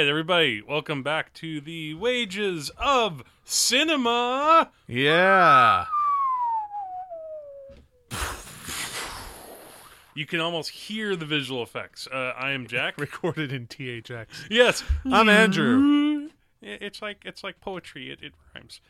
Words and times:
Right, 0.00 0.08
everybody, 0.08 0.62
welcome 0.62 1.02
back 1.02 1.34
to 1.34 1.60
the 1.60 1.92
Wages 1.92 2.70
of 2.78 3.22
Cinema. 3.44 4.70
Yeah. 4.86 5.84
You 10.14 10.24
can 10.24 10.40
almost 10.40 10.70
hear 10.70 11.16
the 11.16 11.26
visual 11.26 11.62
effects. 11.62 12.08
Uh, 12.10 12.32
I 12.34 12.52
am 12.52 12.66
Jack. 12.66 12.96
Recorded 12.98 13.52
in 13.52 13.66
THX. 13.66 14.26
yes, 14.48 14.82
I'm 15.04 15.28
Andrew. 15.28 16.30
It's 16.62 17.02
like 17.02 17.18
it's 17.26 17.44
like 17.44 17.60
poetry. 17.60 18.10
It, 18.10 18.20
it 18.22 18.32
rhymes. 18.54 18.80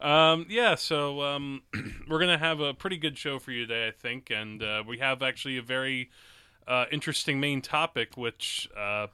um, 0.00 0.46
yeah, 0.48 0.76
so 0.76 1.20
um, 1.20 1.60
we're 2.08 2.20
gonna 2.20 2.38
have 2.38 2.60
a 2.60 2.72
pretty 2.72 2.96
good 2.96 3.18
show 3.18 3.38
for 3.38 3.50
you 3.50 3.66
today, 3.66 3.88
I 3.88 3.90
think, 3.90 4.30
and 4.30 4.62
uh, 4.62 4.82
we 4.88 4.96
have 4.96 5.22
actually 5.22 5.58
a 5.58 5.62
very 5.62 6.08
uh, 6.66 6.86
interesting 6.90 7.40
main 7.40 7.60
topic, 7.62 8.16
which 8.16 8.68
uh, 8.76 9.06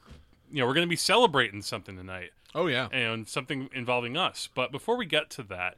you 0.51 0.61
know 0.61 0.67
we're 0.67 0.75
gonna 0.75 0.87
be 0.87 0.97
celebrating 0.97 1.63
something 1.63 1.97
tonight 1.97 2.31
Oh 2.55 2.67
yeah. 2.67 2.89
and 2.93 3.29
something 3.29 3.69
involving 3.75 4.17
us. 4.17 4.49
But 4.55 4.73
before 4.73 4.97
we 4.97 5.07
get 5.07 5.31
to 5.31 5.43
that, 5.45 5.77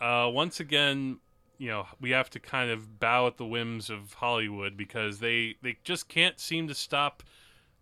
uh, 0.00 0.28
once 0.30 0.60
again, 0.60 1.18
you 1.58 1.68
know, 1.68 1.86
we 2.00 2.10
have 2.10 2.28
to 2.30 2.38
kind 2.40 2.70
of 2.70 3.00
bow 3.00 3.26
at 3.26 3.36
the 3.38 3.46
whims 3.46 3.88
of 3.90 4.14
Hollywood 4.14 4.76
because 4.76 5.20
they 5.20 5.56
they 5.62 5.78
just 5.84 6.08
can't 6.08 6.38
seem 6.38 6.68
to 6.68 6.74
stop 6.74 7.22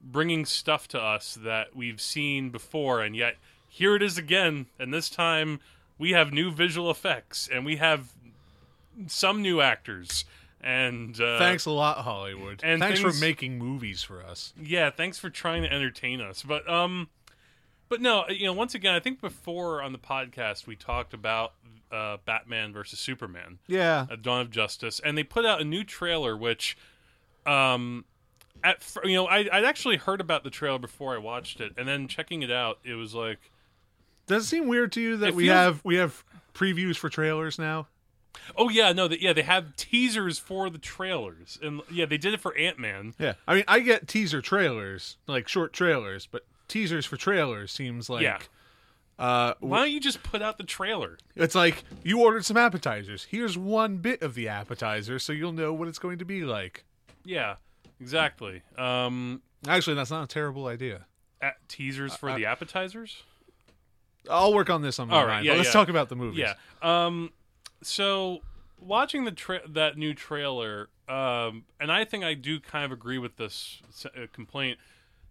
bringing 0.01 0.45
stuff 0.45 0.87
to 0.89 1.01
us 1.01 1.35
that 1.43 1.75
we've 1.75 2.01
seen 2.01 2.51
before, 2.51 3.01
and 3.01 3.17
yet 3.17 3.37
here 3.69 3.97
it 3.97 4.03
is 4.03 4.17
again. 4.19 4.67
And 4.79 4.93
this 4.95 5.11
time 5.11 5.61
we 5.99 6.11
have 6.13 6.33
new 6.33 6.51
visual 6.51 6.91
effects 6.91 7.49
and 7.53 7.65
we 7.65 7.77
have 7.77 8.13
some 9.09 9.43
new 9.43 9.61
actors. 9.61 10.25
And 10.67 11.21
uh, 11.21 11.39
Thanks 11.39 11.67
a 11.67 11.71
lot, 11.71 11.99
Hollywood. 11.99 12.61
and 12.65 12.81
Thanks 12.81 13.01
things- 13.03 13.19
for 13.19 13.21
making 13.21 13.59
movies 13.59 14.03
for 14.03 14.23
us. 14.25 14.55
yeah, 14.61 14.89
thanks 14.91 15.19
for 15.19 15.29
trying 15.29 15.63
to 15.63 15.71
entertain 15.73 16.21
us. 16.23 16.43
But 16.43 16.67
um 16.69 17.11
but 17.91 18.01
no, 18.01 18.25
you 18.31 18.47
know, 18.47 18.55
once 18.55 18.75
again, 18.75 18.95
I 18.95 19.01
think 19.01 19.21
before 19.21 19.83
on 19.83 19.93
the 19.93 19.99
podcast 19.99 20.67
we 20.67 20.75
talked 20.75 21.13
about 21.13 21.53
uh 21.93 22.17
Batman 22.25 22.73
versus 22.73 22.99
Superman, 22.99 23.59
Yeah. 23.67 24.07
uh, 24.11 24.17
Dawn 24.17 24.41
of 24.41 24.51
Justice, 24.51 25.01
and 25.05 25.19
they 25.19 25.23
put 25.23 25.45
out 25.45 25.61
a 25.61 25.65
new 25.65 25.85
trailer 25.85 26.35
which 26.35 26.79
um 27.47 28.07
at 28.63 28.83
you 29.05 29.13
know, 29.13 29.27
I 29.27 29.41
I'd 29.53 29.65
actually 29.67 29.99
heard 29.99 30.23
about 30.23 30.45
the 30.45 30.51
trailer 30.51 30.79
before 30.79 31.15
I 31.15 31.19
watched 31.19 31.61
it, 31.61 31.73
and 31.77 31.87
then 31.87 32.09
checking 32.09 32.43
it 32.43 32.51
out, 32.51 32.79
it 32.85 32.95
was 32.95 33.15
like 33.15 33.39
Does 34.27 34.45
it 34.45 34.47
seem 34.47 34.67
weird 34.67 34.93
to 34.93 35.01
you 35.03 35.17
that 35.19 35.35
we 35.35 35.49
have 35.49 35.85
we 35.85 35.97
have 35.97 36.25
previews 36.55 36.97
for 36.97 37.11
trailers 37.11 37.59
now? 37.59 37.87
Oh 38.57 38.69
yeah, 38.69 38.93
no, 38.93 39.09
yeah, 39.09 39.33
they 39.33 39.43
have 39.43 39.77
teasers 39.77 40.39
for 40.39 40.69
the 40.71 40.79
trailers, 40.79 41.59
and 41.63 41.81
yeah, 41.91 42.07
they 42.07 42.19
did 42.19 42.35
it 42.35 42.41
for 42.41 42.57
Ant 42.57 42.79
Man. 42.79 43.15
Yeah. 43.19 43.35
I 43.49 43.55
mean, 43.55 43.65
I 43.69 43.81
get 43.81 44.07
teaser 44.09 44.41
trailers, 44.43 45.17
like 45.27 45.49
short 45.49 45.73
trailers, 45.73 46.27
but 46.31 46.45
teasers 46.69 47.07
for 47.07 47.17
trailers 47.17 47.71
seems 47.73 48.09
like 48.11 48.23
Yeah. 48.23 48.39
uh 49.19 49.55
Why 49.61 49.79
don't 49.81 49.91
you 49.93 50.01
just 50.01 50.23
put 50.23 50.43
out 50.43 50.59
the 50.59 50.65
trailer? 50.65 51.19
it's 51.37 51.55
like 51.55 51.85
you 52.03 52.21
ordered 52.23 52.45
some 52.45 52.57
appetizers. 52.57 53.25
Here's 53.31 53.57
one 53.57 53.99
bit 53.99 54.23
of 54.23 54.35
the 54.35 54.49
appetizer 54.49 55.19
so 55.19 55.33
you'll 55.33 55.53
know 55.53 55.73
what 55.73 55.89
it's 55.89 55.99
going 55.99 56.19
to 56.19 56.25
be 56.25 56.43
like. 56.45 56.85
Yeah, 57.25 57.57
exactly. 58.01 58.63
Um, 58.77 59.43
Actually, 59.67 59.95
that's 59.97 60.11
not 60.11 60.25
a 60.25 60.27
terrible 60.27 60.67
idea. 60.67 61.07
at 61.41 61.57
teasers 61.69 62.15
for 62.17 62.31
Uh, 62.31 62.37
the 62.37 62.47
appetizers. 62.47 63.23
I'll 64.31 64.55
work 64.55 64.71
on 64.71 64.81
this 64.83 64.99
on 64.99 65.09
my 65.09 65.17
All 65.17 65.27
right, 65.27 65.35
mind. 65.37 65.47
yeah, 65.47 65.53
let's 65.55 65.67
yeah. 65.69 65.73
talk 65.73 65.89
about 65.91 66.09
the 66.09 66.17
movies. 66.17 66.39
Yeah. 66.39 66.55
Um. 66.83 67.31
So 67.87 68.41
watching 68.81 69.25
the 69.25 69.33
tra- 69.33 69.67
that 69.69 69.97
new 69.97 70.15
trailer, 70.15 70.89
um, 71.09 71.65
and 71.81 71.91
I 71.93 72.05
think 72.05 72.25
I 72.25 72.35
do 72.35 72.61
kind 72.61 72.85
of 72.85 72.93
agree 72.93 73.19
with 73.19 73.37
this 73.37 73.81
uh, 74.05 74.27
complaint. 74.33 74.79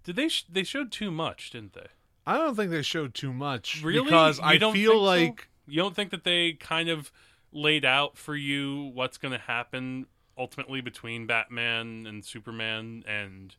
Did 0.03 0.15
they 0.15 0.27
sh- 0.29 0.45
they 0.51 0.63
showed 0.63 0.91
too 0.91 1.11
much, 1.11 1.51
didn't 1.51 1.73
they? 1.73 1.87
I 2.25 2.37
don't 2.37 2.55
think 2.55 2.71
they 2.71 2.81
showed 2.81 3.13
too 3.13 3.33
much 3.33 3.81
Really? 3.83 4.05
because 4.05 4.37
You 4.39 4.45
I 4.45 4.57
don't 4.57 4.73
feel 4.73 4.91
think 4.91 4.99
so? 5.01 5.03
like 5.33 5.47
You 5.67 5.81
don't 5.81 5.95
think 5.95 6.11
that 6.11 6.23
they 6.23 6.53
kind 6.53 6.87
of 6.89 7.11
laid 7.51 7.83
out 7.85 8.17
for 8.17 8.35
you 8.35 8.91
what's 8.93 9.17
going 9.17 9.33
to 9.33 9.37
happen 9.37 10.05
ultimately 10.37 10.79
between 10.81 11.27
Batman 11.27 12.05
and 12.07 12.23
Superman 12.23 13.03
and 13.07 13.55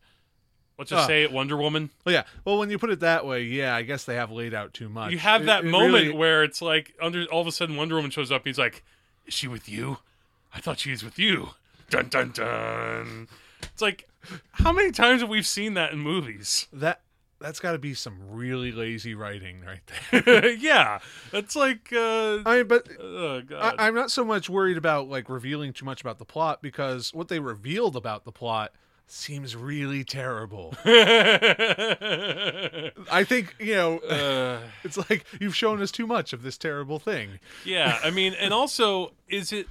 let's 0.77 0.89
just 0.89 1.03
Uh, 1.03 1.07
say 1.07 1.23
it 1.23 1.31
Wonder 1.31 1.57
Woman? 1.57 1.89
Well, 2.05 2.13
yeah. 2.13 2.23
Well, 2.43 2.57
when 2.57 2.69
you 2.69 2.77
put 2.77 2.89
it 2.89 2.99
that 3.01 3.25
way, 3.25 3.43
yeah, 3.43 3.75
I 3.75 3.81
guess 3.83 4.03
they 4.05 4.15
have 4.15 4.31
laid 4.31 4.53
out 4.53 4.73
too 4.73 4.89
much. 4.89 5.11
You 5.11 5.17
have 5.19 5.45
that 5.45 5.63
it 5.65 5.69
moment 5.69 5.93
really- 6.05 6.11
where 6.13 6.43
it's 6.43 6.61
like 6.61 6.93
under 7.01 7.25
all 7.25 7.41
of 7.41 7.47
a 7.47 7.51
sudden 7.51 7.75
Wonder 7.75 7.95
Woman 7.95 8.11
shows 8.11 8.31
up. 8.31 8.41
And 8.41 8.47
he's 8.47 8.57
like, 8.59 8.83
"Is 9.25 9.33
she 9.33 9.47
with 9.47 9.67
you? 9.69 9.97
I 10.53 10.59
thought 10.59 10.79
she 10.79 10.91
was 10.91 11.03
with 11.03 11.17
you." 11.19 11.49
Dun 11.89 12.07
dun 12.09 12.31
dun. 12.31 13.27
It's 13.61 13.81
like, 13.81 14.07
how 14.53 14.71
many 14.71 14.91
times 14.91 15.21
have 15.21 15.29
we 15.29 15.41
seen 15.41 15.73
that 15.75 15.91
in 15.93 15.99
movies? 15.99 16.67
that 16.73 17.01
that's 17.39 17.59
got 17.59 17.73
to 17.73 17.77
be 17.77 17.93
some 17.93 18.17
really 18.31 18.71
lazy 18.71 19.13
writing 19.13 19.61
right 19.61 19.81
there. 20.23 20.49
yeah, 20.55 20.99
it's 21.33 21.55
like, 21.55 21.91
uh, 21.91 22.39
I 22.45 22.57
mean, 22.57 22.67
but 22.67 22.87
oh 22.99 23.41
I, 23.55 23.75
I'm 23.87 23.93
not 23.93 24.09
so 24.09 24.23
much 24.23 24.49
worried 24.49 24.77
about 24.77 25.09
like 25.09 25.29
revealing 25.29 25.73
too 25.73 25.85
much 25.85 26.01
about 26.01 26.17
the 26.17 26.25
plot 26.25 26.61
because 26.61 27.13
what 27.13 27.27
they 27.27 27.39
revealed 27.39 27.95
about 27.95 28.23
the 28.23 28.31
plot 28.31 28.71
seems 29.07 29.55
really 29.55 30.03
terrible. 30.03 30.73
I 30.85 32.91
think 33.27 33.55
you 33.59 33.75
know. 33.75 33.99
Uh, 34.09 34.59
It's 34.83 34.97
like 35.09 35.25
you've 35.39 35.55
shown 35.55 35.81
us 35.81 35.91
too 35.91 36.05
much 36.07 36.33
of 36.33 36.43
this 36.43 36.57
terrible 36.57 36.99
thing. 36.99 37.39
yeah, 37.65 37.99
I 38.03 38.11
mean, 38.11 38.33
and 38.39 38.53
also, 38.53 39.13
is 39.27 39.51
it 39.51 39.67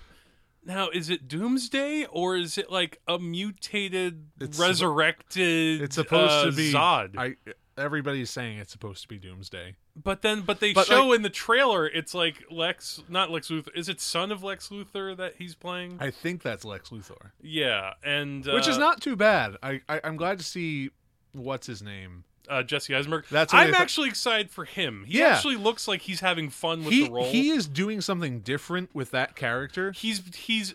now? 0.64 0.88
Is 0.90 1.08
it 1.10 1.28
Doomsday 1.28 2.06
or 2.10 2.36
is 2.36 2.58
it 2.58 2.70
like 2.70 3.00
a 3.06 3.18
mutated, 3.18 4.26
It's- 4.40 4.58
resurrected? 4.58 5.82
It's 5.82 5.94
supposed 5.94 6.32
uh, 6.32 6.44
to 6.46 6.52
be 6.52 6.72
Zod? 6.72 7.16
I 7.16 7.36
everybody's 7.80 8.30
saying 8.30 8.58
it's 8.58 8.72
supposed 8.72 9.02
to 9.02 9.08
be 9.08 9.18
Doomsday. 9.18 9.76
But 9.96 10.22
then, 10.22 10.40
but 10.42 10.58
they 10.58 10.72
But, 10.72 10.86
show 10.86 11.12
in 11.12 11.22
the 11.22 11.30
trailer, 11.30 11.86
it's 11.86 12.14
like 12.14 12.42
Lex, 12.50 13.00
not 13.08 13.30
Lex 13.30 13.48
Luthor. 13.48 13.68
Is 13.76 13.88
it 13.88 14.00
son 14.00 14.32
of 14.32 14.42
Lex 14.42 14.68
Luthor 14.70 15.16
that 15.16 15.34
he's 15.38 15.54
playing? 15.54 15.98
I 16.00 16.10
think 16.10 16.42
that's 16.42 16.64
Lex 16.64 16.90
Luthor, 16.90 17.30
yeah, 17.40 17.92
and 18.02 18.46
uh, 18.48 18.54
which 18.54 18.66
is 18.66 18.76
not 18.76 19.00
too 19.00 19.14
bad. 19.14 19.56
I, 19.62 19.82
I 19.88 20.00
I'm 20.02 20.16
glad 20.16 20.38
to 20.38 20.44
see 20.44 20.90
what's 21.32 21.66
his 21.68 21.80
name. 21.80 22.24
uh, 22.48 22.62
Jesse 22.64 22.94
Eisenberg. 22.94 23.24
That's 23.30 23.54
I'm 23.54 23.70
thought- 23.72 23.80
actually 23.80 24.08
excited 24.08 24.50
for 24.50 24.64
him. 24.64 25.04
He 25.06 25.20
Yeah. 25.20 25.28
actually 25.28 25.56
looks 25.56 25.86
like 25.88 26.02
he's 26.02 26.20
having 26.20 26.50
fun 26.50 26.84
with 26.84 26.92
He 26.92 27.04
the 27.06 27.10
role. 27.12 27.30
he 27.30 27.50
is 27.50 27.66
doing 27.68 28.00
something 28.00 28.40
different 28.40 28.92
with 28.94 29.12
that 29.12 29.34
character. 29.36 29.92
he's 29.92 30.20
he's 30.34 30.74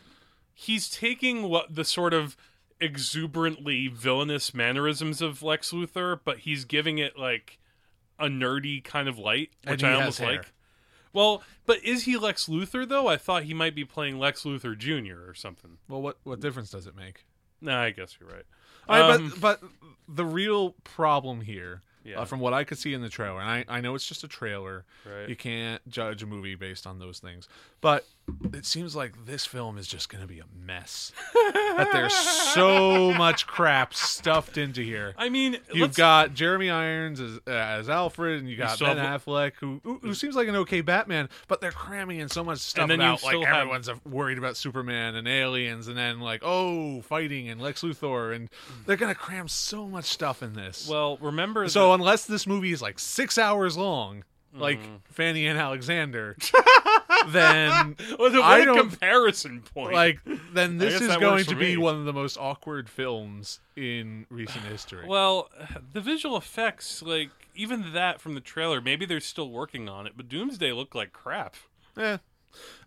he's 0.53 0.89
taking 0.89 1.43
what 1.43 1.75
the 1.75 1.83
sort 1.85 2.13
of 2.13 2.35
exuberantly 2.79 3.87
villainous 3.87 4.53
mannerisms 4.53 5.21
of 5.21 5.43
Lex 5.43 5.71
Luthor, 5.71 6.19
but 6.23 6.39
he's 6.39 6.65
giving 6.65 6.97
it 6.97 7.17
like 7.17 7.59
a 8.19 8.27
nerdy 8.27 8.83
kind 8.83 9.07
of 9.07 9.17
light, 9.17 9.51
which 9.67 9.83
I 9.83 9.93
almost 9.93 10.19
hair. 10.19 10.31
like. 10.37 10.51
Well, 11.13 11.41
but 11.65 11.83
is 11.83 12.03
he 12.03 12.17
Lex 12.17 12.47
Luthor 12.47 12.87
though? 12.87 13.07
I 13.07 13.17
thought 13.17 13.43
he 13.43 13.53
might 13.53 13.73
be 13.75 13.85
playing 13.85 14.19
Lex 14.19 14.43
Luthor 14.43 14.77
Jr. 14.77 15.27
or 15.29 15.33
something. 15.33 15.77
Well, 15.87 16.01
what 16.01 16.17
what 16.23 16.39
difference 16.39 16.69
does 16.69 16.85
it 16.87 16.95
make? 16.95 17.25
Nah, 17.61 17.81
I 17.81 17.89
guess 17.91 18.15
you're 18.19 18.29
right. 18.29 18.45
All 18.87 18.99
right, 18.99 19.15
Um, 19.19 19.29
but 19.39 19.59
but 19.61 19.69
the 20.07 20.25
real 20.25 20.71
problem 20.83 21.41
here, 21.41 21.81
Yeah. 22.03 22.21
uh, 22.21 22.25
from 22.25 22.39
what 22.39 22.53
I 22.53 22.63
could 22.63 22.77
see 22.77 22.93
in 22.93 23.01
the 23.01 23.09
trailer, 23.09 23.39
and 23.41 23.49
I, 23.49 23.65
I 23.67 23.81
know 23.81 23.95
it's 23.95 24.05
just 24.07 24.23
a 24.23 24.27
trailer, 24.27 24.85
Right. 25.05 25.27
you 25.27 25.35
can't 25.35 25.81
judge 25.89 26.21
a 26.23 26.25
movie 26.25 26.55
based 26.55 26.85
on 26.87 26.99
those 26.99 27.19
things, 27.19 27.47
but 27.81 28.05
it 28.53 28.65
seems 28.65 28.95
like 28.95 29.25
this 29.25 29.45
film 29.45 29.77
is 29.77 29.87
just 29.87 30.09
going 30.09 30.21
to 30.21 30.27
be 30.27 30.39
a 30.39 30.43
mess. 30.65 31.11
that 31.33 31.89
there's 31.93 32.13
so 32.15 33.13
much 33.17 33.47
crap 33.47 33.93
stuffed 33.93 34.57
into 34.57 34.81
here. 34.81 35.13
I 35.17 35.29
mean, 35.29 35.57
You've 35.71 35.81
let's- 35.81 35.97
got 35.97 36.33
Jeremy 36.33 36.69
Irons 36.69 37.19
as, 37.19 37.37
uh, 37.47 37.51
as 37.51 37.89
Alfred, 37.89 38.39
and 38.39 38.49
you 38.49 38.55
got 38.57 38.71
still 38.75 38.87
Ben 38.87 38.97
have- 38.97 39.25
Affleck, 39.25 39.53
who, 39.59 39.81
who 39.83 39.99
who 40.01 40.13
seems 40.13 40.35
like 40.35 40.47
an 40.47 40.55
okay 40.57 40.81
Batman, 40.81 41.29
but 41.47 41.61
they're 41.61 41.71
cramming 41.71 42.19
in 42.19 42.29
so 42.29 42.43
much 42.43 42.59
stuff 42.59 42.83
And 42.83 42.91
then 42.91 42.99
you 42.99 43.05
about 43.05 43.23
like 43.23 43.31
still 43.31 43.45
have- 43.45 43.55
everyone's 43.57 43.89
worried 44.05 44.37
about 44.37 44.57
Superman 44.57 45.15
and 45.15 45.27
aliens, 45.27 45.87
and 45.87 45.97
then 45.97 46.19
like 46.19 46.41
oh 46.43 47.01
fighting 47.01 47.49
and 47.49 47.61
Lex 47.61 47.81
Luthor, 47.81 48.35
and 48.35 48.49
they're 48.85 48.97
gonna 48.97 49.15
cram 49.15 49.47
so 49.47 49.87
much 49.87 50.05
stuff 50.05 50.41
in 50.43 50.53
this. 50.53 50.87
well, 50.89 51.17
remember 51.17 51.67
so 51.69 51.93
unless 51.93 52.25
this 52.25 52.45
movie 52.47 52.71
is 52.71 52.81
like 52.81 52.99
six 52.99 53.37
hours 53.37 53.77
long, 53.77 54.23
like 54.53 54.79
Mm-hmm. 54.79 54.95
Fanny 55.05 55.45
and 55.47 55.59
Alexander, 55.59 56.35
then 57.27 57.95
what 58.17 58.33
a 58.33 58.65
don't- 58.65 58.77
comparison 58.89 59.61
point. 59.61 59.93
like 59.93 60.19
then 60.53 60.77
this 60.77 61.01
is 61.01 61.15
going 61.17 61.45
to 61.45 61.55
be 61.55 61.71
me. 61.75 61.77
one 61.77 61.95
of 61.95 62.05
the 62.05 62.13
most 62.13 62.37
awkward 62.37 62.89
films 62.89 63.59
in 63.75 64.25
recent 64.29 64.65
history. 64.65 65.05
Well, 65.07 65.49
the 65.93 66.01
visual 66.01 66.37
effects, 66.37 67.01
like 67.01 67.29
even 67.55 67.93
that 67.93 68.21
from 68.21 68.33
the 68.35 68.41
trailer, 68.41 68.81
maybe 68.81 69.05
they're 69.05 69.19
still 69.19 69.49
working 69.49 69.89
on 69.89 70.07
it, 70.07 70.13
but 70.15 70.27
Doomsday 70.29 70.71
looked 70.71 70.95
like 70.95 71.13
crap. 71.13 71.55
Yeah, 71.97 72.17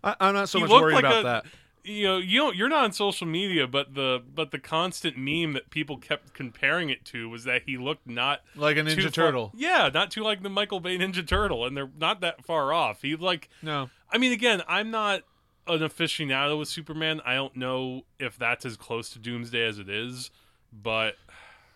I, 0.03 0.15
I'm 0.19 0.33
not 0.33 0.49
so 0.49 0.59
He 0.59 0.63
much 0.65 0.71
worried 0.71 0.95
like 0.95 1.03
about 1.05 1.19
a- 1.19 1.23
that. 1.23 1.45
You 1.85 2.05
know, 2.07 2.17
you 2.17 2.39
don't, 2.39 2.55
you're 2.55 2.69
not 2.69 2.85
on 2.85 2.93
social 2.93 3.27
media, 3.27 3.67
but 3.67 3.93
the 3.93 4.23
but 4.33 4.51
the 4.51 4.57
constant 4.57 5.17
meme 5.17 5.51
that 5.51 5.69
people 5.69 5.97
kept 5.97 6.33
comparing 6.33 6.89
it 6.89 7.03
to 7.07 7.27
was 7.27 7.43
that 7.43 7.63
he 7.65 7.75
looked 7.77 8.07
not 8.07 8.39
Like 8.55 8.77
a 8.77 8.83
Ninja 8.83 9.01
far- 9.01 9.09
Turtle. 9.11 9.51
Yeah, 9.53 9.89
not 9.93 10.09
too 10.09 10.23
like 10.23 10.43
the 10.43 10.49
Michael 10.49 10.79
Bay 10.79 10.97
Ninja 10.97 11.27
Turtle, 11.27 11.65
and 11.65 11.75
they're 11.75 11.89
not 11.99 12.21
that 12.21 12.45
far 12.45 12.71
off. 12.71 13.01
He 13.01 13.17
like, 13.17 13.49
No, 13.61 13.89
I 14.13 14.17
mean, 14.19 14.31
again, 14.31 14.61
I'm 14.67 14.91
not 14.91 15.23
an 15.67 15.79
aficionado 15.79 16.57
with 16.59 16.67
Superman. 16.69 17.21
I 17.25 17.35
don't 17.35 17.55
know 17.55 18.03
if 18.19 18.37
that's 18.37 18.65
as 18.65 18.77
close 18.77 19.09
to 19.11 19.19
Doomsday 19.19 19.65
as 19.65 19.79
it 19.79 19.89
is, 19.89 20.29
but 20.71 21.15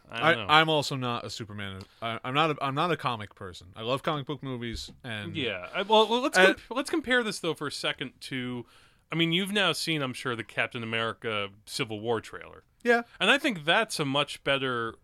I 0.10 0.30
I, 0.30 0.34
don't 0.36 0.48
know. 0.48 0.54
I'm 0.54 0.70
also 0.70 0.96
not 0.96 1.26
a 1.26 1.30
Superman. 1.30 1.82
I, 2.02 2.20
I'm 2.24 2.34
not. 2.34 2.52
A, 2.52 2.56
I'm 2.62 2.76
not 2.76 2.92
a 2.92 2.98
comic 2.98 3.36
person. 3.36 3.68
I 3.76 3.82
love 3.82 4.04
comic 4.04 4.26
book 4.26 4.42
movies, 4.44 4.92
and 5.04 5.36
Yeah. 5.36 5.68
I, 5.74 5.82
well, 5.82 6.08
let's 6.22 6.38
comp- 6.38 6.60
let's 6.70 6.90
compare 6.90 7.24
this 7.24 7.40
though 7.40 7.54
for 7.54 7.68
a 7.68 7.72
second 7.72 8.12
to. 8.22 8.66
I 9.12 9.16
mean, 9.16 9.32
you've 9.32 9.54
now 9.54 9.72
seen, 9.72 10.02
I'm 10.02 10.14
sure, 10.14 10.36
the 10.36 10.44
Captain 10.44 10.84
America 10.84 11.48
Civil 11.66 12.02
War 12.02 12.20
trailer, 12.20 12.64
yeah, 12.84 13.04
and 13.20 13.32
I 13.32 13.38
think 13.38 13.64
that's 13.66 14.00
a 14.00 14.06
much 14.06 14.44
better. 14.44 14.96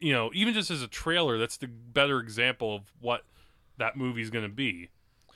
You 0.00 0.12
know, 0.12 0.30
even 0.34 0.54
just 0.54 0.70
as 0.72 0.82
a 0.82 0.88
trailer, 0.88 1.38
that's 1.38 1.56
the 1.56 1.68
better 1.68 2.18
example 2.18 2.74
of 2.74 2.82
what 3.00 3.22
that 3.78 3.96
movie's 3.96 4.30
going 4.30 4.44
to 4.44 4.52
be, 4.52 4.90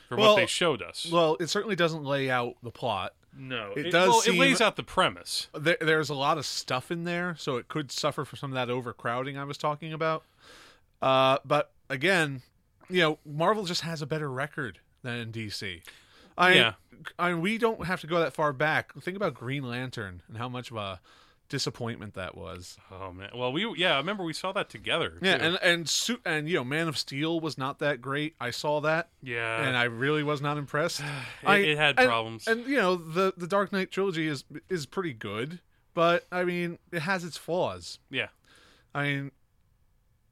for 0.08 0.16
Well, 0.16 0.34
what 0.34 0.40
they 0.40 0.46
showed 0.46 0.82
us. 0.82 1.06
Well, 1.10 1.36
it 1.40 1.48
certainly 1.48 1.76
doesn't 1.76 2.04
lay 2.04 2.30
out 2.30 2.54
the 2.62 2.70
plot. 2.70 3.14
no, 3.38 3.72
it 3.76 3.90
does 3.90 4.08
Well, 4.08 4.22
it 4.26 4.38
lays 4.38 4.60
out 4.60 4.76
the 4.76 4.82
premise. 4.82 5.48
There, 5.52 5.76
there's 5.80 6.08
a 6.08 6.14
lot 6.14 6.38
of 6.38 6.46
stuff 6.46 6.90
in 6.90 7.04
there, 7.04 7.34
so 7.38 7.56
it 7.56 7.68
could 7.68 7.90
suffer 7.92 8.24
from 8.24 8.38
some 8.38 8.50
of 8.50 8.54
that 8.54 8.70
overcrowding 8.72 9.36
I 9.36 9.44
was 9.44 9.58
talking 9.58 9.92
about. 9.92 10.24
Uh, 11.02 11.38
but 11.44 11.72
again, 11.90 12.42
you 12.88 13.00
know, 13.00 13.18
Marvel 13.26 13.64
just 13.64 13.82
has 13.82 14.00
a 14.00 14.06
better 14.06 14.30
record 14.30 14.78
than 15.02 15.32
DC. 15.32 15.82
I, 16.38 16.52
Yeah. 16.54 16.72
I 17.18 17.34
we 17.34 17.58
don't 17.58 17.86
have 17.86 18.00
to 18.00 18.06
go 18.06 18.18
that 18.20 18.32
far 18.32 18.52
back. 18.52 18.94
Think 19.00 19.16
about 19.16 19.34
Green 19.34 19.62
Lantern 19.68 20.22
and 20.28 20.38
how 20.38 20.48
much 20.48 20.70
of 20.70 20.76
a 20.78 21.00
disappointment 21.48 22.14
that 22.14 22.36
was. 22.36 22.76
Oh 22.90 23.12
man. 23.12 23.30
Well, 23.34 23.52
we 23.52 23.66
yeah, 23.76 23.94
I 23.94 23.98
remember 23.98 24.24
we 24.24 24.32
saw 24.32 24.52
that 24.52 24.68
together. 24.68 25.18
Yeah, 25.22 25.38
too. 25.38 25.44
and 25.44 25.58
and 25.62 25.88
su- 25.88 26.20
and 26.24 26.48
you 26.48 26.56
know, 26.56 26.64
Man 26.64 26.88
of 26.88 26.96
Steel 26.98 27.40
was 27.40 27.56
not 27.58 27.78
that 27.80 28.00
great. 28.00 28.34
I 28.40 28.50
saw 28.50 28.80
that, 28.80 29.08
yeah, 29.22 29.66
and 29.66 29.76
I 29.76 29.84
really 29.84 30.22
was 30.22 30.40
not 30.40 30.58
impressed. 30.58 31.00
it, 31.42 31.48
I- 31.48 31.56
it 31.58 31.76
had 31.78 31.98
and- 31.98 32.08
problems. 32.08 32.46
And 32.46 32.66
you 32.66 32.76
know, 32.76 32.96
the 32.96 33.32
the 33.36 33.46
Dark 33.46 33.72
Knight 33.72 33.90
trilogy 33.90 34.26
is 34.26 34.44
is 34.68 34.86
pretty 34.86 35.12
good, 35.12 35.60
but 35.94 36.26
I 36.32 36.44
mean, 36.44 36.78
it 36.92 37.00
has 37.00 37.24
its 37.24 37.36
flaws. 37.36 37.98
yeah. 38.10 38.28
I 38.94 39.02
mean, 39.02 39.30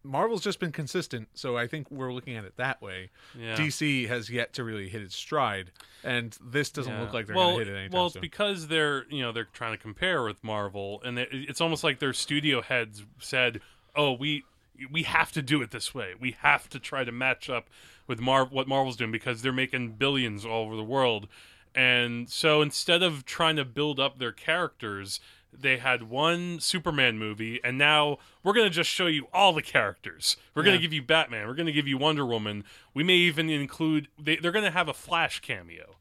Marvel's 0.04 0.42
just 0.42 0.60
been 0.60 0.70
consistent, 0.72 1.28
so 1.34 1.56
I 1.56 1.66
think 1.66 1.90
we're 1.90 2.12
looking 2.12 2.36
at 2.36 2.44
it 2.44 2.56
that 2.58 2.82
way. 2.82 3.10
Yeah. 3.38 3.56
DC 3.56 4.06
has 4.08 4.28
yet 4.30 4.52
to 4.54 4.62
really 4.64 4.88
hit 4.88 5.00
its 5.02 5.16
stride, 5.16 5.70
and 6.04 6.36
this 6.44 6.70
doesn't 6.70 6.92
Yeah. 6.92 7.00
look 7.00 7.12
like 7.14 7.26
they're 7.26 7.34
well, 7.34 7.52
going 7.52 7.60
to 7.60 7.64
hit 7.64 7.74
it 7.74 7.78
anytime 7.78 7.90
soon. 7.90 7.96
Well, 7.98 8.06
it's 8.06 8.12
soon. 8.14 8.20
because 8.20 8.68
they're 8.68 9.06
you 9.10 9.22
know 9.22 9.32
they're 9.32 9.48
trying 9.52 9.72
to 9.72 9.78
compare 9.78 10.22
with 10.22 10.42
Marvel, 10.44 11.00
and 11.04 11.16
they, 11.18 11.26
it's 11.32 11.60
almost 11.60 11.82
like 11.82 11.98
their 11.98 12.12
studio 12.12 12.60
heads 12.62 13.04
said, 13.18 13.60
"Oh, 13.96 14.12
we 14.12 14.44
we 14.90 15.04
have 15.04 15.32
to 15.32 15.40
do 15.42 15.62
it 15.62 15.70
this 15.70 15.94
way. 15.94 16.14
We 16.20 16.32
have 16.40 16.68
to 16.70 16.78
try 16.78 17.04
to 17.04 17.12
match 17.12 17.48
up 17.48 17.68
with 18.06 18.20
Mar- 18.20 18.44
what 18.46 18.68
Marvel's 18.68 18.96
doing 18.96 19.12
because 19.12 19.40
they're 19.42 19.52
making 19.52 19.92
billions 19.92 20.44
all 20.44 20.66
over 20.66 20.76
the 20.76 20.84
world." 20.84 21.28
And 21.76 22.28
so 22.30 22.62
instead 22.62 23.02
of 23.02 23.24
trying 23.24 23.56
to 23.56 23.64
build 23.64 23.98
up 23.98 24.18
their 24.18 24.30
characters, 24.30 25.18
they 25.58 25.78
had 25.78 26.04
one 26.04 26.58
Superman 26.60 27.18
movie, 27.18 27.60
and 27.62 27.78
now 27.78 28.18
we're 28.42 28.52
going 28.52 28.66
to 28.66 28.74
just 28.74 28.90
show 28.90 29.06
you 29.06 29.28
all 29.32 29.52
the 29.52 29.62
characters. 29.62 30.36
We're 30.54 30.62
going 30.62 30.76
to 30.76 30.82
give 30.82 30.92
you 30.92 31.02
Batman. 31.02 31.46
We're 31.46 31.54
going 31.54 31.66
to 31.66 31.72
give 31.72 31.86
you 31.88 31.96
Wonder 31.98 32.26
Woman. 32.26 32.64
We 32.92 33.02
may 33.04 33.14
even 33.16 33.48
include. 33.50 34.08
They, 34.18 34.36
they're 34.36 34.52
going 34.52 34.64
to 34.64 34.70
have 34.70 34.88
a 34.88 34.94
Flash 34.94 35.40
cameo. 35.40 35.96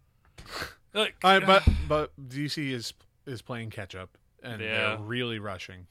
Like, 0.95 1.15
but 1.21 1.63
but 1.88 2.11
DC 2.29 2.71
is 2.71 2.94
is 3.25 3.41
playing 3.41 3.71
catch 3.71 3.95
up, 3.95 4.15
and 4.44 4.61
Yeah. 4.61 4.89
they're 4.89 4.97
really 5.00 5.39
rushing. 5.39 5.88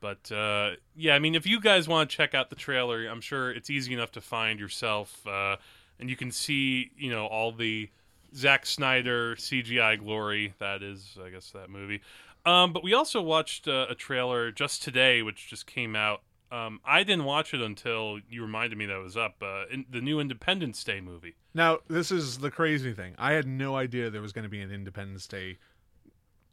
But 0.00 0.32
uh, 0.32 0.72
yeah, 0.96 1.14
I 1.14 1.20
mean, 1.20 1.36
if 1.36 1.46
you 1.46 1.60
guys 1.60 1.86
want 1.86 2.10
to 2.10 2.16
check 2.16 2.34
out 2.34 2.50
the 2.50 2.56
trailer, 2.56 3.06
I'm 3.06 3.20
sure 3.20 3.52
it's 3.52 3.70
easy 3.70 3.92
enough 3.94 4.10
to 4.12 4.20
find 4.20 4.58
yourself, 4.58 5.24
uh, 5.24 5.54
and 6.00 6.10
you 6.10 6.16
can 6.16 6.32
see, 6.32 6.90
you 6.96 7.10
know, 7.10 7.26
all 7.26 7.52
the 7.52 7.90
Zack 8.34 8.66
Snyder 8.66 9.36
CGI 9.36 9.98
glory 10.00 10.54
that 10.58 10.82
is, 10.82 11.16
I 11.24 11.30
guess, 11.30 11.50
that 11.52 11.70
movie. 11.70 12.00
Um, 12.46 12.72
but 12.72 12.82
we 12.82 12.94
also 12.94 13.20
watched 13.20 13.68
uh, 13.68 13.86
a 13.88 13.94
trailer 13.94 14.50
just 14.50 14.82
today, 14.82 15.22
which 15.22 15.48
just 15.48 15.66
came 15.66 15.94
out. 15.94 16.22
Um, 16.52 16.80
I 16.84 17.04
didn't 17.04 17.24
watch 17.26 17.54
it 17.54 17.60
until 17.60 18.18
you 18.28 18.42
reminded 18.42 18.76
me 18.76 18.86
that 18.86 18.96
it 18.96 19.02
was 19.02 19.16
up. 19.16 19.36
Uh, 19.42 19.64
in, 19.70 19.84
the 19.88 20.00
new 20.00 20.18
Independence 20.18 20.82
Day 20.82 21.00
movie. 21.00 21.36
Now, 21.54 21.78
this 21.88 22.10
is 22.10 22.38
the 22.38 22.50
crazy 22.50 22.92
thing. 22.92 23.14
I 23.18 23.32
had 23.32 23.46
no 23.46 23.76
idea 23.76 24.10
there 24.10 24.22
was 24.22 24.32
going 24.32 24.42
to 24.44 24.48
be 24.48 24.60
an 24.60 24.72
Independence 24.72 25.28
Day, 25.28 25.58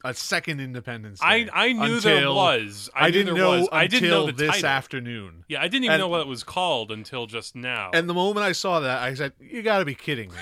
a 0.05 0.13
second 0.13 0.59
Independence 0.59 1.19
I 1.23 1.43
Day. 1.43 1.49
I 1.51 1.73
knew 1.73 1.99
there 1.99 2.17
until- 2.17 2.35
was. 2.35 2.89
I, 2.95 3.05
I, 3.07 3.11
didn't 3.11 3.35
know 3.35 3.49
was. 3.51 3.61
until 3.61 3.77
I 3.77 3.87
didn't 3.87 4.09
know 4.09 4.25
the 4.27 4.31
this 4.33 4.51
title. 4.51 4.69
afternoon. 4.69 5.45
Yeah, 5.47 5.61
I 5.61 5.67
didn't 5.67 5.85
even 5.85 5.93
And- 5.95 6.01
know 6.01 6.09
what 6.09 6.21
it 6.21 6.27
was 6.27 6.43
called 6.43 6.91
until 6.91 7.25
just 7.25 7.55
now. 7.55 7.89
And 7.93 8.07
the 8.07 8.13
moment 8.13 8.45
I 8.45 8.51
saw 8.51 8.79
that, 8.81 9.01
I 9.01 9.15
said, 9.15 9.33
"You 9.39 9.63
got 9.63 9.79
to 9.79 9.85
be 9.85 9.95
kidding 9.95 10.29
me!" 10.29 10.35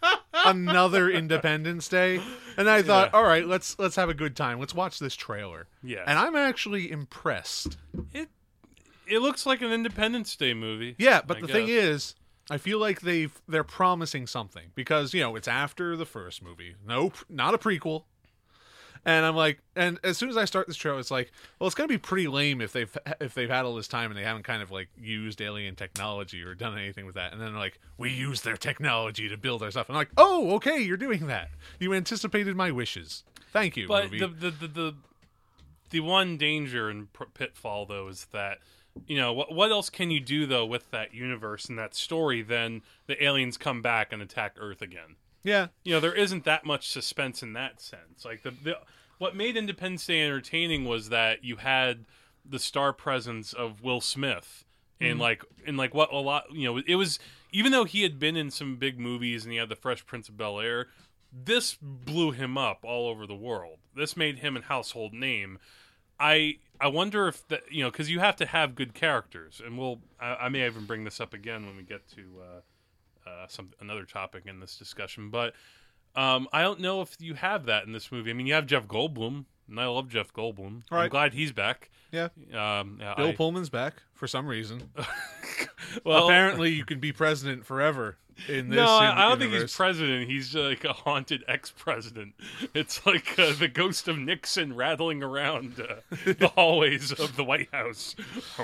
Another 0.44 1.10
Independence 1.10 1.88
Day, 1.88 2.20
and 2.60 2.70
I 2.70 2.82
thought, 2.82 3.10
Yeah. 3.12 3.18
"All 3.18 3.24
right, 3.24 3.46
let's 3.46 3.78
let's 3.78 3.96
have 3.96 4.08
a 4.08 4.14
good 4.14 4.36
time. 4.36 4.58
Let's 4.60 4.74
watch 4.74 4.98
this 4.98 5.16
trailer." 5.16 5.66
yeah, 5.82 6.04
And 6.06 6.18
I'm 6.18 6.36
actually 6.36 6.90
impressed. 6.90 7.76
it 8.12 8.28
it 9.06 9.18
looks 9.18 9.44
like 9.46 9.60
an 9.62 9.72
Independence 9.72 10.36
Day 10.36 10.54
movie. 10.54 10.94
Yeah, 10.98 11.20
but 11.26 11.38
I 11.38 11.40
the 11.40 11.48
thing 11.48 11.68
is, 11.68 12.14
I 12.50 12.58
feel 12.58 12.78
like 12.78 13.00
they've 13.00 13.32
they're 13.48 13.64
promising 13.64 14.26
something 14.26 14.70
because 14.74 15.12
you 15.14 15.20
know 15.20 15.34
it's 15.36 15.48
after 15.48 15.96
the 15.96 16.06
first 16.06 16.42
movie. 16.42 16.74
Nope, 16.86 17.16
not 17.28 17.54
a 17.54 17.58
prequel. 17.58 18.04
And 19.04 19.24
I'm 19.24 19.34
like, 19.34 19.60
and 19.74 19.98
as 20.04 20.18
soon 20.18 20.28
as 20.28 20.36
I 20.36 20.44
start 20.44 20.66
this 20.66 20.76
show, 20.76 20.98
it's 20.98 21.10
like, 21.10 21.32
well, 21.58 21.66
it's 21.66 21.74
gonna 21.74 21.88
be 21.88 21.98
pretty 21.98 22.28
lame 22.28 22.60
if 22.60 22.72
they've 22.72 22.98
if 23.20 23.34
they've 23.34 23.48
had 23.48 23.64
all 23.64 23.74
this 23.74 23.88
time 23.88 24.10
and 24.10 24.18
they 24.18 24.24
haven't 24.24 24.42
kind 24.42 24.62
of 24.62 24.70
like 24.70 24.88
used 24.98 25.40
alien 25.40 25.74
technology 25.74 26.42
or 26.42 26.54
done 26.54 26.76
anything 26.76 27.06
with 27.06 27.14
that. 27.14 27.32
And 27.32 27.40
then 27.40 27.52
they're 27.52 27.60
like, 27.60 27.78
we 27.96 28.10
use 28.10 28.42
their 28.42 28.56
technology 28.56 29.28
to 29.28 29.36
build 29.38 29.62
our 29.62 29.70
stuff. 29.70 29.88
I'm 29.88 29.96
like, 29.96 30.10
oh, 30.16 30.54
okay, 30.56 30.78
you're 30.80 30.98
doing 30.98 31.26
that. 31.28 31.50
You 31.78 31.94
anticipated 31.94 32.56
my 32.56 32.70
wishes. 32.70 33.24
Thank 33.52 33.76
you, 33.76 33.88
but 33.88 34.04
movie. 34.04 34.18
the, 34.18 34.28
the 34.28 34.50
the 34.50 34.68
the 34.68 34.94
the 35.90 36.00
one 36.00 36.36
danger 36.36 36.88
and 36.88 37.08
pitfall 37.34 37.86
though 37.86 38.08
is 38.08 38.26
that 38.32 38.58
you 39.06 39.16
know 39.16 39.32
what 39.32 39.52
what 39.54 39.70
else 39.70 39.88
can 39.90 40.10
you 40.10 40.20
do 40.20 40.46
though 40.46 40.66
with 40.66 40.90
that 40.90 41.14
universe 41.14 41.68
and 41.68 41.78
that 41.78 41.94
story 41.94 42.42
Then 42.42 42.82
the 43.06 43.22
aliens 43.22 43.56
come 43.56 43.82
back 43.82 44.12
and 44.12 44.20
attack 44.20 44.56
Earth 44.58 44.82
again. 44.82 45.16
Yeah, 45.42 45.68
You 45.84 45.94
know 45.94 46.00
there 46.00 46.14
isn't 46.14 46.44
that 46.44 46.64
much 46.64 46.88
suspense 46.88 47.42
in 47.42 47.52
that 47.54 47.80
sense. 47.80 48.24
Like 48.24 48.42
the, 48.42 48.50
the 48.50 48.78
what 49.18 49.36
made 49.36 49.56
Independence 49.56 50.06
Day 50.06 50.22
entertaining 50.22 50.84
was 50.84 51.08
that 51.08 51.44
you 51.44 51.56
had 51.56 52.04
the 52.44 52.58
star 52.58 52.92
presence 52.92 53.52
of 53.52 53.82
Will 53.82 54.00
Smith 54.00 54.64
and 55.00 55.18
like 55.18 55.44
and 55.66 55.76
like 55.76 55.94
what 55.94 56.12
a 56.12 56.18
lot 56.18 56.44
you 56.52 56.64
know 56.64 56.80
it 56.86 56.96
was 56.96 57.18
even 57.52 57.72
though 57.72 57.84
he 57.84 58.02
had 58.02 58.18
been 58.18 58.36
in 58.36 58.50
some 58.50 58.76
big 58.76 58.98
movies 58.98 59.44
and 59.44 59.52
he 59.52 59.58
had 59.58 59.68
the 59.68 59.76
Fresh 59.76 60.06
Prince 60.06 60.28
of 60.28 60.36
Bel 60.36 60.60
Air, 60.60 60.86
this 61.32 61.76
blew 61.80 62.30
him 62.30 62.56
up 62.56 62.84
all 62.84 63.08
over 63.08 63.26
the 63.26 63.34
world. 63.34 63.78
This 63.96 64.16
made 64.16 64.38
him 64.38 64.56
a 64.56 64.62
household 64.62 65.12
name. 65.12 65.58
I 66.18 66.58
I 66.80 66.88
wonder 66.88 67.28
if 67.28 67.46
that 67.48 67.62
you 67.70 67.82
know 67.82 67.90
because 67.90 68.10
you 68.10 68.20
have 68.20 68.36
to 68.36 68.46
have 68.46 68.74
good 68.74 68.94
characters, 68.94 69.60
and 69.64 69.78
we'll 69.78 70.00
I, 70.20 70.34
I 70.34 70.48
may 70.48 70.66
even 70.66 70.86
bring 70.86 71.04
this 71.04 71.20
up 71.20 71.32
again 71.32 71.66
when 71.66 71.76
we 71.76 71.82
get 71.82 72.08
to 72.10 72.22
uh, 72.42 72.60
uh, 73.26 73.46
some 73.48 73.70
another 73.80 74.04
topic 74.04 74.44
in 74.46 74.60
this 74.60 74.76
discussion, 74.76 75.30
but 75.30 75.54
um, 76.16 76.48
I 76.52 76.62
don't 76.62 76.80
know 76.80 77.02
if 77.02 77.16
you 77.20 77.34
have 77.34 77.66
that 77.66 77.84
in 77.84 77.92
this 77.92 78.10
movie. 78.10 78.30
I 78.30 78.34
mean, 78.34 78.46
you 78.46 78.54
have 78.54 78.66
Jeff 78.66 78.86
Goldblum, 78.86 79.44
and 79.70 79.80
I 79.80 79.86
love 79.86 80.08
Jeff 80.08 80.32
Goldblum. 80.32 80.82
I'm 80.90 81.08
glad 81.08 81.32
he's 81.34 81.52
back. 81.52 81.90
yeah. 82.12 82.28
Um, 82.52 82.98
yeah, 83.00 83.14
Bill 83.16 83.28
I- 83.28 83.34
Pullman's 83.34 83.70
back 83.70 84.02
for 84.14 84.26
some 84.26 84.46
reason. 84.46 84.90
well, 86.04 86.26
Apparently, 86.26 86.70
you 86.72 86.84
can 86.84 87.00
be 87.00 87.12
president 87.12 87.64
forever 87.64 88.16
in 88.48 88.68
this. 88.70 88.76
no, 88.76 88.86
I, 88.86 89.24
I 89.26 89.28
don't 89.28 89.38
think 89.38 89.50
universe. 89.52 89.70
he's 89.72 89.76
president. 89.76 90.28
He's 90.30 90.56
uh, 90.56 90.60
like 90.62 90.84
a 90.84 90.92
haunted 90.92 91.44
ex-president. 91.48 92.34
It's 92.74 93.04
like 93.06 93.38
uh, 93.38 93.52
the 93.52 93.68
ghost 93.68 94.08
of 94.08 94.18
Nixon 94.18 94.74
rattling 94.74 95.22
around 95.22 95.80
uh, 95.80 95.96
the 96.24 96.48
hallways 96.54 97.12
of 97.12 97.36
the 97.36 97.44
White 97.44 97.68
House. 97.72 98.16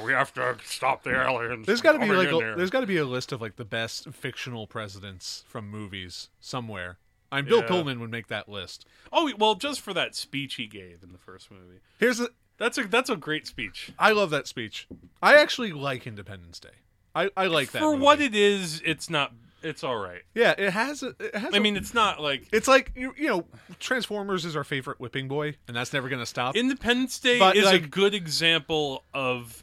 we 0.05 0.13
have 0.13 0.33
to 0.35 0.57
stop 0.65 1.03
the 1.03 1.11
aliens. 1.21 1.67
There's 1.67 1.81
got 1.81 1.93
got 1.99 2.05
to 2.05 2.07
to 2.07 2.13
be 2.13 2.33
like 2.33 2.33
a, 2.53 2.57
there's 2.57 2.71
got 2.71 2.81
to 2.81 2.87
be 2.87 2.97
a 2.97 3.05
list 3.05 3.33
of 3.33 3.41
like 3.41 3.57
the 3.57 3.65
best 3.65 4.09
fictional 4.11 4.67
presidents 4.67 5.45
from 5.47 5.69
movies 5.71 6.29
somewhere. 6.41 6.99
I 7.37 7.43
mean, 7.43 7.49
Bill 7.49 7.61
Yeah. 7.61 7.66
Pullman 7.69 8.00
would 8.00 8.11
make 8.11 8.28
that 8.28 8.49
list. 8.49 8.87
Oh 9.12 9.33
well, 9.38 9.55
just 9.55 9.81
for 9.81 9.93
that 9.95 10.14
speech 10.14 10.55
he 10.55 10.66
gave 10.66 11.02
in 11.02 11.12
the 11.12 11.19
first 11.19 11.50
movie. 11.50 11.81
Here's 11.99 12.19
the. 12.19 12.31
That's 12.59 12.78
a 12.78 12.85
that's 12.88 13.11
a 13.11 13.16
great 13.16 13.47
speech. 13.47 13.93
I 13.99 14.12
love 14.12 14.31
that 14.31 14.47
speech. 14.47 14.88
I 15.23 15.35
actually 15.37 15.73
like 15.73 16.07
Independence 16.07 16.59
Day. 16.59 16.71
I, 17.14 17.31
I 17.37 17.47
like 17.47 17.71
that 17.73 17.81
For 17.81 17.93
movie. 17.93 18.02
what 18.02 18.21
it 18.21 18.35
is, 18.35 18.83
it's 18.85 19.09
not. 19.11 19.33
It's 19.62 19.83
all 19.85 19.97
right. 19.97 20.23
Yeah, 20.35 20.55
it 20.57 20.71
has. 20.71 21.02
A, 21.02 21.14
it 21.19 21.35
has. 21.35 21.52
I 21.55 21.59
a- 21.59 21.61
mean, 21.61 21.76
it's 21.76 21.93
not 21.93 22.21
like 22.21 22.47
it's 22.52 22.66
like 22.69 22.93
you, 22.97 23.14
you 23.16 23.28
know, 23.28 23.45
Transformers 23.78 24.45
is 24.45 24.57
our 24.57 24.64
favorite 24.64 25.00
whipping 25.00 25.28
boy, 25.28 25.57
and 25.69 25.76
that's 25.76 25.93
never 25.93 26.09
gonna 26.09 26.26
stop. 26.26 26.57
Independence 26.57 27.19
Day 27.19 27.38
But, 27.38 27.57
is 27.57 27.66
a 27.71 27.78
good 27.78 28.14
example 28.14 29.02
of 29.12 29.62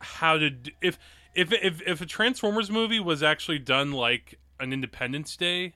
how 0.00 0.36
to 0.38 0.50
do, 0.50 0.70
if 0.82 0.98
if 1.34 1.52
if 1.52 1.80
if 1.86 2.00
a 2.00 2.06
Transformers 2.06 2.70
movie 2.70 3.00
was 3.00 3.22
actually 3.22 3.58
done 3.60 3.92
like 3.92 4.38
an 4.60 4.72
Independence 4.72 5.36
Day, 5.36 5.74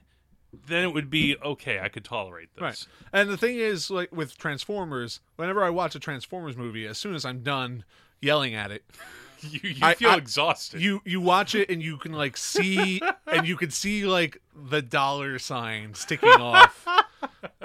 then 0.67 0.83
it 0.83 0.93
would 0.93 1.09
be 1.09 1.35
okay. 1.43 1.79
I 1.79 1.89
could 1.89 2.03
tolerate 2.03 2.49
this. 2.55 2.61
Right. 2.61 2.85
And 3.13 3.29
the 3.29 3.37
thing 3.37 3.57
is, 3.57 3.89
like 3.89 4.11
with 4.13 4.37
Transformers, 4.37 5.19
whenever 5.35 5.63
I 5.63 5.69
watch 5.69 5.95
a 5.95 5.99
Transformers 5.99 6.57
movie, 6.57 6.85
as 6.85 6.97
soon 6.97 7.15
as 7.15 7.25
I'm 7.25 7.41
done 7.43 7.83
yelling 8.21 8.53
at 8.55 8.71
it, 8.71 8.83
You 9.41 9.59
you 9.71 9.75
I- 9.81 9.95
feel 9.95 10.11
I- 10.11 10.17
exhausted. 10.17 10.81
you 10.81 11.01
you 11.03 11.19
watch 11.19 11.55
it 11.55 11.69
and 11.71 11.81
you 11.81 11.97
can 11.97 12.11
like 12.13 12.37
see 12.37 13.01
and 13.25 13.47
you 13.47 13.57
can 13.57 13.71
see 13.71 14.05
like 14.05 14.39
the 14.55 14.83
dollar 14.83 15.39
sign 15.39 15.95
sticking 15.95 16.29
off 16.29 16.85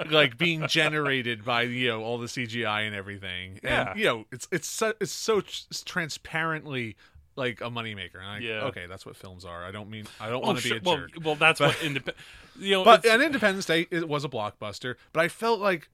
like 0.09 0.39
being 0.39 0.67
generated 0.67 1.45
by 1.45 1.61
you 1.63 1.89
know 1.89 2.01
all 2.03 2.17
the 2.17 2.25
CGI 2.25 2.87
and 2.87 2.95
everything. 2.95 3.59
Yeah. 3.63 3.91
And 3.91 3.99
you 3.99 4.05
know, 4.07 4.25
it's 4.31 4.47
it's 4.51 4.67
so, 4.67 4.93
it's 4.99 5.11
so 5.11 5.41
transparently 5.85 6.95
like 7.37 7.61
a 7.61 7.69
moneymaker. 7.69 8.15
And 8.19 8.25
I, 8.27 8.39
Yeah. 8.39 8.61
okay, 8.65 8.85
that's 8.87 9.05
what 9.05 9.15
films 9.15 9.45
are. 9.45 9.63
I 9.65 9.71
don't 9.71 9.89
mean 9.89 10.05
I 10.19 10.29
don't 10.29 10.43
Oh, 10.43 10.47
want 10.47 10.59
to 10.59 10.67
sure. 10.67 10.79
be 10.79 10.85
a 10.85 10.89
well, 10.89 10.97
jerk. 10.99 11.09
well, 11.23 11.35
that's 11.35 11.59
what 11.59 11.81
independent. 11.83 12.17
You 12.59 12.71
know, 12.71 12.83
But 12.83 13.05
an 13.05 13.21
Independence 13.21 13.65
Day 13.65 13.87
it 13.91 14.09
was 14.09 14.25
a 14.25 14.29
blockbuster, 14.29 14.95
but 15.13 15.23
I 15.23 15.27
felt 15.27 15.59
like 15.59 15.89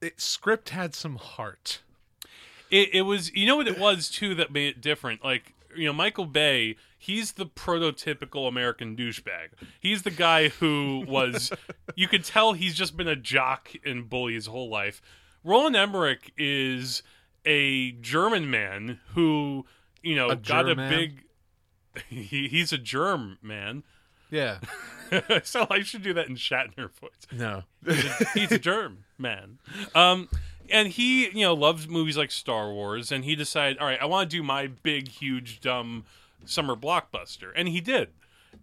it 0.00 0.20
script 0.20 0.70
had 0.70 0.94
some 0.94 1.16
heart. 1.16 1.80
It, 2.70 2.90
it 2.94 3.02
was, 3.02 3.34
you 3.34 3.46
know 3.46 3.56
what 3.56 3.68
it 3.68 3.78
was 3.78 4.08
too 4.08 4.34
that 4.36 4.52
made 4.52 4.68
it 4.68 4.80
different. 4.80 5.24
Like, 5.24 5.54
you 5.76 5.86
know, 5.86 5.92
Michael 5.92 6.26
Bay, 6.26 6.76
he's 6.98 7.32
the 7.32 7.46
prototypical 7.46 8.46
American 8.48 8.96
douchebag. 8.96 9.48
He's 9.80 10.02
the 10.02 10.10
guy 10.10 10.48
who 10.48 11.04
was, 11.06 11.52
you 11.96 12.08
could 12.08 12.24
tell 12.24 12.52
he's 12.52 12.74
just 12.74 12.96
been 12.96 13.08
a 13.08 13.16
jock 13.16 13.70
and 13.84 14.08
bully 14.08 14.34
his 14.34 14.46
whole 14.46 14.68
life. 14.68 15.00
Roland 15.42 15.76
Emmerich 15.76 16.32
is 16.38 17.02
a 17.44 17.92
German 17.92 18.50
man 18.50 19.00
who, 19.14 19.66
you 20.02 20.16
know, 20.16 20.30
A 20.30 20.36
got 20.36 20.68
a 20.68 20.74
big. 20.74 21.20
He, 22.08 22.48
he's 22.48 22.72
a 22.72 22.78
germ 22.78 23.38
man. 23.40 23.84
Yeah. 24.28 24.58
so 25.44 25.64
I 25.70 25.82
should 25.82 26.02
do 26.02 26.12
that 26.14 26.26
in 26.26 26.34
Shatner 26.34 26.90
voice. 26.90 27.12
No. 27.30 27.62
he's 28.34 28.50
a 28.50 28.58
germ 28.58 29.04
man. 29.16 29.58
Um, 29.94 30.28
and 30.70 30.88
he, 30.88 31.28
you 31.28 31.44
know, 31.44 31.54
loves 31.54 31.86
movies 31.86 32.16
like 32.16 32.30
Star 32.30 32.72
Wars, 32.72 33.12
and 33.12 33.24
he 33.24 33.36
decided, 33.36 33.78
all 33.78 33.86
right, 33.86 34.00
I 34.00 34.06
want 34.06 34.28
to 34.28 34.36
do 34.36 34.42
my 34.42 34.66
big, 34.66 35.08
huge, 35.08 35.60
dumb 35.60 36.04
summer 36.44 36.74
blockbuster, 36.74 37.52
and 37.54 37.68
he 37.68 37.80
did. 37.80 38.08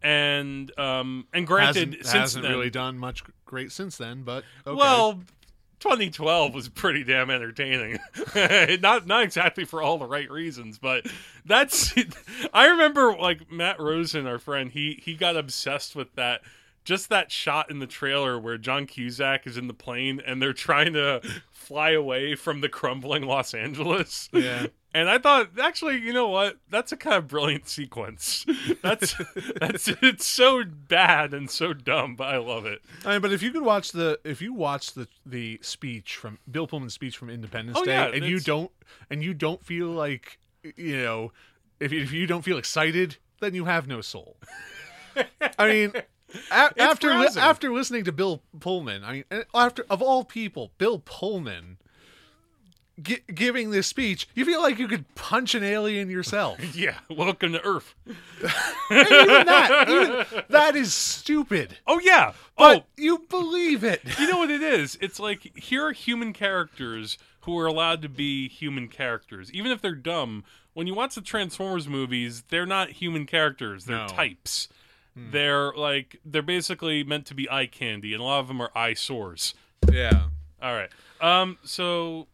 And 0.02 0.78
um, 0.80 1.28
and 1.34 1.46
granted, 1.46 1.90
hasn't, 1.90 2.06
since 2.06 2.12
hasn't 2.12 2.44
then, 2.44 2.52
really 2.52 2.70
done 2.70 2.98
much 2.98 3.24
great 3.46 3.72
since 3.72 3.98
then, 3.98 4.24
but 4.24 4.44
okay. 4.66 4.76
well, 4.76 5.22
2012 5.82 6.54
was 6.54 6.70
pretty 6.70 7.04
damn 7.04 7.30
entertaining. 7.30 8.00
not 8.82 9.08
not 9.08 9.24
exactly 9.24 9.66
for 9.66 9.82
all 9.82 9.98
the 9.98 10.06
right 10.06 10.30
reasons, 10.30 10.78
but 10.78 11.08
that's. 11.46 11.94
I 12.54 12.68
remember 12.68 13.16
like 13.18 13.52
Matt 13.52 13.80
Rosen, 13.80 14.28
our 14.28 14.40
friend. 14.40 14.72
He 14.72 15.02
he 15.04 15.16
got 15.16 15.36
obsessed 15.36 15.96
with 15.96 16.14
that. 16.16 16.42
Just 16.84 17.10
that 17.10 17.32
shot 17.32 17.70
in 17.70 17.80
the 17.80 17.88
trailer 17.88 18.40
where 18.40 18.58
John 18.58 18.86
Cusack 18.86 19.46
is 19.46 19.58
in 19.58 19.68
the 19.68 19.74
plane 19.74 20.22
and 20.26 20.42
they're 20.42 20.54
trying 20.54 20.94
to 20.94 21.22
fly 21.52 21.92
away 21.92 22.36
from 22.36 22.62
the 22.62 22.70
crumbling 22.70 23.24
Los 23.24 23.54
Angeles. 23.54 24.30
Yeah. 24.32 24.68
And 24.94 25.10
I 25.10 25.20
thought, 25.20 25.52
actually, 25.58 26.02
you 26.02 26.12
know 26.12 26.28
what? 26.28 26.58
That's 26.70 26.92
a 26.92 26.98
kind 26.98 27.16
of 27.16 27.30
brilliant 27.30 27.70
sequence. 27.70 28.46
That's 28.82 29.16
that's 29.58 29.88
it's 29.88 30.28
so 30.28 30.66
bad 30.66 31.34
and 31.34 31.50
so 31.50 31.72
dumb, 31.72 32.18
but 32.18 32.28
I 32.28 32.38
love 32.40 32.66
it. 32.66 32.82
I 33.06 33.14
mean, 33.14 33.22
but 33.22 33.32
if 33.32 33.42
you 33.42 33.52
could 33.52 33.62
watch 33.62 33.94
the 33.94 34.20
if 34.26 34.42
you 34.42 34.54
watch 34.54 34.92
the 34.92 35.08
the 35.26 35.60
speech 35.62 36.18
from 36.18 36.40
Bill 36.52 36.68
Pullman's 36.68 36.94
speech 36.94 37.16
from 37.18 37.30
Independence 37.30 37.78
Oh, 37.80 37.86
Day, 37.86 37.92
yeah, 37.94 38.08
and 38.08 38.26
you 38.26 38.42
don't 38.42 38.70
and 39.10 39.24
you 39.24 39.34
don't 39.34 39.64
feel 39.64 39.88
like 39.88 40.40
you 40.76 40.98
know 40.98 41.32
if 41.80 41.94
if 41.94 42.12
you 42.12 42.28
don't 42.28 42.42
feel 42.42 42.58
excited, 42.58 43.16
then 43.40 43.56
you 43.56 43.64
have 43.64 43.88
no 43.88 44.02
soul. 44.02 44.36
I 45.58 45.68
mean. 45.70 45.94
A- 46.52 46.74
after 46.82 47.14
li- 47.18 47.28
after 47.38 47.72
listening 47.72 48.04
to 48.06 48.12
Bill 48.12 48.42
Pullman, 48.60 49.04
I 49.04 49.12
mean, 49.14 49.44
after 49.54 49.86
of 49.90 50.02
all 50.02 50.24
people, 50.24 50.72
Bill 50.78 51.00
Pullman 51.00 51.78
gi- 53.02 53.24
giving 53.34 53.72
this 53.72 53.88
speech, 53.88 54.28
you 54.36 54.46
feel 54.46 54.62
like 54.62 54.80
you 54.80 54.88
could 54.88 55.14
punch 55.16 55.56
an 55.56 55.64
alien 55.64 56.10
yourself. 56.10 56.60
Yeah, 56.76 56.98
welcome 57.10 57.54
to 57.54 57.62
Earth. 57.64 57.94
And 58.90 59.08
even 59.08 59.46
that, 59.46 59.86
even, 59.90 60.44
that 60.50 60.76
is 60.76 60.94
stupid. 60.94 61.78
Oh 61.88 62.00
yeah. 62.00 62.34
But 62.58 62.82
oh, 62.82 62.86
you 62.98 63.26
believe 63.30 63.84
it. 63.84 64.02
you 64.20 64.30
know 64.30 64.38
what 64.38 64.52
it 64.52 64.62
is? 64.80 64.98
It's 65.02 65.20
like 65.20 65.58
here 65.58 65.86
are 65.88 65.92
human 65.92 66.34
characters 66.34 67.18
who 67.42 67.58
are 67.58 67.66
allowed 67.66 68.02
to 68.04 68.10
be 68.10 68.48
human 68.48 68.88
characters, 68.88 69.52
even 69.52 69.72
if 69.72 69.82
they're 69.82 69.96
dumb. 69.96 70.44
When 70.74 70.88
you 70.88 70.94
watch 70.94 71.16
the 71.16 71.22
Transformers 71.22 71.88
movies, 71.88 72.44
they're 72.50 72.66
not 72.68 72.92
human 72.92 73.26
characters; 73.26 73.86
they're 73.86 73.98
No. 73.98 74.08
types. 74.08 74.70
They're 75.16 75.74
like 75.74 76.20
they're 76.26 76.42
basically 76.42 77.04
meant 77.04 77.26
to 77.28 77.36
be 77.36 77.50
eye 77.50 77.66
candy, 77.66 78.14
and 78.14 78.22
a 78.22 78.26
lot 78.26 78.40
of 78.40 78.48
them 78.48 78.62
are 78.62 78.72
eyesores. 78.76 79.54
Yeah. 79.92 80.28
All 80.62 80.74
right. 80.74 80.90
Um. 81.20 81.58
So, 81.64 82.28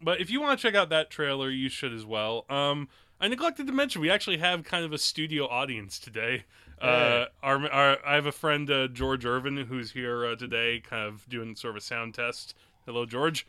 but 0.00 0.20
if 0.20 0.30
you 0.30 0.40
want 0.40 0.58
to 0.58 0.62
check 0.62 0.74
out 0.74 0.90
that 0.90 1.10
trailer, 1.10 1.50
you 1.50 1.68
should 1.68 1.92
as 1.92 2.04
well. 2.04 2.44
Um. 2.48 2.88
I 3.20 3.28
neglected 3.28 3.66
to 3.68 3.72
mention 3.72 4.02
we 4.02 4.10
actually 4.10 4.38
have 4.38 4.64
kind 4.64 4.84
of 4.84 4.92
a 4.92 4.98
studio 4.98 5.46
audience 5.46 5.98
today. 5.98 6.44
Uh, 6.80 7.26
our, 7.42 7.66
our 7.70 7.98
I 8.06 8.16
have 8.16 8.26
a 8.26 8.32
friend 8.32 8.70
uh, 8.70 8.88
George 8.88 9.24
Irvin 9.24 9.56
who's 9.56 9.92
here 9.92 10.26
uh, 10.26 10.36
today, 10.36 10.80
kind 10.80 11.06
of 11.06 11.26
doing 11.28 11.54
sort 11.56 11.70
of 11.70 11.76
a 11.76 11.80
sound 11.80 12.14
test. 12.14 12.54
Hello, 12.84 13.06
George. 13.06 13.46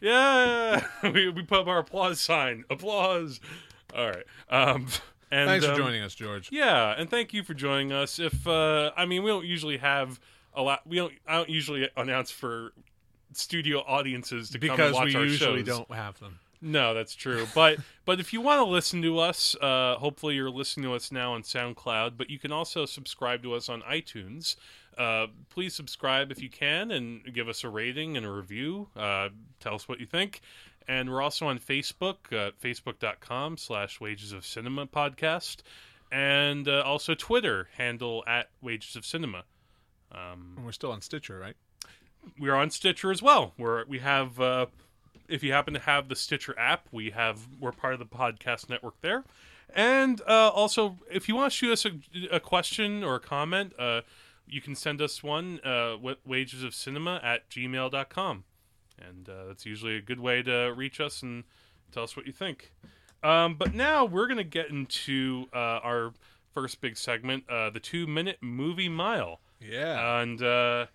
Yeah, 0.00 0.84
we 1.02 1.28
we 1.30 1.42
put 1.42 1.60
up 1.60 1.66
our 1.68 1.78
applause 1.78 2.20
sign. 2.20 2.64
Applause. 2.68 3.40
All 3.94 4.08
right. 4.08 4.24
Um. 4.50 4.88
And, 5.30 5.48
Thanks 5.48 5.64
for 5.64 5.72
um, 5.72 5.78
joining 5.78 6.02
us, 6.02 6.14
George. 6.14 6.48
yeah, 6.50 6.94
and 6.98 7.08
thank 7.08 7.32
you 7.32 7.44
for 7.44 7.54
joining 7.54 7.92
us. 7.92 8.18
If 8.18 8.46
uh, 8.46 8.90
I 8.96 9.06
mean, 9.06 9.22
we 9.22 9.30
don't 9.30 9.46
usually 9.46 9.76
have 9.78 10.18
a 10.54 10.62
lot. 10.62 10.86
We 10.86 10.96
don't. 10.96 11.12
I 11.26 11.36
don't 11.36 11.48
usually 11.48 11.88
announce 11.96 12.30
for 12.30 12.72
studio 13.32 13.78
audiences 13.86 14.50
to 14.50 14.58
come 14.58 14.70
and 14.70 14.76
Because 14.76 14.94
watch 14.94 15.04
we 15.06 15.14
our 15.16 15.22
usually 15.22 15.64
shows. 15.64 15.66
don't 15.66 15.92
have 15.94 16.18
them. 16.18 16.40
No, 16.62 16.92
that's 16.94 17.14
true. 17.14 17.46
But 17.54 17.78
but 18.04 18.20
if 18.20 18.32
you 18.32 18.40
want 18.40 18.58
to 18.58 18.64
listen 18.64 19.02
to 19.02 19.18
us, 19.18 19.54
uh, 19.60 19.96
hopefully 19.98 20.34
you're 20.34 20.50
listening 20.50 20.84
to 20.90 20.94
us 20.94 21.12
now 21.12 21.32
on 21.34 21.42
SoundCloud. 21.42 22.16
But 22.16 22.28
you 22.28 22.38
can 22.38 22.52
also 22.52 22.84
subscribe 22.84 23.42
to 23.44 23.54
us 23.54 23.68
on 23.68 23.82
iTunes. 23.82 24.56
Uh, 24.98 25.28
please 25.48 25.74
subscribe 25.74 26.30
if 26.30 26.42
you 26.42 26.50
can 26.50 26.90
and 26.90 27.32
give 27.32 27.48
us 27.48 27.64
a 27.64 27.68
rating 27.68 28.16
and 28.16 28.26
a 28.26 28.30
review. 28.30 28.88
Uh, 28.96 29.28
tell 29.60 29.74
us 29.74 29.88
what 29.88 30.00
you 30.00 30.06
think. 30.06 30.40
And 30.90 31.08
we're 31.08 31.22
also 31.22 31.46
on 31.46 31.60
Facebook, 31.60 32.32
uh, 32.32 32.50
facebook.com 32.60 33.58
slash 33.58 34.00
wages 34.00 34.32
of 34.32 34.44
cinema 34.44 34.88
podcast. 34.88 35.58
And 36.10 36.66
uh, 36.66 36.82
also 36.84 37.14
Twitter, 37.14 37.68
handle 37.76 38.24
at 38.26 38.50
wages 38.60 38.96
of 38.96 39.06
cinema. 39.06 39.44
Um, 40.10 40.54
And 40.56 40.66
we're 40.66 40.72
still 40.72 40.90
on 40.90 41.00
Stitcher, 41.00 41.38
right? 41.38 41.54
we're 42.40 42.56
on 42.56 42.70
Stitcher 42.70 43.12
as 43.12 43.22
well. 43.22 43.52
Where 43.56 43.84
we 43.86 44.00
have, 44.00 44.40
uh, 44.40 44.66
if 45.28 45.44
you 45.44 45.52
happen 45.52 45.74
to 45.74 45.80
have 45.80 46.08
the 46.08 46.16
Stitcher 46.16 46.58
app, 46.58 46.88
we 46.90 47.10
have 47.10 47.46
we're 47.60 47.70
part 47.70 47.92
of 47.94 48.00
the 48.00 48.06
podcast 48.06 48.68
network 48.68 49.00
there. 49.00 49.22
And 49.72 50.20
uh, 50.26 50.48
also, 50.48 50.96
if 51.08 51.28
you 51.28 51.36
want 51.36 51.52
to 51.52 51.56
shoot 51.56 51.70
us 51.70 51.86
a, 51.86 51.92
a 52.32 52.40
question 52.40 53.04
or 53.04 53.14
a 53.14 53.20
comment, 53.20 53.74
uh, 53.78 54.00
you 54.48 54.60
can 54.60 54.74
send 54.74 55.00
us 55.00 55.22
one, 55.22 55.60
uh, 55.62 55.96
wages 56.26 56.64
of 56.64 56.74
cinema 56.74 57.20
at 57.22 57.48
gmail.com. 57.48 58.42
And 59.08 59.28
uh, 59.28 59.46
that's 59.46 59.64
usually 59.66 59.96
a 59.96 60.02
good 60.02 60.20
way 60.20 60.42
to 60.42 60.72
reach 60.76 61.00
us 61.00 61.22
and 61.22 61.44
tell 61.92 62.02
us 62.02 62.16
what 62.16 62.26
you 62.26 62.32
think. 62.32 62.72
Um, 63.22 63.54
but 63.54 63.74
now 63.74 64.04
we're 64.04 64.26
going 64.26 64.38
to 64.38 64.44
get 64.44 64.70
into 64.70 65.46
uh, 65.52 65.80
our 65.82 66.12
first 66.54 66.80
big 66.80 66.96
segment, 66.96 67.44
uh, 67.48 67.70
the 67.70 67.80
two 67.80 68.06
minute 68.06 68.38
movie 68.40 68.88
mile. 68.88 69.40
Yeah. 69.60 70.20
And 70.20 70.42
uh, 70.42 70.86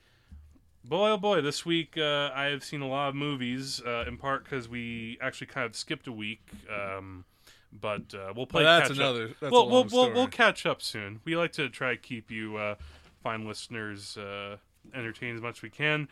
boy, 0.84 1.12
oh 1.12 1.18
boy, 1.18 1.42
this 1.42 1.66
week 1.66 1.98
uh, 1.98 2.32
I 2.34 2.46
have 2.46 2.64
seen 2.64 2.82
a 2.82 2.88
lot 2.88 3.10
of 3.10 3.16
movies. 3.16 3.82
Uh, 3.86 4.06
in 4.08 4.18
part 4.18 4.44
because 4.44 4.68
we 4.68 5.18
actually 5.22 5.48
kind 5.48 5.66
of 5.66 5.76
skipped 5.76 6.08
a 6.08 6.12
week, 6.12 6.42
um, 6.74 7.26
but 7.72 8.14
uh, 8.14 8.34
we'll 8.36 8.48
play. 8.48 8.64
Well, 8.64 8.80
that's 8.80 8.90
catch 8.90 8.98
another- 8.98 9.26
Up. 9.26 9.36
that's 9.40 9.52
we'll, 9.52 9.70
we'll, 9.70 9.86
we'll, 9.92 10.14
we'll 10.14 10.28
catch 10.28 10.66
up 10.66 10.82
soon. 10.82 11.20
We 11.26 11.36
like 11.36 11.52
to 11.54 11.70
try 11.70 11.92
to 11.92 11.98
keep 12.02 12.32
you 12.32 12.58
uh, 12.58 12.76
fine 13.22 13.48
listeners 13.48 14.18
uh, 14.18 14.58
entertained 14.94 15.36
as 15.36 15.42
much 15.42 15.60
as 15.60 15.62
we 15.62 15.70
can. 15.70 16.08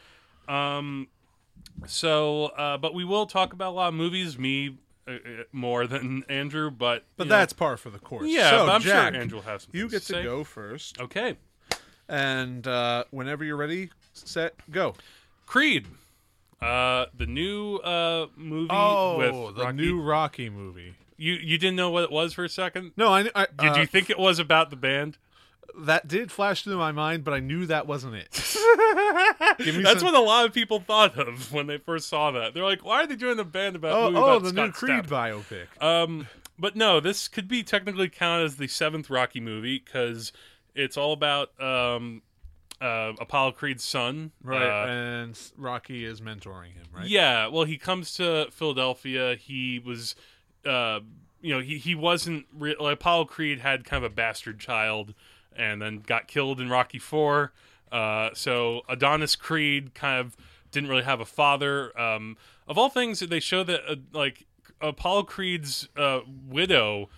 Um, 0.48 1.08
so, 1.88 2.46
uh, 2.46 2.78
but 2.78 2.94
we 2.94 3.04
will 3.06 3.26
talk 3.26 3.54
about 3.54 3.72
a 3.72 3.76
lot 3.76 3.88
of 3.90 3.94
movies. 3.94 4.38
Me 4.38 4.78
uh, 5.08 5.12
uh, 5.12 5.18
more 5.52 5.86
than 5.88 6.24
Andrew, 6.30 6.72
but 6.72 7.04
but 7.18 7.26
you 7.26 7.30
know, 7.30 7.36
that's 7.38 7.54
par 7.54 7.78
for 7.78 7.90
the 7.90 8.00
course. 8.00 8.26
yeah. 8.28 8.50
So, 8.52 8.66
but 8.66 8.72
I'm 8.74 8.82
Jack, 8.82 9.14
sure 9.14 9.22
Andrew 9.22 9.38
will 9.38 9.44
have 9.44 9.62
some. 9.62 9.72
you 9.74 9.90
get 9.90 10.02
to 10.04 10.14
say. 10.14 10.24
go 10.24 10.44
first. 10.44 11.00
Okay. 11.00 11.38
And 12.10 12.68
uh, 12.68 13.06
whenever 13.12 13.44
you're 13.44 13.56
ready, 13.58 13.90
set, 14.14 14.56
go. 14.70 14.94
Creed, 15.46 15.88
uh, 16.62 17.06
the 17.18 17.26
new 17.26 17.78
uh 17.78 18.28
movie 18.36 18.68
Oh, 18.72 19.18
with 19.18 19.56
the 19.56 19.64
Rocky. 19.64 19.76
new 19.78 20.02
Rocky 20.02 20.50
movie. 20.50 20.96
You 21.18 21.34
you 21.34 21.58
didn't 21.58 21.76
know 21.76 21.90
what 21.92 22.04
it 22.04 22.12
was 22.12 22.34
for 22.34 22.44
a 22.44 22.50
second. 22.50 22.92
No, 22.98 23.10
I, 23.14 23.30
I 23.36 23.48
Did 23.58 23.70
uh, 23.72 23.76
you 23.80 23.86
think 23.86 24.10
it 24.10 24.18
was 24.20 24.40
about 24.40 24.70
the 24.70 24.76
band? 24.76 25.18
That 25.80 26.08
did 26.08 26.32
flash 26.32 26.64
through 26.64 26.78
my 26.78 26.92
mind, 26.92 27.24
but 27.24 27.34
I 27.34 27.40
knew 27.40 27.66
that 27.68 27.88
wasn't 27.88 28.16
it. 28.16 28.32
That's 28.34 30.00
some- 30.02 30.06
what 30.06 30.16
a 30.16 30.20
lot 30.20 30.46
of 30.46 30.54
people 30.54 30.80
thought 30.80 31.18
of 31.18 31.52
when 31.52 31.68
they 31.68 31.78
first 31.78 32.08
saw 32.10 32.32
that. 32.32 32.54
They're 32.54 32.64
like, 32.64 32.84
"Why 32.86 33.04
are 33.04 33.08
they 33.08 33.16
doing 33.16 33.40
a 33.40 33.44
band 33.44 33.76
about 33.76 33.94
Oh, 33.94 34.06
movie 34.12 34.18
oh, 34.18 34.24
about 34.24 34.44
the 34.44 34.50
Scott 34.50 34.66
new 34.68 34.72
Creed 34.72 35.04
Stapp?" 35.06 35.44
biopic. 35.80 35.84
Um, 35.84 36.28
but 36.60 36.76
no, 36.76 37.00
this 37.00 37.28
could 37.28 37.48
be 37.48 37.64
technically 37.64 38.10
counted 38.10 38.46
as 38.46 38.58
the 38.58 38.68
seventh 38.68 39.10
Rocky 39.10 39.40
movie 39.40 39.82
because 39.84 40.32
it's 40.76 40.98
all 40.98 41.14
about 41.14 41.50
um, 41.62 42.22
uh, 42.82 43.14
Apollo 43.20 43.54
Creed's 43.54 43.84
son, 43.84 44.32
Right, 44.44 44.62
uh, 44.62 44.88
and 44.88 45.40
Rocky 45.58 46.06
is 46.06 46.22
mentoring 46.22 46.74
him, 46.74 46.86
right? 46.94 47.08
Yeah, 47.08 47.48
well, 47.48 47.64
he 47.64 47.78
comes 47.78 48.14
to 48.16 48.48
Philadelphia. 48.52 49.36
He 49.36 49.80
was, 49.80 50.16
uh, 50.66 51.00
you 51.42 51.54
know, 51.54 51.60
he 51.62 51.78
he 51.78 51.96
wasn't 51.96 52.46
re- 52.54 52.76
like 52.80 52.94
Apollo 52.96 53.26
Creed 53.26 53.60
had 53.60 53.84
kind 53.86 54.04
of 54.04 54.12
a 54.12 54.16
bastard 54.16 54.60
child, 54.60 55.14
and 55.58 55.82
then 55.82 56.04
got 56.06 56.28
killed 56.28 56.60
in 56.60 56.70
Rocky 56.70 57.00
Four. 57.00 57.52
Uh, 57.92 58.30
so 58.34 58.82
Adonis 58.90 59.36
Creed 59.36 59.94
kind 59.94 60.20
of 60.20 60.36
didn't 60.72 60.90
really 60.90 61.04
have 61.04 61.20
a 61.20 61.26
father. 61.26 61.98
Um, 62.00 62.38
of 62.68 62.78
all 62.78 62.90
things, 62.90 63.20
they 63.20 63.40
show 63.40 63.64
that 63.64 63.82
uh, 63.88 63.96
like 64.12 64.46
Apollo 64.82 65.24
Creed's 65.24 65.88
uh, 65.96 66.22
widow 66.48 67.10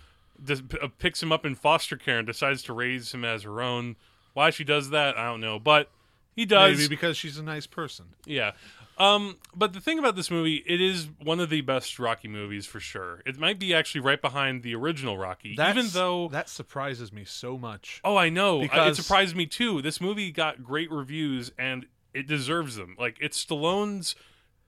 dis- 0.42 0.62
uh, 0.80 0.88
picks 0.98 1.22
him 1.22 1.32
up 1.32 1.44
in 1.44 1.54
foster 1.54 1.96
care 1.96 2.18
and 2.18 2.26
decides 2.26 2.62
to 2.64 2.72
raise 2.72 3.12
him 3.12 3.24
as 3.24 3.42
her 3.42 3.60
own. 3.60 3.96
Why 4.34 4.50
she 4.50 4.64
does 4.64 4.90
that, 4.90 5.16
I 5.16 5.24
don't 5.24 5.40
know, 5.40 5.58
but 5.58 5.90
he 6.34 6.44
does. 6.44 6.76
Maybe 6.76 6.88
because 6.88 7.16
she's 7.16 7.38
a 7.38 7.42
nice 7.42 7.66
person. 7.66 8.06
Yeah. 8.26 8.52
Um, 8.98 9.36
but 9.54 9.72
the 9.74 9.80
thing 9.80 9.98
about 9.98 10.16
this 10.16 10.30
movie, 10.30 10.62
it 10.66 10.80
is 10.80 11.08
one 11.22 11.38
of 11.38 11.50
the 11.50 11.60
best 11.60 11.98
Rocky 11.98 12.28
movies 12.28 12.64
for 12.64 12.80
sure. 12.80 13.22
It 13.26 13.38
might 13.38 13.58
be 13.58 13.74
actually 13.74 14.00
right 14.00 14.20
behind 14.20 14.62
the 14.62 14.74
original 14.74 15.18
Rocky, 15.18 15.54
That's, 15.54 15.76
even 15.76 15.90
though. 15.90 16.28
that 16.28 16.48
surprises 16.48 17.12
me 17.12 17.24
so 17.24 17.58
much. 17.58 18.00
Oh, 18.04 18.16
I 18.16 18.30
know. 18.30 18.62
I- 18.62 18.88
it 18.88 18.96
surprised 18.96 19.36
me 19.36 19.44
too. 19.46 19.82
This 19.82 20.00
movie 20.00 20.32
got 20.32 20.62
great 20.62 20.90
reviews, 20.90 21.52
and 21.58 21.86
it 22.14 22.26
deserves 22.26 22.76
them. 22.76 22.96
Like 22.98 23.18
it's 23.20 23.44
Stallone's 23.44 24.14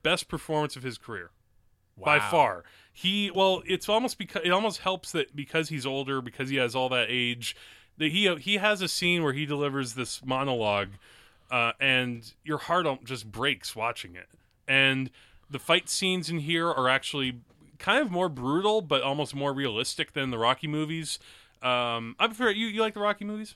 best 0.02 0.28
performance 0.28 0.76
of 0.76 0.82
his 0.82 0.98
career 0.98 1.30
by 1.96 2.20
far. 2.20 2.64
He 2.92 3.30
well, 3.30 3.62
it's 3.66 3.88
almost 3.88 4.18
because 4.18 4.42
it 4.44 4.50
almost 4.50 4.80
helps 4.80 5.12
that 5.12 5.34
because 5.34 5.68
he's 5.70 5.86
older, 5.86 6.20
because 6.20 6.50
he 6.50 6.56
has 6.56 6.74
all 6.74 6.88
that 6.90 7.06
age, 7.08 7.56
that 7.96 8.12
he 8.12 8.34
he 8.36 8.58
has 8.58 8.82
a 8.82 8.88
scene 8.88 9.22
where 9.22 9.32
he 9.32 9.46
delivers 9.46 9.94
this 9.94 10.24
monologue, 10.24 10.90
uh, 11.50 11.72
and 11.80 12.32
your 12.44 12.58
heart 12.58 12.86
just 13.04 13.30
breaks 13.30 13.74
watching 13.74 14.14
it. 14.14 14.28
And 14.66 15.10
the 15.50 15.58
fight 15.58 15.88
scenes 15.88 16.28
in 16.28 16.40
here 16.40 16.68
are 16.68 16.88
actually 16.88 17.40
kind 17.78 18.00
of 18.00 18.10
more 18.10 18.28
brutal, 18.28 18.82
but 18.82 19.02
almost 19.02 19.34
more 19.34 19.52
realistic 19.52 20.12
than 20.12 20.30
the 20.30 20.38
Rocky 20.38 20.66
movies. 20.66 21.18
Um, 21.62 22.16
I 22.18 22.26
prefer 22.26 22.50
you. 22.50 22.66
You 22.66 22.80
like 22.80 22.94
the 22.94 23.00
Rocky 23.00 23.24
movies? 23.24 23.54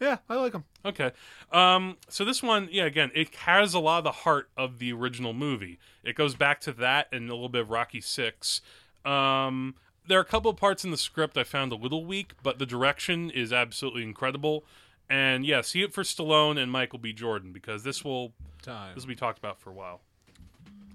Yeah, 0.00 0.18
I 0.28 0.34
like 0.36 0.52
them. 0.52 0.64
Okay. 0.84 1.12
Um, 1.52 1.96
so 2.08 2.24
this 2.24 2.42
one, 2.42 2.68
yeah, 2.72 2.84
again, 2.84 3.10
it 3.14 3.34
has 3.36 3.74
a 3.74 3.78
lot 3.78 3.98
of 3.98 4.04
the 4.04 4.12
heart 4.12 4.48
of 4.56 4.78
the 4.78 4.92
original 4.92 5.32
movie. 5.32 5.78
It 6.02 6.16
goes 6.16 6.34
back 6.34 6.60
to 6.62 6.72
that 6.72 7.08
and 7.12 7.30
a 7.30 7.34
little 7.34 7.48
bit 7.48 7.62
of 7.62 7.70
Rocky 7.70 8.00
Six. 8.00 8.60
Um, 9.04 9.76
there 10.06 10.18
are 10.18 10.22
a 10.22 10.26
couple 10.26 10.50
of 10.50 10.56
parts 10.56 10.84
in 10.84 10.90
the 10.90 10.96
script 10.96 11.38
I 11.38 11.44
found 11.44 11.72
a 11.72 11.76
little 11.76 12.04
weak, 12.04 12.32
but 12.42 12.58
the 12.58 12.66
direction 12.66 13.30
is 13.30 13.52
absolutely 13.52 14.02
incredible. 14.02 14.64
And 15.10 15.44
yeah, 15.44 15.60
see 15.60 15.82
it 15.82 15.92
for 15.92 16.02
Stallone 16.02 16.58
and 16.58 16.72
Michael 16.72 16.98
B. 16.98 17.12
Jordan 17.12 17.52
because 17.52 17.82
this 17.82 18.04
will 18.04 18.32
Time. 18.62 18.94
this 18.94 19.04
will 19.04 19.08
be 19.08 19.14
talked 19.14 19.38
about 19.38 19.60
for 19.60 19.70
a 19.70 19.74
while. 19.74 20.00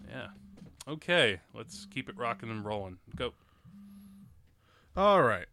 Yeah. 0.10 0.28
Okay, 0.88 1.40
let's 1.54 1.86
keep 1.94 2.10
it 2.10 2.18
rocking 2.18 2.50
and 2.50 2.66
rolling. 2.66 2.98
Go. 3.16 3.34
All 4.98 5.22
right. 5.22 5.46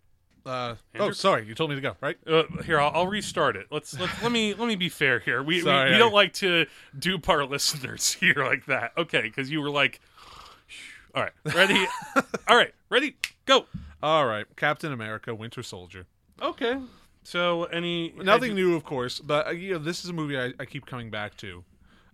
Uh, 0.46 0.76
oh, 0.98 1.10
sorry. 1.10 1.44
You 1.44 1.54
told 1.54 1.70
me 1.70 1.76
to 1.76 1.82
go, 1.82 1.96
right? 2.00 2.16
Uh, 2.24 2.44
here, 2.64 2.78
I'll, 2.80 2.92
I'll 2.94 3.06
restart 3.08 3.56
it. 3.56 3.66
Let's 3.70 3.98
let 3.98 4.10
let 4.22 4.30
me 4.30 4.54
let 4.54 4.68
me 4.68 4.76
be 4.76 4.88
fair 4.88 5.18
here. 5.18 5.42
We 5.42 5.56
we, 5.58 5.64
we 5.64 5.70
I- 5.70 5.98
don't 5.98 6.14
like 6.14 6.32
to 6.34 6.66
dupe 6.98 7.28
our 7.28 7.44
listeners 7.46 8.12
here 8.12 8.36
like 8.38 8.66
that. 8.66 8.92
Okay, 8.96 9.22
because 9.22 9.50
you 9.50 9.60
were 9.60 9.70
like, 9.70 10.00
all 11.14 11.22
right, 11.24 11.32
ready, 11.54 11.84
all 12.48 12.56
right, 12.56 12.72
ready, 12.88 13.16
go. 13.44 13.66
All 14.02 14.24
right. 14.26 14.46
Captain 14.56 14.92
America: 14.92 15.34
Winter 15.34 15.62
Soldier. 15.64 16.06
Okay. 16.40 16.78
So 17.26 17.64
any 17.64 18.12
Nothing 18.16 18.54
new, 18.54 18.76
of 18.76 18.84
course, 18.84 19.18
but 19.18 19.48
uh, 19.48 19.50
you 19.50 19.72
know, 19.72 19.78
this 19.78 20.04
is 20.04 20.10
a 20.10 20.12
movie 20.12 20.38
I, 20.38 20.52
I 20.60 20.64
keep 20.64 20.86
coming 20.86 21.10
back 21.10 21.36
to. 21.38 21.64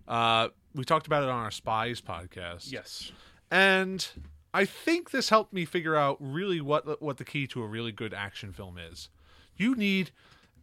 Uh, 0.08 0.48
we 0.74 0.84
talked 0.84 1.06
about 1.06 1.22
it 1.22 1.28
on 1.28 1.44
our 1.44 1.50
Spies 1.50 2.00
podcast. 2.00 2.72
Yes. 2.72 3.12
and 3.50 4.06
I 4.54 4.64
think 4.64 5.10
this 5.10 5.28
helped 5.28 5.52
me 5.52 5.64
figure 5.66 5.96
out 5.96 6.16
really 6.20 6.60
what 6.60 6.84
the- 6.86 6.96
what 7.00 7.16
the 7.18 7.24
key 7.24 7.46
to 7.48 7.62
a 7.62 7.66
really 7.66 7.92
good 7.92 8.12
action 8.14 8.52
film 8.52 8.78
is. 8.78 9.08
You 9.56 9.74
need 9.74 10.10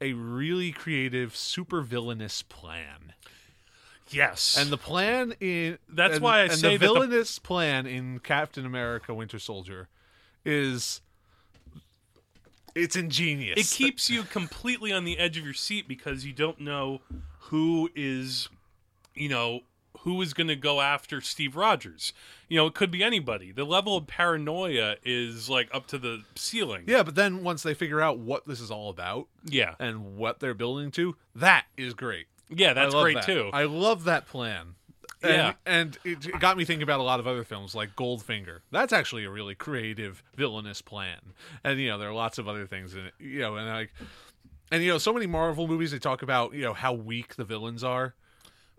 a 0.02 0.14
really 0.14 0.72
creative, 0.72 1.36
super 1.36 1.82
villainous 1.82 2.42
plan, 2.42 3.14
Yes. 4.10 4.58
and 4.58 4.70
the 4.72 4.78
plan 4.78 5.34
in 5.40 5.78
That's 5.88 6.16
and- 6.16 6.24
why 6.24 6.40
I 6.40 6.44
and 6.46 6.54
say 6.54 6.78
the 6.78 6.78
that 6.78 6.88
the- 6.88 6.94
villainous 6.94 7.38
plan 7.40 7.86
in 7.86 8.20
Captain 8.20 8.66
America: 8.66 9.14
Winter 9.14 9.38
Soldier 9.40 9.90
is 10.44 11.02
it's 12.80 12.96
ingenious. 12.96 13.60
it 13.60 13.76
keeps 13.76 14.10
you 14.10 14.24
completely 14.24 14.92
on 14.92 15.04
the 15.06 15.18
edge 15.20 15.38
of 15.38 15.44
your 15.46 15.54
seat 15.54 15.88
because 15.88 16.26
you 16.26 16.34
don't 16.34 16.60
know 16.60 17.02
who 17.40 17.90
is, 17.96 18.50
you 19.16 19.30
know, 19.30 19.62
who 20.04 20.22
is 20.22 20.34
going 20.34 20.48
to 20.48 20.56
go 20.56 20.80
after 20.80 21.20
Steve 21.20 21.56
Rogers. 21.58 22.14
You 22.48 22.58
know, 22.58 22.68
it 22.68 22.74
could 22.74 22.90
be 22.92 23.04
anybody. 23.04 23.52
The 23.52 23.66
level 23.66 23.98
of 23.98 24.08
paranoia 24.08 24.96
is 25.04 25.50
like 25.50 25.68
up 25.74 25.88
to 25.88 25.98
the 25.98 26.24
ceiling. 26.36 26.84
yeah, 26.88 27.04
but 27.04 27.16
then 27.16 27.44
once 27.44 27.64
they 27.64 27.74
figure 27.74 28.00
out 28.00 28.18
what 28.18 28.48
this 28.48 28.62
is 28.62 28.72
all 28.72 28.90
about 28.90 29.28
Yeah. 29.44 29.76
and 29.80 30.16
what 30.16 30.40
they're 30.40 30.54
building 30.54 30.92
to, 30.92 31.16
that 31.36 31.66
is 31.76 31.94
great. 31.94 32.28
Yeah, 32.50 32.74
that's 32.74 32.96
great 32.96 33.16
that. 33.16 33.26
too. 33.26 33.50
I 33.54 33.64
love 33.66 34.06
that 34.06 34.26
plan. 34.28 34.76
And, 35.22 35.32
Yeah. 35.34 35.54
and 35.66 35.98
it, 36.06 36.40
got 36.40 36.58
me 36.58 36.64
thinking 36.66 36.84
about 36.84 37.00
a 37.00 37.04
lot 37.04 37.20
of 37.20 37.28
other 37.28 37.44
films 37.44 37.76
like 37.76 37.96
Goldfinger. 37.96 38.60
That's 38.72 38.94
actually 38.94 39.26
a 39.26 39.30
really 39.30 39.56
creative 39.56 40.24
villainous 40.36 40.82
plan. 40.82 41.18
And 41.64 41.80
you 41.80 41.90
know, 41.90 41.98
there 41.98 42.10
are 42.10 42.14
lots 42.14 42.38
of 42.38 42.48
other 42.48 42.66
things 42.66 42.94
in 42.96 43.06
it. 43.06 43.14
You 43.20 43.40
know, 43.40 43.56
and 43.58 43.68
like, 43.68 43.92
and 44.72 44.82
you 44.84 44.92
know, 44.92 44.98
so 44.98 45.12
many 45.12 45.28
Marvel 45.28 45.68
movies 45.68 45.92
they 45.92 46.00
talk 46.00 46.22
about 46.22 46.54
you 46.54 46.62
know 46.62 46.74
how 46.74 46.94
weak 46.94 47.36
the 47.36 47.44
villains 47.44 47.84
are. 47.84 48.16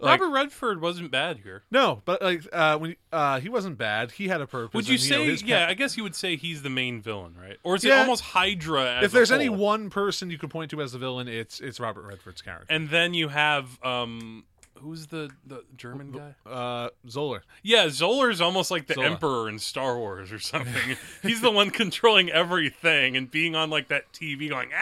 Like, 0.02 0.18
Robert 0.18 0.32
Redford 0.32 0.80
wasn't 0.80 1.10
bad 1.10 1.40
here. 1.40 1.62
no, 1.70 2.00
but 2.06 2.22
like 2.22 2.46
uh, 2.54 2.78
when 2.78 2.96
uh, 3.12 3.38
he 3.38 3.50
wasn't 3.50 3.76
bad, 3.76 4.12
he 4.12 4.28
had 4.28 4.40
a 4.40 4.46
purpose. 4.46 4.72
Would 4.72 4.88
you 4.88 4.94
and, 4.94 5.10
know, 5.10 5.16
say? 5.26 5.26
his 5.26 5.42
yeah, 5.42 5.66
pa- 5.66 5.70
I 5.72 5.74
guess 5.74 5.94
you 5.98 6.02
would 6.04 6.14
say 6.14 6.36
he's 6.36 6.62
the 6.62 6.70
main 6.70 7.02
villain, 7.02 7.34
right? 7.38 7.58
Or 7.64 7.74
is 7.74 7.84
it 7.84 7.92
almost 7.92 8.22
Hydra? 8.22 8.96
As 9.00 9.04
if 9.04 9.12
there's 9.12 9.30
any 9.30 9.50
one 9.50 9.90
person 9.90 10.30
you 10.30 10.38
could 10.38 10.48
point 10.48 10.70
to 10.70 10.80
as 10.80 10.92
the 10.92 10.98
villain, 10.98 11.28
it's 11.28 11.60
it's 11.60 11.78
Robert 11.78 12.06
Redford's 12.06 12.40
character. 12.40 12.64
and 12.70 12.88
then 12.88 13.12
you 13.12 13.28
have 13.28 13.78
um, 13.84 14.44
who's 14.80 15.06
the 15.08 15.30
the 15.46 15.64
German 15.76 16.12
guy? 16.12 16.34
Uh, 16.50 16.88
Zola. 17.08 17.40
Yeah, 17.62 17.88
Zola's 17.90 18.40
almost 18.40 18.70
like 18.70 18.86
the 18.86 18.94
Zola. 18.94 19.06
Emperor 19.06 19.48
in 19.48 19.58
Star 19.58 19.96
Wars 19.98 20.32
or 20.32 20.38
something. 20.38 20.96
He's 21.22 21.40
the 21.40 21.50
one 21.50 21.70
controlling 21.70 22.30
everything 22.30 23.16
and 23.16 23.30
being 23.30 23.54
on 23.54 23.70
like 23.70 23.88
that 23.88 24.12
TV 24.12 24.48
going. 24.48 24.70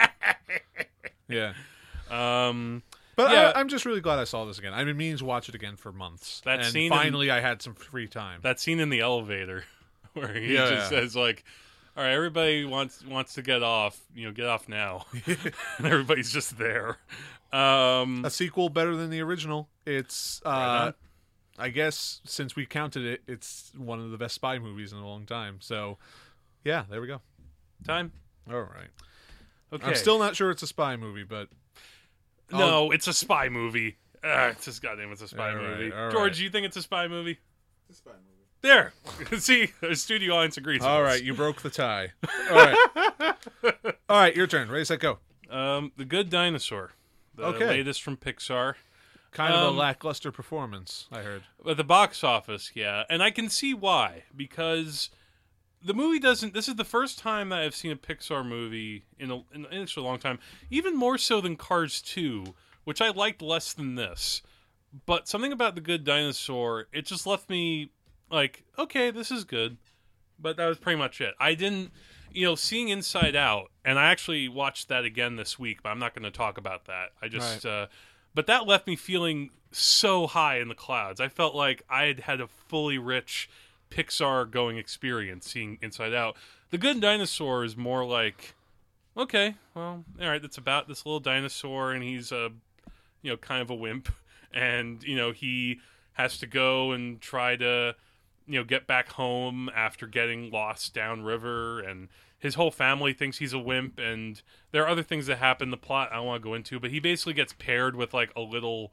Yeah. 1.27 1.53
um, 2.09 2.81
But 3.15 3.31
Yeah. 3.31 3.51
I, 3.55 3.59
I'm 3.59 3.67
just 3.69 3.85
really 3.85 4.01
glad 4.01 4.17
I 4.19 4.23
saw 4.23 4.45
this 4.45 4.57
again. 4.57 4.73
I've 4.73 4.85
been 4.87 4.97
meaning 4.97 5.17
to 5.17 5.25
watch 5.25 5.47
it 5.47 5.53
again 5.55 5.75
for 5.75 5.91
months. 5.91 6.41
That 6.45 6.59
and 6.61 6.67
scene 6.69 6.91
in- 6.91 6.97
finally, 6.97 7.29
I 7.29 7.39
had 7.39 7.61
some 7.61 7.75
free 7.75 8.07
time. 8.07 8.39
that 8.43 8.59
scene 8.59 8.79
in 8.79 8.89
the 8.89 9.01
elevator 9.01 9.65
where 10.13 10.33
he 10.33 10.53
Yeah, 10.55 10.69
just 10.69 10.91
yeah. 10.91 10.99
says 11.01 11.15
like. 11.15 11.43
All 11.97 12.03
right, 12.05 12.13
everybody 12.13 12.63
wants 12.63 13.03
wants 13.05 13.33
to 13.33 13.41
get 13.41 13.61
off. 13.61 13.99
You 14.15 14.27
know, 14.27 14.31
get 14.31 14.45
off 14.45 14.69
now. 14.69 15.05
and 15.27 15.85
everybody's 15.85 16.31
just 16.31 16.57
there. 16.57 16.97
Um, 17.51 18.23
a 18.25 18.29
sequel 18.29 18.69
better 18.69 18.95
than 18.95 19.09
the 19.09 19.21
original. 19.21 19.69
It's, 19.85 20.41
uh, 20.45 20.49
on. 20.49 20.93
I 21.57 21.69
guess, 21.69 22.21
since 22.25 22.55
we 22.55 22.65
counted 22.65 23.05
it, 23.05 23.21
it's 23.27 23.71
one 23.75 23.99
of 23.99 24.11
the 24.11 24.17
best 24.17 24.35
spy 24.35 24.59
movies 24.59 24.91
in 24.93 24.99
a 24.99 25.05
long 25.07 25.25
time. 25.25 25.57
So, 25.59 25.97
yeah, 26.63 26.83
there 26.89 27.01
we 27.01 27.07
go. 27.07 27.21
time. 27.85 28.11
All 28.49 28.59
right. 28.61 28.89
Okay. 29.73 29.85
I'm 29.85 29.95
still 29.95 30.19
not 30.19 30.35
sure 30.35 30.51
it's 30.51 30.63
a 30.63 30.67
spy 30.67 30.95
movie, 30.95 31.23
but 31.23 31.49
No, 32.51 32.91
it's 32.91 33.07
a 33.07 33.13
spy 33.13 33.49
movie. 33.49 33.97
Uh, 34.23 34.49
it's 34.51 34.65
just 34.65 34.81
goddamn, 34.81 35.11
it's 35.11 35.21
a 35.21 35.27
spy 35.27 35.49
All 35.51 35.55
right, 35.57 35.79
movie. 35.79 35.91
all 35.93 36.11
George, 36.11 36.31
right. 36.33 36.39
you 36.41 36.49
think 36.49 36.65
it's 36.65 36.75
a 36.77 36.81
spy 36.81 37.07
movie? 37.07 37.37
It's 37.89 37.99
a 37.99 38.01
spy 38.01 38.11
movie. 38.11 38.23
There. 38.61 38.93
See, 39.39 39.69
the 39.81 39.95
studio 39.95 40.35
audience 40.35 40.57
agrees. 40.57 40.81
all 40.83 40.99
with 41.01 41.07
right, 41.09 41.23
you 41.23 41.33
broke 41.33 41.61
the 41.61 41.69
tie. 41.69 42.11
All 42.51 42.55
right. 42.57 42.77
all 44.09 44.17
right, 44.19 44.35
your 44.35 44.47
turn. 44.47 44.69
Ready, 44.69 44.83
set, 44.85 44.99
go. 44.99 45.19
Um, 45.49 45.91
the 45.95 46.03
Good 46.03 46.29
Dinosaur, 46.29 46.91
the 47.39 47.45
Okay. 47.55 47.67
latest 47.67 48.01
from 48.03 48.17
Pixar. 48.17 48.75
Kind 49.31 49.53
of 49.53 49.61
Um, 49.61 49.75
a 49.75 49.77
lackluster 49.77 50.31
performance, 50.31 51.07
I 51.11 51.19
heard. 51.21 51.43
At 51.67 51.77
the 51.77 51.83
box 51.83 52.23
office, 52.23 52.71
yeah, 52.73 53.03
and 53.09 53.21
I 53.21 53.29
can 53.29 53.47
see 53.49 53.73
why 53.75 54.23
because 54.35 55.11
the 55.83 55.93
movie 55.93 56.17
doesn't. 56.19 56.53
This 56.55 56.67
is 56.67 56.75
the 56.75 56.83
first 56.83 57.19
time 57.19 57.49
that 57.49 57.59
I've 57.59 57.75
seen 57.75 57.91
a 57.91 57.95
Pixar 57.95 58.43
movie 58.45 59.03
in 59.19 59.29
a, 59.29 59.35
in, 59.53 59.65
in 59.67 59.87
a 59.95 60.01
long 60.01 60.17
time, 60.17 60.39
even 60.71 60.95
more 60.95 61.17
so 61.19 61.41
than 61.41 61.55
Cars 61.57 62.01
Two, 62.01 62.55
which 62.85 63.01
I 63.01 63.09
liked 63.09 63.41
less 63.41 63.71
than 63.73 63.93
this. 63.95 64.41
But 65.05 65.27
something 65.27 65.51
about 65.51 65.75
the 65.75 65.81
Good 65.81 66.03
Dinosaur, 66.03 66.87
it 66.91 67.05
just 67.05 67.27
left 67.27 67.49
me 67.51 67.91
like, 68.31 68.63
okay, 68.79 69.11
this 69.11 69.29
is 69.29 69.43
good, 69.43 69.77
but 70.39 70.57
that 70.57 70.65
was 70.67 70.79
pretty 70.79 70.97
much 70.97 71.21
it. 71.21 71.35
I 71.39 71.53
didn't, 71.53 71.91
you 72.33 72.45
know, 72.45 72.55
seeing 72.55 72.89
Inside 72.89 73.35
Out, 73.35 73.71
and 73.83 73.97
I 73.99 74.11
actually 74.11 74.47
watched 74.47 74.87
that 74.89 75.05
again 75.05 75.35
this 75.35 75.57
week, 75.57 75.83
but 75.83 75.89
I'm 75.89 75.99
not 75.99 76.13
going 76.13 76.23
to 76.23 76.35
talk 76.35 76.57
about 76.57 76.85
that. 76.85 77.09
I 77.21 77.27
just, 77.27 77.65
uh, 77.65 77.87
but 78.33 78.47
that 78.47 78.67
left 78.67 78.87
me 78.87 78.95
feeling 78.95 79.49
so 79.71 80.27
high 80.27 80.59
in 80.59 80.67
the 80.67 80.75
clouds. 80.75 81.19
I 81.19 81.27
felt 81.27 81.55
like 81.55 81.83
I 81.89 82.03
had 82.05 82.21
had 82.21 82.41
a 82.41 82.47
fully 82.47 82.97
rich 82.97 83.49
Pixar 83.89 84.49
going 84.49 84.77
experience 84.77 85.49
seeing 85.49 85.77
Inside 85.81 86.13
Out. 86.13 86.35
The 86.71 86.77
Good 86.77 87.01
Dinosaur 87.01 87.63
is 87.63 87.75
more 87.75 88.05
like, 88.05 88.53
okay, 89.17 89.55
well, 89.73 90.03
all 90.21 90.27
right, 90.27 90.43
it's 90.43 90.57
about 90.57 90.87
this 90.87 91.05
little 91.05 91.19
dinosaur, 91.19 91.91
and 91.91 92.03
he's 92.03 92.31
a, 92.31 92.51
you 93.21 93.31
know, 93.31 93.37
kind 93.37 93.61
of 93.61 93.69
a 93.69 93.75
wimp, 93.75 94.09
and 94.53 95.03
you 95.03 95.15
know 95.15 95.31
he 95.31 95.79
has 96.13 96.37
to 96.39 96.47
go 96.47 96.91
and 96.91 97.21
try 97.21 97.55
to, 97.55 97.95
you 98.49 98.59
know, 98.59 98.63
get 98.65 98.87
back 98.87 99.09
home 99.11 99.69
after 99.75 100.07
getting 100.07 100.49
lost 100.51 100.93
downriver, 100.93 101.79
and 101.79 102.09
his 102.39 102.55
whole 102.55 102.71
family 102.71 103.13
thinks 103.13 103.37
he's 103.37 103.53
a 103.53 103.59
wimp, 103.59 103.99
and 103.99 104.41
there 104.71 104.83
are 104.83 104.89
other 104.89 105.03
things 105.03 105.27
that 105.27 105.37
happen. 105.37 105.67
in 105.67 105.71
The 105.71 105.77
plot 105.77 106.09
I 106.11 106.15
don't 106.15 106.25
want 106.25 106.41
to 106.41 106.49
go 106.49 106.53
into, 106.55 106.79
but 106.79 106.89
he 106.89 106.99
basically 106.99 107.33
gets 107.33 107.53
paired 107.53 107.95
with 107.95 108.13
like 108.13 108.31
a 108.35 108.41
little 108.41 108.91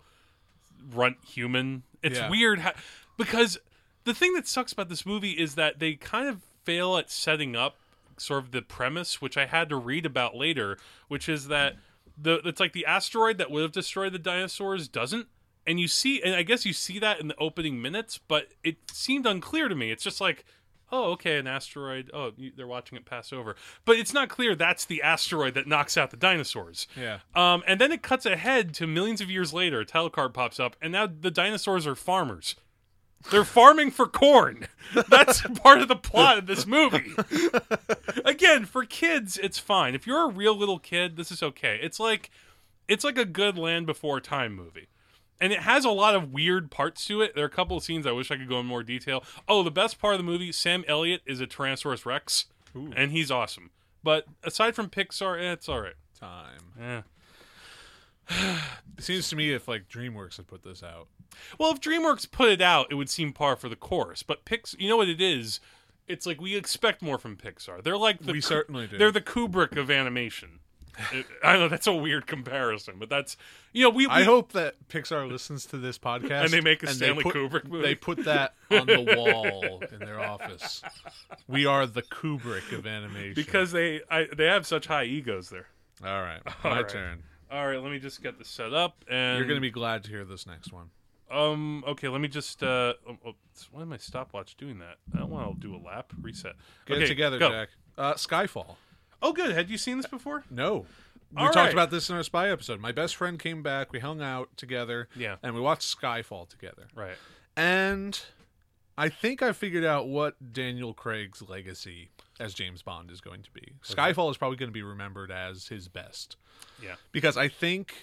runt 0.93 1.17
human. 1.27 1.83
It's 2.03 2.19
Yeah. 2.19 2.31
weird 2.31 2.61
how, 2.61 2.75
because 3.17 3.59
the 4.05 4.15
thing 4.15 4.35
that 4.35 4.47
sucks 4.47 4.73
about 4.73 4.89
this 4.89 5.07
movie 5.07 5.33
is 5.33 5.55
that 5.55 5.79
they 5.79 5.95
kind 5.95 6.29
of 6.29 6.43
fail 6.65 6.97
at 6.97 7.11
setting 7.11 7.57
up 7.57 7.77
sort 8.19 8.45
of 8.45 8.51
the 8.51 8.63
premise, 8.63 9.21
which 9.23 9.37
I 9.37 9.47
had 9.47 9.69
to 9.71 9.77
read 9.77 10.05
about 10.07 10.37
later, 10.37 10.79
which 11.09 11.29
is 11.29 11.49
that 11.49 11.77
the 12.19 12.41
it's 12.47 12.61
like 12.61 12.73
the 12.73 12.87
asteroid 12.87 13.39
that 13.39 13.51
would 13.51 13.63
have 13.63 13.73
destroyed 13.73 14.13
the 14.13 14.19
dinosaurs 14.19 14.89
doesn't. 14.89 15.29
And 15.67 15.81
you 15.81 15.89
see, 15.89 16.23
and 16.23 16.35
I 16.35 16.43
guess 16.43 16.65
you 16.65 16.73
see 16.73 16.99
that 17.01 17.21
in 17.21 17.29
the 17.29 17.37
opening 17.39 17.83
minutes, 17.83 18.19
but 18.19 18.49
it 18.63 18.77
seemed 18.91 19.27
unclear 19.27 19.69
to 19.69 19.75
me. 19.75 19.91
It's 19.91 20.05
just 20.05 20.21
like, 20.21 20.45
oh, 20.93 21.13
okay, 21.13 21.39
an 21.39 21.47
asteroid. 21.47 22.11
Oh, 22.15 22.33
you, 22.37 22.53
they're 22.57 22.67
watching 22.67 22.97
it 22.97 23.05
pass 23.05 23.33
over, 23.33 23.57
but 23.85 23.97
it's 23.97 24.13
not 24.13 24.29
clear 24.29 24.55
that's 24.55 24.85
the 24.85 25.03
asteroid 25.03 25.55
that 25.55 25.67
knocks 25.67 25.97
out 25.97 26.11
the 26.11 26.17
dinosaurs. 26.17 26.87
Yeah. 26.97 27.19
Um, 27.35 27.63
and 27.67 27.81
then 27.81 27.93
it 27.93 28.03
cuts 28.03 28.27
ahead 28.27 28.75
to 28.75 28.87
millions 28.87 29.21
of 29.21 29.31
years 29.31 29.53
later. 29.53 29.81
A 29.81 29.85
title 29.85 30.11
card 30.11 30.35
pops 30.35 30.61
up, 30.61 30.77
and 30.81 30.93
now 30.93 31.07
the 31.07 31.31
dinosaurs 31.31 31.87
are 31.87 31.97
farmers. 31.97 32.55
They're 33.31 33.45
farming 33.45 33.91
for 33.91 34.07
corn. 34.07 34.69
That's 35.09 35.41
part 35.41 35.81
of 35.81 35.89
the 35.89 35.97
plot 35.97 36.39
of 36.39 36.47
this 36.47 36.67
movie. 36.67 37.13
Again, 38.25 38.67
for 38.67 38.85
kids, 38.85 39.37
it's 39.37 39.59
fine. 39.59 39.95
If 39.95 40.07
you're 40.07 40.25
a 40.25 40.33
real 40.33 40.57
little 40.57 40.79
kid, 40.79 41.17
this 41.17 41.33
is 41.33 41.43
okay. 41.43 41.81
It's 41.83 41.99
like 41.99 42.31
it's 42.87 43.03
like 43.03 43.19
a 43.19 43.25
good 43.25 43.59
Land 43.59 43.87
Before 43.87 44.21
Time 44.21 44.55
movie. 44.55 44.87
And 45.41 45.53
it 45.53 45.61
has 45.61 45.85
a 45.85 45.91
lot 45.91 46.15
of 46.15 46.33
weird 46.33 46.71
parts 46.71 47.05
to 47.07 47.21
it. 47.21 47.35
There 47.35 47.45
are 47.45 47.49
a 47.49 47.51
couple 47.51 47.77
of 47.77 47.83
scenes 47.83 48.07
I 48.07 48.13
wish 48.13 48.31
I 48.31 48.37
could 48.37 48.49
go 48.49 48.59
in 48.61 48.67
more 48.67 48.83
detail. 48.83 49.23
Oh, 49.49 49.63
the 49.63 49.71
best 49.71 49.99
part 49.99 50.15
of 50.15 50.19
the 50.19 50.25
movie, 50.25 50.51
Sam 50.53 50.83
Elliott 50.89 51.21
is 51.27 51.41
a 51.41 51.47
Tyrannosaurus 51.47 52.07
Rex, 52.07 52.47
and 52.75 53.11
he's 53.13 53.31
awesome. 53.31 53.71
But 54.03 54.25
aside 54.45 54.75
from 54.75 54.89
Pixar, 54.89 55.39
eh, 55.39 55.53
it's 55.53 55.69
all 55.69 55.81
right. 55.81 55.95
Time. 56.19 56.61
Eh. 56.81 57.03
It 58.99 59.05
seems 59.05 59.29
to 59.29 59.37
me 59.37 59.53
if 59.53 59.69
like 59.69 59.89
DreamWorks 59.91 60.39
had 60.39 60.47
put 60.47 60.63
this 60.63 60.83
out. 60.83 61.09
Well, 61.59 61.71
if 61.71 61.83
DreamWorks 61.83 62.31
put 62.31 62.49
it 62.49 62.63
out, 62.63 62.87
it 62.91 62.95
would 62.95 63.11
seem 63.11 63.35
par 63.35 63.57
for 63.57 63.69
the 63.69 63.77
course. 63.77 64.23
But 64.23 64.47
Pix, 64.47 64.75
you 64.79 64.89
know 64.89 64.97
what 64.97 65.09
it 65.11 65.21
is? 65.21 65.61
It's 66.09 66.25
like 66.25 66.41
we 66.41 66.57
expect 66.57 67.03
more 67.03 67.19
from 67.19 67.37
Pixar. 67.37 67.83
They're 67.83 67.99
like 67.99 68.21
the 68.21 68.33
We 68.33 68.41
certainly 68.41 68.87
do. 68.87 68.97
They're 68.97 69.13
the 69.13 69.21
Kubrick 69.21 69.77
of 69.77 69.91
animation. 69.91 70.61
It- 71.13 71.27
I 71.45 71.55
know 71.57 71.69
that's 71.69 71.87
a 71.87 71.93
weird 71.95 72.27
comparison, 72.27 72.95
but 72.99 73.09
that's 73.09 73.37
you 73.73 73.83
know 73.85 73.91
we. 73.91 74.07
we 74.07 74.13
I 74.13 74.23
hope 74.23 74.53
that 74.53 74.75
Pixar 74.89 75.31
listens 75.31 75.67
to 75.67 75.77
this 75.79 75.99
podcast 75.99 76.45
And 76.45 76.51
they 76.51 76.61
make 76.61 76.83
a 76.83 76.87
Stanley 76.89 77.23
put- 77.23 77.35
Kubrick 77.35 77.69
movie. 77.69 77.83
They 77.85 77.95
put 77.95 78.25
that 78.25 78.55
on 78.71 78.87
the 78.87 79.15
wall 79.17 79.83
in 79.93 79.99
their 79.99 80.21
office. 80.21 80.83
We 81.49 81.67
are 81.67 81.87
the 81.87 82.03
Kubrick 82.03 82.73
of 82.77 82.87
animation. 82.87 83.35
because 83.35 83.73
they 83.73 84.01
I, 84.11 84.27
they 84.37 84.47
have 84.47 84.67
such 84.67 84.87
high 84.87 85.05
egos 85.05 85.51
there. 85.51 85.67
all 86.05 86.23
right, 86.23 86.41
my 86.65 86.81
right. 86.81 86.89
turn. 86.89 87.23
All 87.51 87.67
right, 87.67 87.81
let 87.81 87.93
me 87.93 87.99
just 87.99 88.23
get 88.23 88.39
this 88.39 88.49
set 88.49 88.73
up, 88.75 89.05
and 89.09 89.39
You're 89.39 89.47
gonna 89.47 89.61
be 89.61 89.71
glad 89.71 90.03
to 90.05 90.11
hear 90.11 90.25
this 90.25 90.47
next 90.47 90.73
one. 90.73 90.91
um 91.31 91.85
okay. 91.87 92.09
Let 92.09 92.21
me 92.21 92.29
just 92.29 92.63
uh 92.63 92.95
oh, 93.09 93.17
oh, 93.25 93.33
why 93.71 93.83
is 93.83 93.87
my 93.89 93.97
stopwatch 93.99 94.57
doing 94.57 94.79
that? 94.81 94.97
I 95.15 95.19
don't 95.19 95.31
want 95.31 95.61
to 95.61 95.67
do 95.69 95.77
a 95.77 95.79
lap 95.85 96.13
reset. 96.21 96.55
Get 96.87 96.95
okay, 96.95 97.05
it 97.05 97.09
together, 97.09 97.39
go. 97.39 97.51
Jack. 97.51 97.69
Uh, 97.99 98.15
Skyfall. 98.15 98.77
Oh, 99.23 99.33
good. 99.33 99.53
Had 99.53 99.71
you 99.71 99.79
seen 99.79 99.97
this 99.97 100.07
before? 100.07 100.45
No. 100.51 100.87
We 101.33 101.43
All 101.43 101.47
talked 101.47 101.57
right. 101.57 101.73
about 101.73 101.91
this 101.91 102.09
in 102.09 102.17
our 102.17 102.23
spy 102.23 102.49
episode. 102.51 102.81
My 102.81 102.93
best 102.93 103.17
friend 103.17 103.39
came 103.39 103.63
back. 103.63 103.93
We 103.93 103.99
hung 103.99 104.23
out 104.23 104.57
together. 104.57 105.09
Yeah. 105.17 105.37
And 105.43 105.55
we 105.55 105.61
watched 105.61 105.99
Skyfall 105.99 106.49
together. 106.49 106.87
Right. 106.95 107.17
And 107.57 108.19
I 108.97 109.09
think 109.09 109.43
I 109.43 109.53
figured 109.53 109.85
out 109.85 110.09
what 110.09 110.53
Daniel 110.53 110.95
Craig's 110.95 111.43
legacy 111.43 112.11
as 112.39 112.55
James 112.55 112.83
Bond 112.83 113.11
is 113.11 113.21
going 113.21 113.43
to 113.43 113.51
be. 113.51 113.73
Skyfall 113.85 114.31
is 114.31 114.37
probably 114.37 114.57
going 114.57 114.69
to 114.69 114.75
be 114.75 114.83
remembered 114.83 115.31
as 115.31 115.69
his 115.69 115.89
best. 115.89 116.37
Yeah. 116.83 116.95
Because 117.13 117.37
I 117.37 117.49
think 117.49 117.95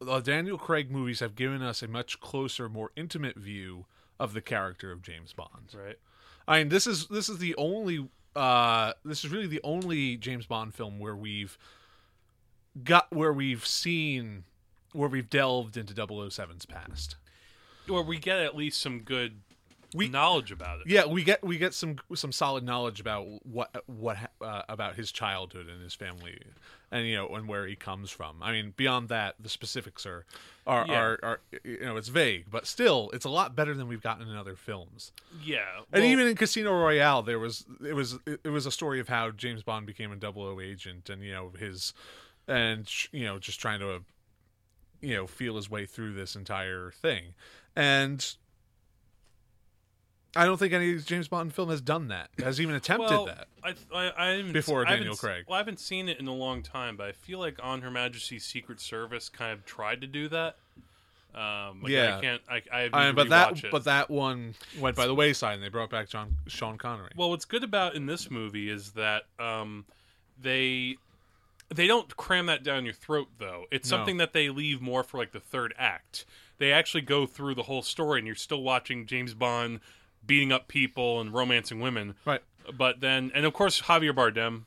the 0.00 0.20
Daniel 0.20 0.58
Craig 0.58 0.90
movies 0.90 1.20
have 1.20 1.36
given 1.36 1.62
us 1.62 1.82
a 1.82 1.88
much 1.88 2.20
closer, 2.20 2.68
more 2.68 2.90
intimate 2.96 3.36
view 3.36 3.86
of 4.18 4.34
the 4.34 4.40
character 4.40 4.90
of 4.90 5.02
James 5.02 5.32
Bond. 5.32 5.74
Right. 5.74 5.98
I 6.46 6.58
mean, 6.58 6.68
this 6.70 6.86
is 6.86 7.06
this 7.06 7.28
is 7.28 7.38
the 7.38 7.54
only 7.56 8.08
uh 8.34 8.92
this 9.04 9.24
is 9.24 9.30
really 9.30 9.46
the 9.46 9.60
only 9.62 10.16
James 10.16 10.46
Bond 10.46 10.74
film 10.74 10.98
where 10.98 11.16
we've 11.16 11.58
got 12.84 13.12
where 13.14 13.32
we've 13.32 13.66
seen 13.66 14.44
where 14.92 15.08
we've 15.08 15.30
delved 15.30 15.76
into 15.76 15.94
007's 15.94 16.66
past. 16.66 17.16
Or 17.88 18.02
we 18.02 18.18
get 18.18 18.38
at 18.38 18.54
least 18.56 18.80
some 18.80 19.00
good 19.00 19.40
We- 19.94 20.08
knowledge 20.08 20.50
about 20.52 20.80
it. 20.80 20.86
Yeah, 20.86 21.06
we 21.06 21.22
get 21.24 21.42
we 21.44 21.58
get 21.58 21.74
some 21.74 21.96
some 22.14 22.32
solid 22.32 22.64
knowledge 22.64 23.00
about 23.00 23.26
what 23.46 23.82
what 23.86 24.16
uh, 24.40 24.62
about 24.68 24.94
his 24.96 25.12
childhood 25.12 25.68
and 25.68 25.82
his 25.82 25.94
family, 25.94 26.40
and 26.90 27.06
you 27.06 27.16
know 27.16 27.28
and 27.28 27.46
where 27.48 27.66
he 27.66 27.76
comes 27.76 28.10
from. 28.10 28.42
I 28.42 28.52
mean, 28.52 28.72
beyond 28.76 29.08
that, 29.10 29.34
the 29.38 29.48
specifics 29.48 30.06
are 30.06 30.24
are, 30.66 30.86
Yeah. 30.88 30.98
are 31.00 31.18
are 31.22 31.40
you 31.64 31.80
know 31.80 31.96
it's 31.96 32.08
vague, 32.08 32.46
but 32.50 32.66
still, 32.66 33.10
it's 33.12 33.24
a 33.24 33.30
lot 33.30 33.54
better 33.54 33.74
than 33.74 33.86
we've 33.88 34.02
gotten 34.02 34.26
in 34.28 34.36
other 34.36 34.56
films. 34.56 35.12
Yeah. 35.42 35.80
And 35.92 36.04
even 36.04 36.26
in 36.26 36.36
Casino 36.36 36.72
Royale, 36.72 37.22
there 37.22 37.38
was 37.38 37.64
it 37.84 37.94
was 37.94 38.18
it 38.26 38.48
was 38.48 38.64
a 38.66 38.70
story 38.72 38.98
of 39.00 39.08
how 39.08 39.30
James 39.30 39.62
Bond 39.62 39.86
became 39.86 40.10
a 40.12 40.16
double 40.16 40.42
O 40.42 40.60
agent, 40.60 41.10
and 41.10 41.22
you 41.22 41.32
know 41.32 41.50
his 41.58 41.92
and 42.48 42.88
you 43.12 43.24
know 43.24 43.38
just 43.38 43.60
trying 43.60 43.80
to 43.80 44.02
you 45.00 45.14
know 45.16 45.26
feel 45.26 45.56
his 45.56 45.68
way 45.68 45.84
through 45.84 46.14
this 46.14 46.34
entire 46.36 46.92
thing, 46.92 47.34
and 47.76 48.36
I 50.34 50.46
don't 50.46 50.56
think 50.56 50.72
any 50.72 50.98
James 50.98 51.28
Bond 51.28 51.54
film 51.54 51.68
has 51.68 51.80
done 51.80 52.08
that, 52.08 52.30
has 52.38 52.60
even 52.60 52.74
attempted 52.74 53.10
well, 53.10 53.26
that. 53.26 53.48
I, 53.62 53.74
I, 53.94 54.12
I 54.16 54.30
haven't, 54.36 54.52
Before 54.52 54.86
I 54.86 54.96
Daniel 54.96 55.14
Craig. 55.14 55.44
Well, 55.46 55.56
I 55.56 55.58
haven't 55.58 55.78
seen 55.80 56.08
it 56.08 56.18
in 56.18 56.26
a 56.26 56.34
long 56.34 56.62
time, 56.62 56.96
but 56.96 57.06
I 57.06 57.12
feel 57.12 57.38
like 57.38 57.58
On 57.62 57.82
Her 57.82 57.90
Majesty's 57.90 58.44
Secret 58.44 58.80
Service 58.80 59.28
kind 59.28 59.52
of 59.52 59.66
tried 59.66 60.00
to 60.00 60.06
do 60.06 60.28
that. 60.28 60.56
Um, 61.34 61.82
like, 61.82 61.92
Yeah. 61.92 62.16
I 62.16 62.20
can't. 62.20 62.42
I, 62.48 62.62
I, 62.72 62.90
I 62.92 63.06
mean, 63.06 63.14
but 63.14 63.28
that 63.28 63.64
it. 63.64 63.70
but 63.70 63.84
that 63.84 64.10
one 64.10 64.54
went 64.78 64.96
by 64.96 65.06
the 65.06 65.14
wayside, 65.14 65.54
and 65.54 65.62
they 65.62 65.68
brought 65.68 65.90
back 65.90 66.08
John 66.08 66.36
Sean 66.46 66.78
Connery. 66.78 67.10
Well, 67.16 67.30
what's 67.30 67.44
good 67.46 67.64
about 67.64 67.94
in 67.94 68.06
this 68.06 68.30
movie 68.30 68.70
is 68.70 68.92
that 68.92 69.24
um, 69.38 69.84
they 70.40 70.96
they 71.74 71.86
don't 71.86 72.14
cram 72.16 72.46
that 72.46 72.62
down 72.62 72.84
your 72.84 72.94
throat 72.94 73.28
though. 73.38 73.64
It's 73.70 73.90
No. 73.90 73.96
something 73.98 74.18
that 74.18 74.32
they 74.32 74.50
leave 74.50 74.80
more 74.82 75.02
for 75.02 75.16
like 75.18 75.32
the 75.32 75.40
third 75.40 75.74
act. 75.78 76.24
They 76.58 76.70
actually 76.72 77.00
go 77.02 77.26
through 77.26 77.54
the 77.54 77.64
whole 77.64 77.82
story, 77.82 78.18
and 78.20 78.26
you're 78.26 78.36
still 78.36 78.62
watching 78.62 79.06
James 79.06 79.34
Bond 79.34 79.80
beating 80.24 80.52
up 80.52 80.68
people 80.68 81.20
and 81.20 81.32
romancing 81.32 81.80
women. 81.80 82.14
right. 82.24 82.40
But 82.76 83.00
then, 83.00 83.32
and 83.34 83.44
of 83.44 83.52
course, 83.52 83.82
Javier 83.82 84.14
Bardem. 84.14 84.66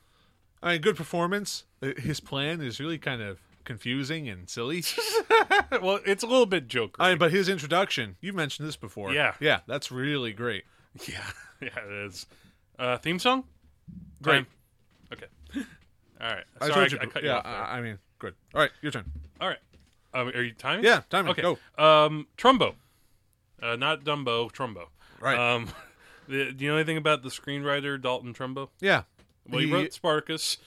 I 0.62 0.72
mean, 0.72 0.82
good 0.82 0.96
performance. 0.96 1.64
Uh, 1.82 1.92
His 1.96 2.20
plan 2.20 2.60
is 2.60 2.78
really 2.78 2.98
kind 2.98 3.22
of 3.22 3.38
confusing 3.64 4.28
and 4.28 4.48
silly. 4.48 4.82
well, 5.82 6.00
it's 6.06 6.22
a 6.22 6.26
little 6.26 6.46
bit 6.46 6.68
Joker. 6.68 7.02
I 7.02 7.10
mean, 7.10 7.18
but 7.18 7.30
his 7.30 7.48
introduction, 7.48 8.16
you've 8.20 8.34
mentioned 8.34 8.68
this 8.68 8.76
before. 8.76 9.12
Yeah. 9.12 9.34
Yeah, 9.40 9.60
that's 9.66 9.90
really 9.90 10.32
great. 10.32 10.64
yeah, 11.06 11.24
yeah, 11.60 11.68
it 11.86 12.06
is. 12.06 12.26
Uh, 12.78 12.98
theme 12.98 13.18
song. 13.18 13.44
Great. 14.22 14.34
Time? 14.34 14.46
Okay. 15.12 15.26
All 16.20 16.28
right. 16.28 16.44
I 16.60 16.68
told 16.68 16.92
you. 16.92 16.98
I, 17.00 17.06
cut 17.06 17.22
you 17.22 17.28
yeah, 17.28 17.36
off 17.36 17.44
there. 17.44 17.52
I, 17.52 17.78
I 17.78 17.80
mean, 17.80 17.98
good. 18.18 18.34
All 18.54 18.60
right, 18.60 18.70
your 18.82 18.92
turn. 18.92 19.04
All 19.40 19.48
right. 19.48 19.58
Um, 20.14 20.28
are 20.28 20.42
you 20.42 20.52
timing? 20.52 20.84
Yeah, 20.84 21.02
timing. 21.10 21.32
Okay. 21.32 21.42
Go. 21.42 21.58
Um, 21.82 22.26
Trumbo. 22.38 22.74
Uh, 23.62 23.76
not 23.76 24.04
Dumbo. 24.04 24.50
Trumbo. 24.50 24.86
Right. 25.26 25.54
Um, 25.54 25.68
the, 26.28 26.52
do 26.52 26.64
you 26.64 26.70
know 26.70 26.76
anything 26.76 26.96
about 26.96 27.22
the 27.22 27.28
screenwriter 27.30 28.00
Dalton 28.00 28.32
Trumbo? 28.34 28.68
yeah. 28.80 29.02
Well, 29.48 29.60
he, 29.60 29.66
He- 29.68 29.72
wrote 29.72 29.92
Spartacus. 29.92 30.58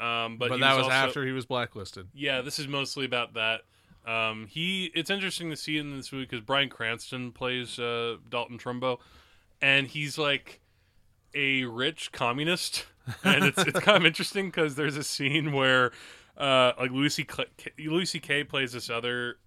Um, 0.00 0.38
but, 0.38 0.48
but 0.48 0.54
he 0.56 0.60
that 0.62 0.74
was 0.76 0.84
also- 0.84 0.94
after 0.94 1.24
he 1.24 1.30
was 1.32 1.46
blacklisted. 1.46 2.08
Yeah, 2.14 2.40
this 2.40 2.58
is 2.58 2.66
mostly 2.66 3.04
about 3.04 3.34
that. 3.34 3.60
Um, 4.06 4.46
he. 4.48 4.90
It's 4.94 5.08
interesting 5.08 5.50
to 5.50 5.56
see 5.56 5.78
in 5.78 5.96
this 5.96 6.12
movie 6.12 6.24
because 6.26 6.40
Bryan 6.40 6.68
Cranston 6.68 7.32
plays 7.32 7.78
uh, 7.78 8.16
Dalton 8.28 8.58
Trumbo, 8.58 8.98
and 9.62 9.86
he's 9.86 10.18
like 10.18 10.60
a 11.34 11.64
rich 11.64 12.12
communist, 12.12 12.86
and 13.24 13.44
it's 13.44 13.58
it's 13.62 13.80
kind 13.80 13.96
of 13.96 14.04
interesting 14.04 14.46
because 14.46 14.74
there's 14.74 14.96
a 14.96 15.04
scene 15.04 15.52
where 15.52 15.92
uh, 16.36 16.72
like 16.78 16.90
Lucy 16.90 17.26
Louis 17.78 18.04
C.K. 18.04 18.44
plays 18.44 18.72
this 18.72 18.90
other 18.90 19.38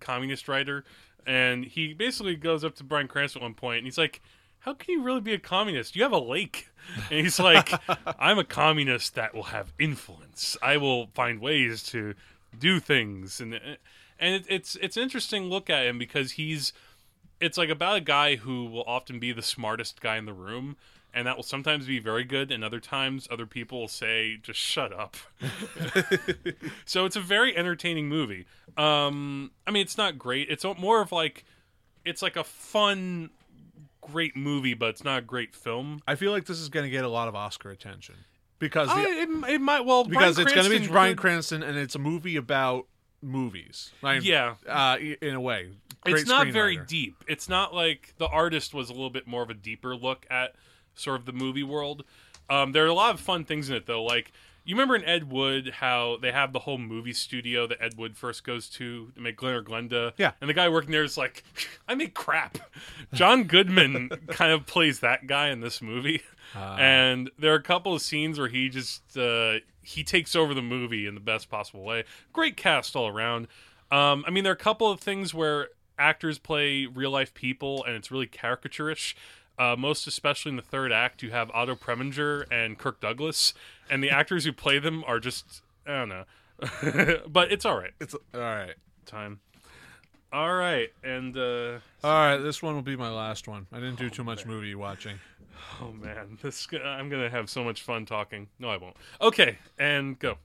communist 0.00 0.46
writer, 0.48 0.84
and 1.26 1.64
he 1.64 1.94
basically 1.94 2.36
goes 2.36 2.64
up 2.64 2.74
to 2.76 2.84
Bryan 2.84 3.08
Cranston 3.08 3.42
at 3.42 3.44
one 3.44 3.54
point, 3.54 3.78
and 3.78 3.86
he's 3.86 3.98
like. 3.98 4.20
How 4.60 4.72
can 4.72 4.94
you 4.94 5.02
really 5.02 5.20
be 5.20 5.34
a 5.34 5.38
communist? 5.38 5.94
You 5.94 6.04
have 6.04 6.12
a 6.12 6.18
lake. 6.18 6.70
And 7.10 7.20
he's 7.20 7.38
like, 7.38 7.70
I'm 8.18 8.38
a 8.38 8.44
communist 8.44 9.14
that 9.14 9.34
will 9.34 9.42
have 9.42 9.74
influence. 9.78 10.56
I 10.62 10.78
will 10.78 11.08
find 11.08 11.38
ways 11.38 11.82
to 11.88 12.14
do 12.58 12.80
things. 12.80 13.42
And 13.42 13.60
and 14.18 14.34
it, 14.34 14.46
it's 14.48 14.76
it's 14.76 14.96
an 14.96 15.02
interesting 15.02 15.50
look 15.50 15.68
at 15.68 15.86
him 15.86 15.98
because 15.98 16.32
he's 16.32 16.72
it's 17.40 17.58
like 17.58 17.68
about 17.68 17.96
a 17.96 18.00
guy 18.00 18.36
who 18.36 18.64
will 18.66 18.84
often 18.86 19.18
be 19.18 19.32
the 19.32 19.42
smartest 19.42 20.00
guy 20.00 20.16
in 20.16 20.24
the 20.24 20.32
room 20.32 20.76
and 21.14 21.26
that 21.26 21.36
will 21.36 21.42
sometimes 21.42 21.86
be 21.86 21.98
very 21.98 22.24
good 22.24 22.50
and 22.50 22.64
other 22.64 22.80
times 22.80 23.28
other 23.30 23.46
people 23.46 23.80
will 23.80 23.88
say 23.88 24.36
just 24.42 24.58
shut 24.58 24.92
up 24.92 25.16
so 26.84 27.04
it's 27.04 27.16
a 27.16 27.20
very 27.20 27.56
entertaining 27.56 28.08
movie 28.08 28.46
um 28.76 29.50
i 29.66 29.70
mean 29.70 29.82
it's 29.82 29.96
not 29.96 30.18
great 30.18 30.48
it's 30.50 30.64
more 30.78 31.00
of 31.00 31.12
like 31.12 31.44
it's 32.04 32.20
like 32.22 32.36
a 32.36 32.44
fun 32.44 33.30
great 34.00 34.36
movie 34.36 34.74
but 34.74 34.90
it's 34.90 35.04
not 35.04 35.18
a 35.20 35.22
great 35.22 35.54
film 35.54 36.02
I 36.06 36.14
feel 36.14 36.32
like 36.32 36.44
this 36.44 36.60
is 36.60 36.68
going 36.68 36.84
to 36.84 36.90
get 36.90 37.04
a 37.04 37.08
lot 37.08 37.26
of 37.28 37.34
Oscar 37.34 37.70
attention 37.70 38.16
because 38.58 38.88
the, 38.88 38.94
I, 38.94 39.02
it, 39.02 39.54
it 39.54 39.60
might 39.60 39.80
well 39.80 40.04
because 40.04 40.36
Bryan 40.36 40.46
it's 40.46 40.54
going 40.54 40.70
to 40.70 40.80
be 40.80 40.92
Bryan 40.92 41.16
Cranston 41.16 41.62
and 41.62 41.78
it's 41.78 41.94
a 41.94 41.98
movie 41.98 42.36
about 42.36 42.86
movies. 43.22 43.92
Mean, 44.02 44.20
Yeah. 44.22 44.54
uh, 44.68 44.98
in 44.98 45.34
a 45.34 45.40
way, 45.40 45.70
Great 46.02 46.16
it's 46.18 46.28
not 46.28 46.48
very 46.48 46.76
deep. 46.76 47.24
It's 47.26 47.48
not 47.48 47.74
like 47.74 48.14
the 48.18 48.26
artist 48.26 48.74
was 48.74 48.90
a 48.90 48.92
little 48.92 49.10
bit 49.10 49.26
more 49.26 49.42
of 49.42 49.50
a 49.50 49.54
deeper 49.54 49.96
look 49.96 50.26
at 50.30 50.54
sort 50.94 51.20
of 51.20 51.26
the 51.26 51.32
movie 51.32 51.62
world. 51.62 52.04
Um, 52.50 52.72
there 52.72 52.84
are 52.84 52.88
a 52.88 52.94
lot 52.94 53.14
of 53.14 53.20
fun 53.20 53.44
things 53.44 53.70
in 53.70 53.76
it 53.76 53.86
though. 53.86 54.02
Like 54.04 54.32
you 54.66 54.74
remember 54.74 54.96
in 54.96 55.04
Ed 55.04 55.30
Wood 55.30 55.68
how 55.80 56.16
they 56.22 56.32
have 56.32 56.52
the 56.52 56.60
whole 56.60 56.78
movie 56.78 57.12
studio 57.12 57.66
that 57.66 57.82
Ed 57.82 57.96
Wood 57.98 58.16
first 58.16 58.44
goes 58.44 58.68
to 58.70 59.10
to 59.14 59.20
make 59.20 59.36
Glen 59.36 59.54
or 59.54 59.62
Glenda. 59.62 60.12
Yeah. 60.16 60.32
and 60.40 60.48
the 60.48 60.54
guy 60.54 60.68
working 60.68 60.90
there 60.90 61.04
is 61.04 61.16
like, 61.18 61.44
I 61.88 61.94
make 61.94 62.14
crap. 62.14 62.58
John 63.12 63.44
Goodman 63.44 64.08
kind 64.28 64.52
of 64.52 64.66
plays 64.66 65.00
that 65.00 65.26
guy 65.26 65.48
in 65.48 65.60
this 65.60 65.80
movie, 65.82 66.22
Ah. 66.54 66.76
and 66.76 67.30
there 67.38 67.52
are 67.52 67.56
a 67.56 67.62
couple 67.62 67.94
of 67.94 68.00
scenes 68.02 68.38
where 68.38 68.48
he 68.48 68.68
just 68.68 69.16
uh, 69.18 69.54
he 69.82 70.02
takes 70.04 70.34
over 70.36 70.54
the 70.54 70.62
movie 70.62 71.06
in 71.06 71.14
the 71.14 71.20
best 71.20 71.50
possible 71.50 71.82
way. 71.82 72.04
Great 72.32 72.56
cast 72.56 72.94
all 72.96 73.08
around. 73.08 73.48
Um, 73.90 74.24
I 74.26 74.30
mean, 74.30 74.44
there 74.44 74.52
are 74.52 74.54
a 74.54 74.58
couple 74.58 74.90
of 74.90 74.98
things 75.00 75.34
where 75.34 75.68
actors 75.98 76.38
play 76.38 76.86
real 76.86 77.10
life 77.10 77.32
people, 77.34 77.84
and 77.84 77.94
it's 77.96 78.10
really 78.10 78.26
caricaturish. 78.26 79.14
Uh, 79.58 79.76
most 79.78 80.06
especially 80.06 80.50
in 80.50 80.56
the 80.56 80.62
third 80.62 80.90
act, 80.92 81.22
you 81.22 81.30
have 81.30 81.50
Otto 81.52 81.76
Preminger 81.76 82.44
and 82.50 82.76
Kirk 82.78 83.00
Douglas, 83.00 83.54
and 83.88 84.02
the 84.02 84.10
actors 84.10 84.44
who 84.44 84.52
play 84.52 84.78
them 84.80 85.04
are 85.06 85.20
just 85.20 85.62
I 85.86 85.90
don't 86.04 86.08
know, 86.08 86.24
but 87.28 87.52
it's 87.52 87.64
all 87.64 87.78
right. 87.78 87.92
It's 88.00 88.14
all 88.14 88.20
right. 88.40 88.74
Time. 89.06 89.40
All 90.32 90.52
right, 90.54 90.88
and 91.04 91.36
uh, 91.36 91.78
All 92.02 92.12
right, 92.12 92.38
this 92.38 92.60
one 92.60 92.74
will 92.74 92.82
be 92.82 92.96
my 92.96 93.10
last 93.10 93.46
one. 93.46 93.66
I 93.72 93.76
didn't 93.76 93.98
do 94.00 94.10
too 94.10 94.24
much 94.24 94.44
movie 94.46 94.74
watching. 94.74 95.16
oh 95.80 95.92
man, 95.92 96.38
this 96.42 96.66
I'm 96.84 97.08
gonna 97.08 97.30
have 97.30 97.48
so 97.48 97.62
much 97.62 97.82
fun 97.82 98.04
talking. 98.06 98.48
No, 98.58 98.68
I 98.68 98.76
won't. 98.78 98.96
Okay, 99.20 99.58
and 99.78 100.18
go. 100.18 100.38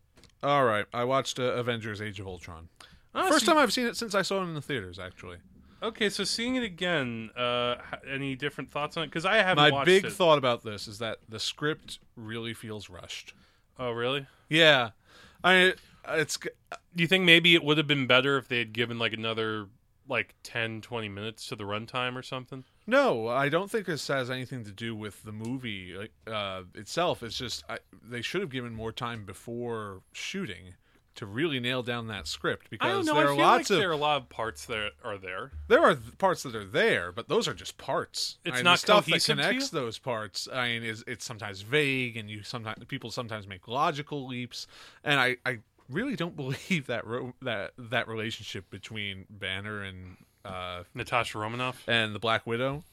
All 0.44 0.64
right, 0.66 0.86
I 0.94 1.06
watched 1.06 1.40
uh, 1.40 1.54
Avengers: 1.54 2.00
Age 2.02 2.20
of 2.20 2.28
Ultron. 2.28 2.70
Oh, 3.16 3.28
First 3.30 3.46
so- 3.48 3.54
time 3.54 3.62
I've 3.64 3.74
seen 3.74 3.88
it 3.88 3.98
since 3.98 4.14
I 4.14 4.22
saw 4.22 4.42
it 4.42 4.44
in 4.44 4.54
the 4.54 4.62
theaters. 4.62 5.00
Actually, 5.00 5.38
Okay, 5.82 6.10
so 6.10 6.24
seeing 6.24 6.56
it 6.56 6.64
again, 6.64 7.30
uh, 7.38 7.76
any 8.10 8.36
different 8.36 8.70
thoughts 8.70 8.98
on 8.98 9.04
it? 9.04 9.08
Because 9.08 9.26
I 9.26 9.38
haven't 9.38 9.72
my 9.72 9.84
big 9.86 10.06
it. 10.06 10.12
thought 10.12 10.38
about 10.38 10.64
this 10.64 10.88
is 10.88 11.00
that 11.00 11.20
the 11.28 11.40
script 11.40 12.00
really 12.16 12.54
feels 12.54 12.90
rushed. 12.90 13.34
oh, 13.80 13.92
really? 13.92 14.28
Yeah, 14.50 14.92
I 15.44 15.74
it's 16.08 16.38
Do 16.38 16.50
you 16.96 17.08
think 17.08 17.24
maybe 17.24 17.56
it 17.56 17.64
would 17.64 17.78
have 17.78 17.88
been 17.88 18.08
better 18.08 18.38
if 18.38 18.48
they 18.48 18.60
had 18.60 18.74
given 18.74 19.00
like 19.00 19.14
another 19.14 19.68
like 20.08 20.34
10, 20.44 20.82
20 20.82 21.08
minutes 21.08 21.48
to 21.48 21.56
the 21.56 21.64
runtime 21.64 22.16
or 22.16 22.24
something? 22.24 22.64
no, 22.88 23.28
I 23.28 23.50
don't 23.50 23.70
think 23.70 23.86
this 23.86 24.08
has 24.08 24.32
anything 24.32 24.64
to 24.66 24.72
do 24.72 24.96
with 24.96 25.22
the 25.22 25.32
movie 25.32 25.94
like, 25.94 26.12
uh, 26.26 26.64
itself. 26.74 27.22
It's 27.22 27.38
just 27.38 27.64
I, 27.70 27.78
they 28.04 28.22
should 28.22 28.42
have 28.42 28.50
given 28.50 28.74
more 28.74 28.92
time 28.92 29.24
before 29.26 30.02
shooting 30.12 30.74
to 31.20 31.26
really 31.26 31.60
nail 31.60 31.82
down 31.84 32.08
that 32.08 32.28
script 32.28 32.70
because 32.70 33.06
know. 33.06 33.14
there 33.14 33.28
I 33.28 33.32
are 33.32 33.36
lots 33.36 33.70
like 33.70 33.76
of 33.78 33.82
there 33.82 33.90
are 33.90 33.94
a 33.94 33.98
lot 33.98 34.22
of 34.22 34.30
parts 34.30 34.66
that 34.66 34.92
are 35.04 35.18
there. 35.18 35.52
There 35.68 35.82
are 35.82 35.96
th- 35.96 36.18
parts 36.18 36.44
that 36.44 36.56
are 36.56 36.66
there, 36.66 37.12
but 37.12 37.30
those 37.30 37.48
are 37.48 37.54
just 37.54 37.78
parts. 37.78 38.38
It's 38.44 38.54
I 38.54 38.58
mean, 38.58 38.64
not 38.66 38.80
stuff 38.80 39.06
that 39.06 39.24
connects 39.24 39.70
those 39.70 39.98
parts. 39.98 40.48
I 40.52 40.68
mean, 40.70 40.84
is 40.84 41.04
it's 41.08 41.24
sometimes 41.24 41.62
vague, 41.62 42.18
and 42.18 42.30
you 42.30 42.44
sometimes 42.44 42.84
people 42.86 43.12
sometimes 43.12 43.48
make 43.48 43.68
logical 43.68 44.28
leaps, 44.28 44.68
and 45.04 45.20
I, 45.20 45.38
I 45.46 45.60
really 45.90 46.16
don't 46.16 46.36
believe 46.44 46.88
that 46.88 47.06
ro- 47.06 47.34
that 47.42 47.72
that 47.78 48.08
relationship 48.08 48.70
between 48.70 49.26
Banner 49.30 49.84
and 49.84 50.18
uh, 50.46 50.84
Natasha 50.94 51.38
Romanoff. 51.38 51.84
and 51.88 52.16
the 52.16 52.20
Black 52.20 52.48
Widow. 52.48 52.84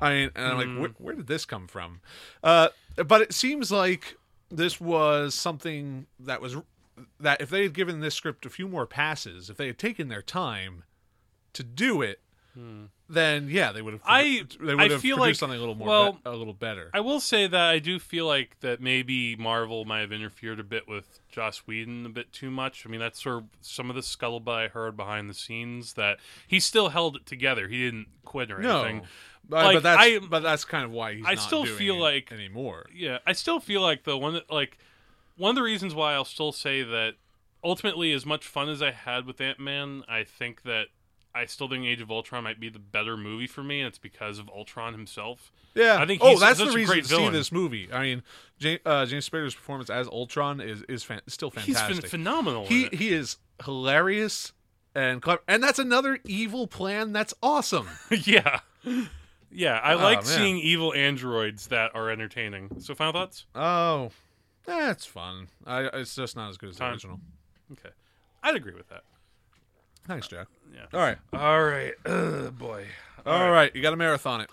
I 0.00 0.10
mean, 0.14 0.30
and 0.36 0.44
I'm 0.46 0.52
Hmm. 0.52 0.58
like, 0.58 0.80
where, 0.80 0.90
where 1.06 1.14
did 1.16 1.26
this 1.26 1.44
come 1.44 1.66
from? 1.66 2.00
Uh, 2.42 2.68
but 3.06 3.20
it 3.20 3.32
seems 3.34 3.70
like 3.72 4.16
this 4.50 4.80
was 4.80 5.34
something 5.34 6.06
that 6.20 6.40
was 6.40 6.56
that 7.20 7.40
if 7.40 7.50
they 7.50 7.62
had 7.62 7.72
given 7.74 8.00
this 8.00 8.14
script 8.14 8.46
a 8.46 8.50
few 8.50 8.68
more 8.68 8.86
passes, 8.86 9.50
if 9.50 9.56
they 9.56 9.66
had 9.66 9.78
taken 9.78 10.08
their 10.08 10.22
time 10.22 10.84
to 11.52 11.62
do 11.62 12.02
it, 12.02 12.20
then 13.08 13.48
yeah, 13.48 13.70
they 13.70 13.80
would 13.80 13.94
have. 13.94 14.02
Hmm. 14.02 14.10
I- 14.10 14.42
they 14.60 14.72
I 14.72 14.74
would 14.74 14.90
have 14.90 15.00
feel 15.00 15.16
produced 15.16 15.18
like- 15.20 15.34
something 15.36 15.56
a 15.56 15.60
little 15.60 15.76
more, 15.76 15.86
well, 15.88 16.12
be- 16.14 16.18
a 16.24 16.32
little 16.32 16.52
better. 16.52 16.90
I 16.92 16.98
will 17.00 17.20
say 17.20 17.46
that 17.46 17.60
I 17.70 17.78
do 17.78 17.98
feel 18.00 18.26
like 18.26 18.58
that 18.60 18.80
maybe 18.80 19.36
Marvel 19.36 19.84
might 19.84 20.00
have 20.00 20.10
interfered 20.12 20.58
a 20.58 20.64
bit 20.64 20.88
with 20.88 21.20
Joss 21.30 21.58
Whedon 21.68 22.04
a 22.04 22.08
bit 22.08 22.32
too 22.32 22.50
much. 22.50 22.84
I 22.84 22.88
mean, 22.90 22.98
that's 23.00 23.22
sort 23.22 23.36
of 23.38 23.44
some 23.60 23.90
of 23.90 23.94
the 23.96 24.02
scuttlebutt 24.02 24.48
I 24.48 24.68
heard 24.68 24.96
behind 24.96 25.30
the 25.30 25.34
scenes 25.34 25.92
that 25.92 26.18
he 26.48 26.58
still 26.58 26.88
held 26.88 27.14
it 27.16 27.26
together. 27.26 27.68
He 27.68 27.78
didn't 27.78 28.08
quit 28.24 28.50
or 28.50 28.58
no, 28.58 28.82
anything. 28.82 29.06
but, 29.48 29.64
Like, 29.64 29.74
but 29.76 29.82
that's 29.84 30.02
I- 30.02 30.18
but 30.18 30.40
that's 30.42 30.64
kind 30.64 30.84
of 30.84 30.90
why 30.90 31.14
he's. 31.14 31.24
I 31.26 31.34
not 31.34 31.42
still 31.44 31.62
doing 31.64 31.76
feel 31.78 31.94
it 31.96 32.00
like- 32.00 32.32
anymore. 32.32 32.86
Yeah, 32.92 33.18
I 33.24 33.34
still 33.34 33.60
feel 33.60 33.82
like 33.82 34.02
the 34.02 34.18
one 34.18 34.34
that 34.34 34.50
like 34.50 34.78
one 35.38 35.50
of 35.50 35.56
the 35.56 35.62
reasons 35.62 35.94
why 35.94 36.12
I'll 36.14 36.24
still 36.24 36.52
say 36.52 36.82
that 36.82 37.14
ultimately, 37.64 38.12
as 38.12 38.26
much 38.26 38.46
fun 38.46 38.68
as 38.68 38.82
I 38.82 38.90
had 38.90 39.24
with 39.26 39.40
Ant 39.40 39.58
Man, 39.58 40.02
I 40.08 40.24
think 40.24 40.62
that 40.64 40.86
I 41.34 41.46
still 41.46 41.68
think 41.68 41.84
Age 41.84 42.00
of 42.00 42.10
Ultron 42.10 42.44
might 42.44 42.58
be 42.60 42.68
the 42.68 42.78
better 42.78 43.16
movie 43.16 43.46
for 43.46 43.62
me, 43.62 43.80
and 43.80 43.88
it's 43.88 43.98
because 43.98 44.38
of 44.38 44.48
Ultron 44.48 44.92
himself. 44.92 45.52
Yeah, 45.74 45.98
I 46.00 46.06
think 46.06 46.20
Oh, 46.24 46.38
that's 46.38 46.58
the 46.58 46.66
reason 46.66 46.86
great 46.86 47.04
to 47.04 47.08
see 47.14 47.28
this 47.28 47.52
movie. 47.52 47.88
I 47.92 48.02
mean, 48.02 48.22
James, 48.58 48.80
uh, 48.84 49.06
James 49.06 49.28
Spader's 49.28 49.54
performance 49.54 49.90
as 49.90 50.08
Ultron 50.08 50.60
is 50.60 50.82
is 50.88 51.04
fan- 51.04 51.20
still 51.28 51.50
He's 51.50 51.78
fantastic. 51.78 52.06
phen- 52.06 52.08
phenomenal. 52.10 52.66
he 52.66 52.88
he 52.92 53.12
is 53.12 53.36
hilarious 53.64 54.52
and 54.94 55.22
clever, 55.22 55.42
and 55.46 55.62
that's 55.62 55.78
another 55.78 56.18
evil 56.24 56.66
plan. 56.66 57.12
That's 57.12 57.34
awesome. 57.42 57.88
yeah. 58.10 58.60
Yeah, 59.50 59.78
I 59.82 59.94
like 59.94 60.18
man. 60.18 60.24
seeing 60.24 60.58
evil 60.58 60.92
androids 60.92 61.68
that 61.68 61.94
are 61.94 62.10
entertaining. 62.10 62.80
So, 62.80 62.94
final 62.94 63.12
thoughts? 63.12 63.46
oh, 63.54 64.10
that's 64.68 65.04
fun. 65.06 65.48
I 65.66 65.84
it's 65.94 66.14
just 66.14 66.36
not 66.36 66.50
as 66.50 66.56
good 66.58 66.68
as 66.70 66.76
the 66.76 66.80
Time. 66.80 66.92
original. 66.92 67.20
Okay. 67.72 67.88
I'd 68.42 68.54
agree 68.54 68.74
with 68.74 68.88
that. 68.90 69.02
Thanks, 70.06 70.28
Jack. 70.28 70.46
Yeah. 70.74 70.84
All 70.94 71.00
right, 71.00 71.18
All 71.34 71.62
right. 71.64 71.92
Ugh, 72.06 72.56
boy. 72.56 72.86
all 73.26 73.50
right. 73.50 73.74
You 73.74 73.82
got 73.82 73.90
to 73.90 73.96
marathon 73.96 74.40
it. 74.42 74.50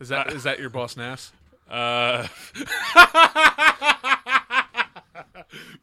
Is 0.00 0.08
that 0.10 0.32
is 0.32 0.44
that 0.44 0.60
your 0.60 0.70
boss 0.70 0.96
Nass? 0.96 1.32
Uh, 1.68 2.26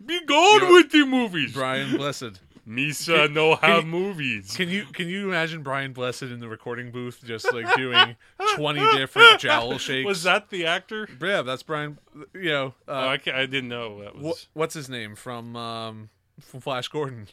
be 0.06 0.20
gone 0.26 0.74
with 0.74 0.91
the 0.91 1.06
movies. 1.06 1.54
Brian 1.54 1.98
Blessed. 1.98 2.39
Misa 2.67 3.32
no 3.32 3.56
have 3.56 3.86
movies. 3.86 4.56
Can 4.56 4.69
you 4.69 4.86
can 4.86 5.08
you 5.08 5.28
imagine 5.30 5.62
Brian 5.62 5.93
Blessed 5.93 6.23
in 6.23 6.39
the 6.39 6.47
recording 6.49 6.91
booth 6.91 7.21
just 7.23 7.51
like 7.54 7.73
doing 7.75 8.15
twenty 8.56 8.80
different 8.95 9.39
jowl 9.39 9.78
shakes? 9.78 10.06
Was 10.06 10.23
that 10.23 10.49
the 10.49 10.65
actor? 10.65 11.08
Yeah, 11.21 11.43
that's 11.43 11.62
Brian. 11.63 11.99
You 12.34 12.49
know, 12.49 12.73
oh, 12.88 12.93
uh, 12.93 13.17
I, 13.25 13.32
I 13.32 13.45
didn't 13.45 13.69
know 13.69 14.01
that 14.04 14.15
was. 14.17 14.47
wh- 14.54 14.58
what's 14.58 14.73
his 14.73 14.89
name 14.89 15.15
from 15.15 15.56
um, 15.56 16.10
from 16.41 16.60
Flash 16.62 16.88
Gordon, 16.88 17.28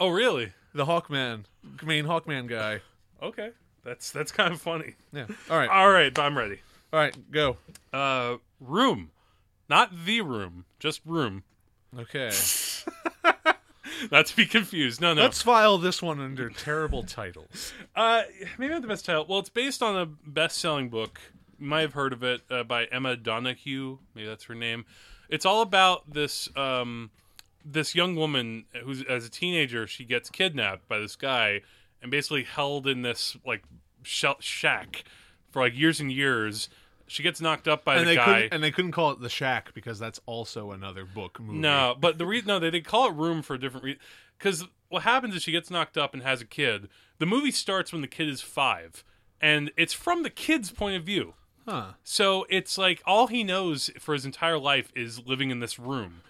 Oh, 0.00 0.08
really? 0.08 0.52
the 0.74 0.86
Hawkman, 0.86 1.44
main 1.82 2.04
Hawkman 2.06 2.48
guy. 2.48 2.80
Okay, 3.22 3.50
that's 3.84 4.10
that's 4.10 4.32
kind 4.32 4.52
of 4.54 4.60
funny. 4.60 4.94
Yeah. 5.12 5.26
All 5.50 5.58
right. 5.58 5.68
All 5.68 5.90
right, 5.90 6.16
I'm 6.18 6.36
ready. 6.38 6.60
All 6.92 7.00
right. 7.00 7.30
Go. 7.30 7.58
Uh, 7.92 8.36
room, 8.60 9.10
not 9.68 9.90
the 10.06 10.22
room, 10.22 10.64
just 10.78 11.00
room. 11.04 11.42
Okay. 11.98 12.30
Not 14.10 14.26
to 14.26 14.36
be 14.36 14.46
confused. 14.46 15.00
No, 15.00 15.14
no. 15.14 15.22
Let's 15.22 15.42
file 15.42 15.78
this 15.78 16.02
one 16.02 16.20
under 16.20 16.50
terrible 16.50 17.02
titles. 17.02 17.72
Uh, 17.96 18.22
maybe 18.58 18.72
not 18.72 18.80
the 18.80 18.86
best 18.86 19.04
title. 19.04 19.26
Well, 19.28 19.40
it's 19.40 19.48
based 19.48 19.82
on 19.82 19.96
a 19.96 20.06
best-selling 20.06 20.88
book. 20.88 21.20
You 21.58 21.66
might 21.66 21.80
have 21.80 21.94
heard 21.94 22.12
of 22.12 22.22
it 22.22 22.42
uh, 22.48 22.62
by 22.62 22.84
Emma 22.84 23.16
Donoghue. 23.16 23.98
Maybe 24.14 24.28
that's 24.28 24.44
her 24.44 24.54
name. 24.54 24.84
It's 25.28 25.44
all 25.44 25.62
about 25.62 26.12
this 26.12 26.48
um, 26.56 27.10
this 27.64 27.96
young 27.96 28.14
woman 28.14 28.66
who's 28.84 29.02
as 29.02 29.26
a 29.26 29.30
teenager 29.30 29.88
she 29.88 30.04
gets 30.04 30.30
kidnapped 30.30 30.88
by 30.88 31.00
this 31.00 31.16
guy 31.16 31.62
and 32.00 32.10
basically 32.10 32.44
held 32.44 32.86
in 32.86 33.02
this 33.02 33.36
like 33.44 33.64
sh- 34.02 34.24
shack 34.38 35.02
for 35.50 35.62
like 35.62 35.76
years 35.76 35.98
and 35.98 36.12
years. 36.12 36.68
She 37.08 37.22
gets 37.22 37.40
knocked 37.40 37.66
up 37.66 37.84
by 37.84 37.96
and 37.96 38.02
the 38.02 38.10
they 38.10 38.16
guy. 38.16 38.24
couldn't 38.24 38.54
and 38.54 38.62
they 38.62 38.70
couldn't 38.70 38.92
call 38.92 39.10
it 39.10 39.20
the 39.20 39.28
Shack 39.28 39.74
because 39.74 39.98
that's 39.98 40.20
also 40.26 40.70
another 40.70 41.04
book 41.04 41.40
movie. 41.40 41.58
No, 41.58 41.96
but 41.98 42.18
the 42.18 42.26
reason 42.26 42.48
no, 42.48 42.58
they, 42.58 42.70
they 42.70 42.80
call 42.80 43.08
it 43.08 43.14
room 43.14 43.42
for 43.42 43.54
a 43.54 43.58
different 43.58 43.84
reason. 43.84 44.00
Because 44.38 44.64
what 44.88 45.02
happens 45.02 45.34
is 45.34 45.42
she 45.42 45.52
gets 45.52 45.70
knocked 45.70 45.98
up 45.98 46.14
and 46.14 46.22
has 46.22 46.40
a 46.40 46.44
kid. 46.44 46.88
The 47.18 47.26
movie 47.26 47.50
starts 47.50 47.92
when 47.92 48.02
the 48.02 48.08
kid 48.08 48.28
is 48.28 48.40
five, 48.40 49.02
and 49.40 49.72
it's 49.76 49.92
from 49.92 50.22
the 50.22 50.30
kid's 50.30 50.70
point 50.70 50.96
of 50.96 51.04
view. 51.04 51.34
Huh. 51.66 51.92
So 52.04 52.46
it's 52.48 52.78
like 52.78 53.02
all 53.04 53.26
he 53.26 53.44
knows 53.44 53.90
for 53.98 54.14
his 54.14 54.24
entire 54.24 54.58
life 54.58 54.92
is 54.94 55.26
living 55.26 55.50
in 55.50 55.60
this 55.60 55.78
room, 55.78 56.22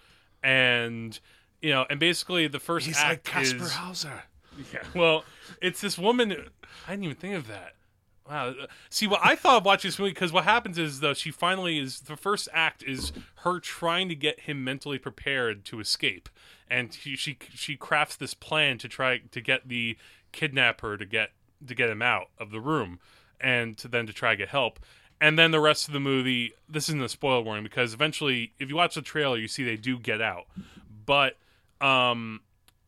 and 0.42 1.18
you 1.60 1.70
know, 1.70 1.86
and 1.90 2.00
basically 2.00 2.48
the 2.48 2.60
first 2.60 2.86
He's 2.86 3.00
like 3.00 3.24
Casper 3.24 3.64
is 3.64 3.72
Hauser. 3.72 4.22
yeah. 4.72 4.82
Well, 4.94 5.24
it's 5.60 5.80
this 5.80 5.98
woman. 5.98 6.32
I 6.86 6.90
didn't 6.90 7.04
even 7.04 7.16
think 7.16 7.34
of 7.34 7.46
that. 7.48 7.74
Wow. 8.28 8.52
See, 8.90 9.06
what 9.06 9.20
I 9.24 9.34
thought 9.36 9.58
of 9.58 9.64
watching 9.64 9.88
this 9.88 9.98
movie 9.98 10.10
because 10.10 10.32
what 10.32 10.44
happens 10.44 10.76
is 10.78 11.00
though 11.00 11.14
she 11.14 11.30
finally 11.30 11.78
is 11.78 12.00
the 12.00 12.16
first 12.16 12.48
act 12.52 12.82
is 12.82 13.10
her 13.36 13.58
trying 13.58 14.08
to 14.10 14.14
get 14.14 14.40
him 14.40 14.62
mentally 14.62 14.98
prepared 14.98 15.64
to 15.66 15.80
escape, 15.80 16.28
and 16.70 16.92
she 16.92 17.16
she, 17.16 17.38
she 17.54 17.74
crafts 17.76 18.16
this 18.16 18.34
plan 18.34 18.76
to 18.78 18.88
try 18.88 19.18
to 19.18 19.40
get 19.40 19.68
the 19.68 19.96
kidnapper 20.32 20.98
to 20.98 21.06
get 21.06 21.30
to 21.66 21.74
get 21.74 21.88
him 21.88 22.02
out 22.02 22.28
of 22.38 22.50
the 22.50 22.60
room, 22.60 23.00
and 23.40 23.78
to 23.78 23.88
then 23.88 24.06
to 24.06 24.12
try 24.12 24.32
to 24.32 24.36
get 24.36 24.48
help. 24.50 24.78
and 25.20 25.38
then 25.38 25.50
the 25.50 25.60
rest 25.60 25.88
of 25.88 25.94
the 25.94 26.00
movie. 26.00 26.52
This 26.68 26.88
isn't 26.88 27.02
a 27.02 27.08
spoiler 27.08 27.40
warning 27.42 27.64
because 27.64 27.94
eventually, 27.94 28.52
if 28.58 28.68
you 28.68 28.76
watch 28.76 28.94
the 28.94 29.02
trailer, 29.02 29.36
you 29.38 29.48
see 29.48 29.64
they 29.64 29.76
do 29.76 29.98
get 29.98 30.20
out. 30.20 30.44
But 31.06 31.36
um, 31.80 32.40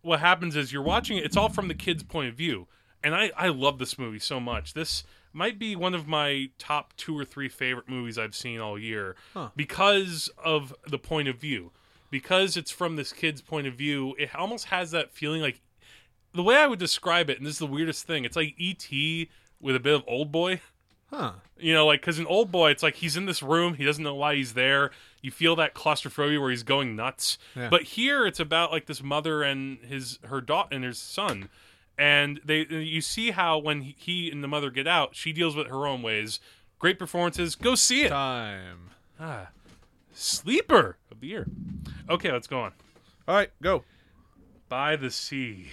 what 0.03 0.21
happens 0.21 0.55
is 0.57 0.73
you're 0.73 0.83
watching 0.83 1.17
it. 1.17 1.25
It's 1.25 1.37
all 1.37 1.49
from 1.49 1.69
the 1.69 1.75
kid's 1.75 2.03
point 2.03 2.29
of 2.29 2.35
view, 2.35 2.67
and 3.03 3.15
I 3.15 3.31
I 3.37 3.49
love 3.49 3.79
this 3.79 3.99
movie 3.99 4.19
so 4.19 4.39
much. 4.39 4.75
This 4.75 5.03
might 5.33 5.59
be 5.59 5.77
one 5.77 5.95
of 5.95 6.07
my 6.09 6.51
top 6.59 6.95
two 6.97 7.17
or 7.19 7.25
three 7.25 7.49
favorite 7.49 7.89
movies 7.89 8.19
I've 8.19 8.35
seen 8.35 8.61
all 8.61 8.79
year 8.79 9.17
Huh. 9.35 9.51
because 9.57 10.31
of 10.43 10.75
the 10.87 10.99
point 10.99 11.29
of 11.29 11.37
view. 11.37 11.73
Because 12.11 12.57
it's 12.57 12.73
from 12.73 12.97
this 12.97 13.13
kid's 13.13 13.41
point 13.41 13.69
of 13.69 13.75
view, 13.75 14.17
it 14.19 14.35
almost 14.35 14.67
has 14.67 14.91
that 14.91 15.13
feeling 15.13 15.41
like 15.43 15.61
the 16.33 16.43
way 16.43 16.57
I 16.57 16.67
would 16.67 16.79
describe 16.81 17.31
it, 17.31 17.39
and 17.39 17.47
this 17.47 17.55
is 17.55 17.59
the 17.61 17.67
weirdest 17.67 18.05
thing. 18.07 18.25
It's 18.25 18.37
like 18.37 18.55
ET 18.61 18.85
with 19.61 19.77
a 19.77 19.81
bit 19.81 19.95
of 19.95 20.03
Old 20.09 20.33
Boy. 20.33 20.61
Huh. 21.11 21.33
You 21.59 21.75
know, 21.75 21.87
like 21.87 22.01
because 22.01 22.19
in 22.19 22.27
Old 22.27 22.51
Boy, 22.51 22.71
it's 22.71 22.83
like 22.83 22.97
he's 22.97 23.17
in 23.17 23.27
this 23.27 23.43
room, 23.43 23.75
he 23.75 23.85
doesn't 23.85 24.03
know 24.03 24.15
why 24.15 24.35
he's 24.37 24.55
there. 24.55 24.91
You 25.23 25.31
feel 25.31 25.55
that 25.57 25.75
claustrophobia 25.75 26.41
where 26.41 26.51
he's 26.51 26.63
going 26.63 26.97
nuts. 26.97 27.37
Yeah. 27.55 27.69
But 27.69 27.83
here, 27.83 28.27
it's 28.27 28.41
about 28.41 28.73
like 28.73 28.87
this 28.87 29.03
mother 29.03 29.43
and 29.43 29.79
his 29.85 30.19
her 30.25 30.41
daughter 30.41 30.75
and 30.75 30.83
his 30.85 30.99
son, 30.99 31.49
and 32.01 32.41
they 32.45 32.67
you 32.67 33.01
see 33.01 33.31
how 33.31 33.59
when 33.59 33.83
he- 33.83 34.31
and 34.31 34.43
the 34.43 34.49
mother 34.49 34.71
get 34.71 34.87
out, 34.89 35.15
she 35.15 35.33
deals 35.33 35.55
with 35.55 35.69
her 35.69 35.87
own 35.87 36.01
ways. 36.03 36.41
Great 36.79 36.99
performances. 36.99 37.55
Go 37.55 37.75
see 37.75 38.03
it. 38.05 38.09
Time. 38.09 38.91
Ah, 39.21 39.49
sleeper 40.13 40.97
of 41.11 41.21
the 41.21 41.27
year. 41.27 41.47
Okay, 42.09 42.33
let's 42.33 42.47
go 42.47 42.61
on. 42.61 42.73
All 43.29 43.35
right, 43.35 43.51
go. 43.63 43.85
By 44.69 44.97
the 44.97 45.11
sea. 45.11 45.69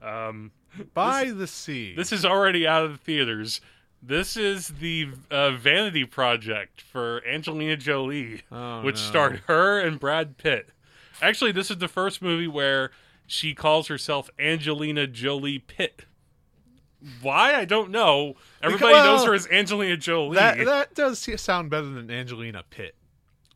Um, 0.00 0.52
By 0.92 1.30
the 1.30 1.46
sea. 1.46 1.94
This 1.94 2.12
is 2.12 2.24
already 2.24 2.66
out 2.66 2.84
of 2.84 2.92
the 2.92 2.98
theaters. 2.98 3.60
This 4.02 4.36
is 4.36 4.68
the 4.68 5.08
uh, 5.30 5.52
Vanity 5.52 6.04
Project 6.04 6.80
for 6.82 7.22
Angelina 7.26 7.76
Jolie, 7.76 8.42
Oh, 8.52 8.82
which 8.82 8.96
no. 8.96 9.00
starred 9.00 9.42
her 9.46 9.80
and 9.80 9.98
Brad 9.98 10.36
Pitt. 10.36 10.68
Actually, 11.22 11.52
this 11.52 11.70
is 11.70 11.78
the 11.78 11.88
first 11.88 12.20
movie 12.20 12.48
where 12.48 12.90
she 13.26 13.54
calls 13.54 13.88
herself 13.88 14.30
Angelina 14.38 15.06
Jolie 15.06 15.58
Pitt. 15.58 16.04
Why? 17.20 17.54
I 17.54 17.64
don't 17.64 17.90
know. 17.90 18.34
Everybody 18.62 18.92
well, 18.94 19.16
knows 19.16 19.26
her 19.26 19.34
as 19.34 19.46
Angelina 19.48 19.96
Jolie. 19.96 20.36
that 20.36 20.64
that 20.64 20.94
does 20.94 21.18
sound 21.40 21.70
better 21.70 21.86
than 21.86 22.10
Angelina 22.10 22.64
Pitt. 22.70 22.94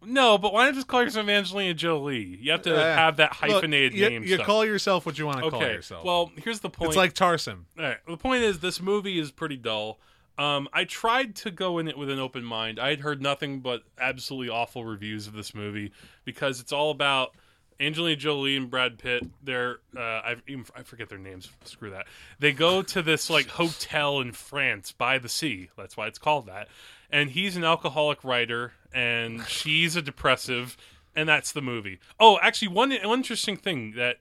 no, 0.04 0.36
but 0.38 0.52
why 0.52 0.66
not 0.66 0.74
just 0.74 0.86
call 0.86 1.02
yourself 1.02 1.28
Angelina 1.28 1.72
Jolie? 1.74 2.38
You 2.40 2.52
have 2.52 2.62
to 2.62 2.76
Uh, 2.76 2.94
have 2.94 3.16
that 3.16 3.30
Look, 3.42 3.52
hyphenated 3.52 3.94
you, 3.94 4.08
name. 4.08 4.22
You 4.22 4.34
stuff. 4.34 4.46
call 4.46 4.64
yourself 4.66 5.06
what 5.06 5.18
you 5.18 5.26
want 5.26 5.42
to 5.42 5.50
call 5.50 5.62
yourself. 5.62 6.04
Well, 6.04 6.30
here's 6.36 6.60
the 6.60 6.68
point. 6.70 6.90
it's 6.90 6.96
like 6.96 7.14
Tarsem. 7.14 7.64
All 7.78 7.84
right. 7.84 7.96
The 8.06 8.16
point 8.18 8.42
is, 8.42 8.58
this 8.60 8.82
movie 8.82 9.18
is 9.18 9.30
pretty 9.30 9.56
dull. 9.56 9.98
Um, 10.36 10.68
I 10.72 10.84
tried 10.84 11.34
to 11.36 11.50
go 11.50 11.78
in 11.78 11.88
it 11.88 11.98
with 11.98 12.10
an 12.10 12.20
open 12.20 12.44
mind. 12.44 12.78
I 12.78 12.90
had 12.90 13.00
heard 13.00 13.20
nothing 13.20 13.58
but 13.60 13.82
absolutely 13.98 14.50
awful 14.50 14.84
reviews 14.84 15.26
of 15.26 15.32
this 15.32 15.52
movie 15.52 15.90
because 16.24 16.60
it's 16.60 16.70
all 16.72 16.90
about 16.92 17.34
Angelina 17.80 18.16
Jolie 18.16 18.56
and 18.56 18.68
Brad 18.70 18.98
Pitt. 18.98 19.24
They're 19.42 19.78
uh, 19.96 20.00
I 20.00 20.36
I 20.74 20.82
forget 20.82 21.08
their 21.08 21.18
names. 21.18 21.50
Screw 21.64 21.90
that. 21.90 22.06
They 22.38 22.52
go 22.52 22.82
to 22.82 23.02
this 23.02 23.30
like 23.30 23.48
hotel 23.48 24.20
in 24.20 24.32
France 24.32 24.92
by 24.92 25.18
the 25.18 25.28
sea. 25.28 25.70
That's 25.76 25.96
why 25.96 26.06
it's 26.06 26.18
called 26.18 26.46
that. 26.46 26.68
And 27.10 27.30
he's 27.30 27.56
an 27.56 27.64
alcoholic 27.64 28.22
writer, 28.24 28.72
and 28.92 29.46
she's 29.46 29.96
a 29.96 30.02
depressive, 30.02 30.76
and 31.16 31.28
that's 31.28 31.52
the 31.52 31.62
movie. 31.62 32.00
Oh, 32.20 32.38
actually, 32.42 32.68
one, 32.68 32.90
one 32.90 33.20
interesting 33.20 33.56
thing 33.56 33.92
that 33.96 34.16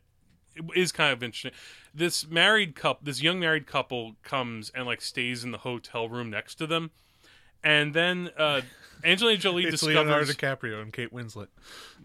is 0.75 0.91
kind 0.91 1.11
of 1.11 1.21
interesting. 1.21 1.51
This 1.93 2.27
married 2.27 2.75
couple, 2.75 3.03
this 3.03 3.21
young 3.21 3.39
married 3.39 3.67
couple, 3.67 4.15
comes 4.23 4.69
and 4.73 4.85
like 4.85 5.01
stays 5.01 5.43
in 5.43 5.51
the 5.51 5.59
hotel 5.59 6.07
room 6.07 6.29
next 6.29 6.55
to 6.55 6.67
them, 6.67 6.91
and 7.67 7.93
then 7.93 8.29
uh, 8.37 8.61
Angelina 9.03 9.37
Jolie 9.37 9.63
It's 9.65 9.81
discovers. 9.81 9.95
Leonardo 9.95 10.31
DiCaprio 10.31 10.81
and 10.81 10.91
Kate 10.93 11.13
Winslet. 11.13 11.47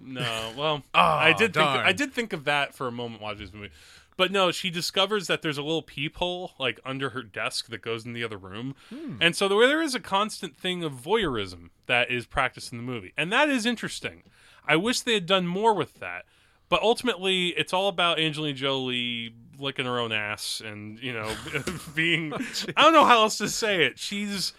No, 0.03 0.53
well, 0.57 0.83
Ah, 0.94 1.18
I 1.20 1.33
did 1.33 1.55
think. 1.55 1.66
I 1.66 1.92
did 1.92 2.12
think 2.12 2.33
of 2.33 2.44
that 2.44 2.75
for 2.75 2.87
a 2.88 2.92
moment 2.92 3.22
watching 3.22 3.40
this 3.42 3.53
movie, 3.55 3.70
but 4.16 4.31
no, 4.33 4.51
she 4.51 4.70
discovers 4.70 5.27
that 5.29 5.42
there's 5.42 5.59
a 5.59 5.62
little 5.62 5.83
peephole 5.83 6.53
like 6.59 6.81
under 6.85 7.11
her 7.11 7.22
desk 7.22 7.68
that 7.68 7.81
goes 7.83 8.05
in 8.05 8.12
the 8.12 8.25
other 8.25 8.37
room, 8.37 8.75
Hmm. 8.90 9.16
and 9.20 9.37
so 9.37 9.48
there, 9.48 9.66
there 9.66 9.83
is 9.83 9.94
a 9.94 10.01
constant 10.01 10.57
thing 10.57 10.83
of 10.85 10.92
voyeurism 10.92 11.70
that 11.87 12.11
is 12.11 12.27
practiced 12.27 12.72
in 12.72 12.79
the 12.79 12.85
movie, 12.85 13.12
and 13.16 13.33
that 13.33 13.48
is 13.48 13.64
interesting. 13.66 14.22
I 14.66 14.77
wish 14.77 15.01
they 15.01 15.14
had 15.14 15.27
done 15.27 15.46
more 15.46 15.75
with 15.75 15.98
that, 16.01 16.25
but 16.68 16.83
ultimately, 16.83 17.48
it's 17.48 17.72
all 17.72 17.88
about 17.88 18.18
Angelina 18.18 18.55
Jolie 18.55 19.35
licking 19.59 19.85
her 19.87 19.98
own 19.98 20.12
ass 20.12 20.61
and 20.64 20.98
you 21.01 21.12
know 21.12 21.31
being. 21.94 22.33
I 22.35 22.83
don't 22.83 22.92
know 22.92 23.05
how 23.05 23.22
else 23.22 23.38
to 23.38 23.48
say 23.48 23.85
it. 23.85 23.98
She's 23.98 24.53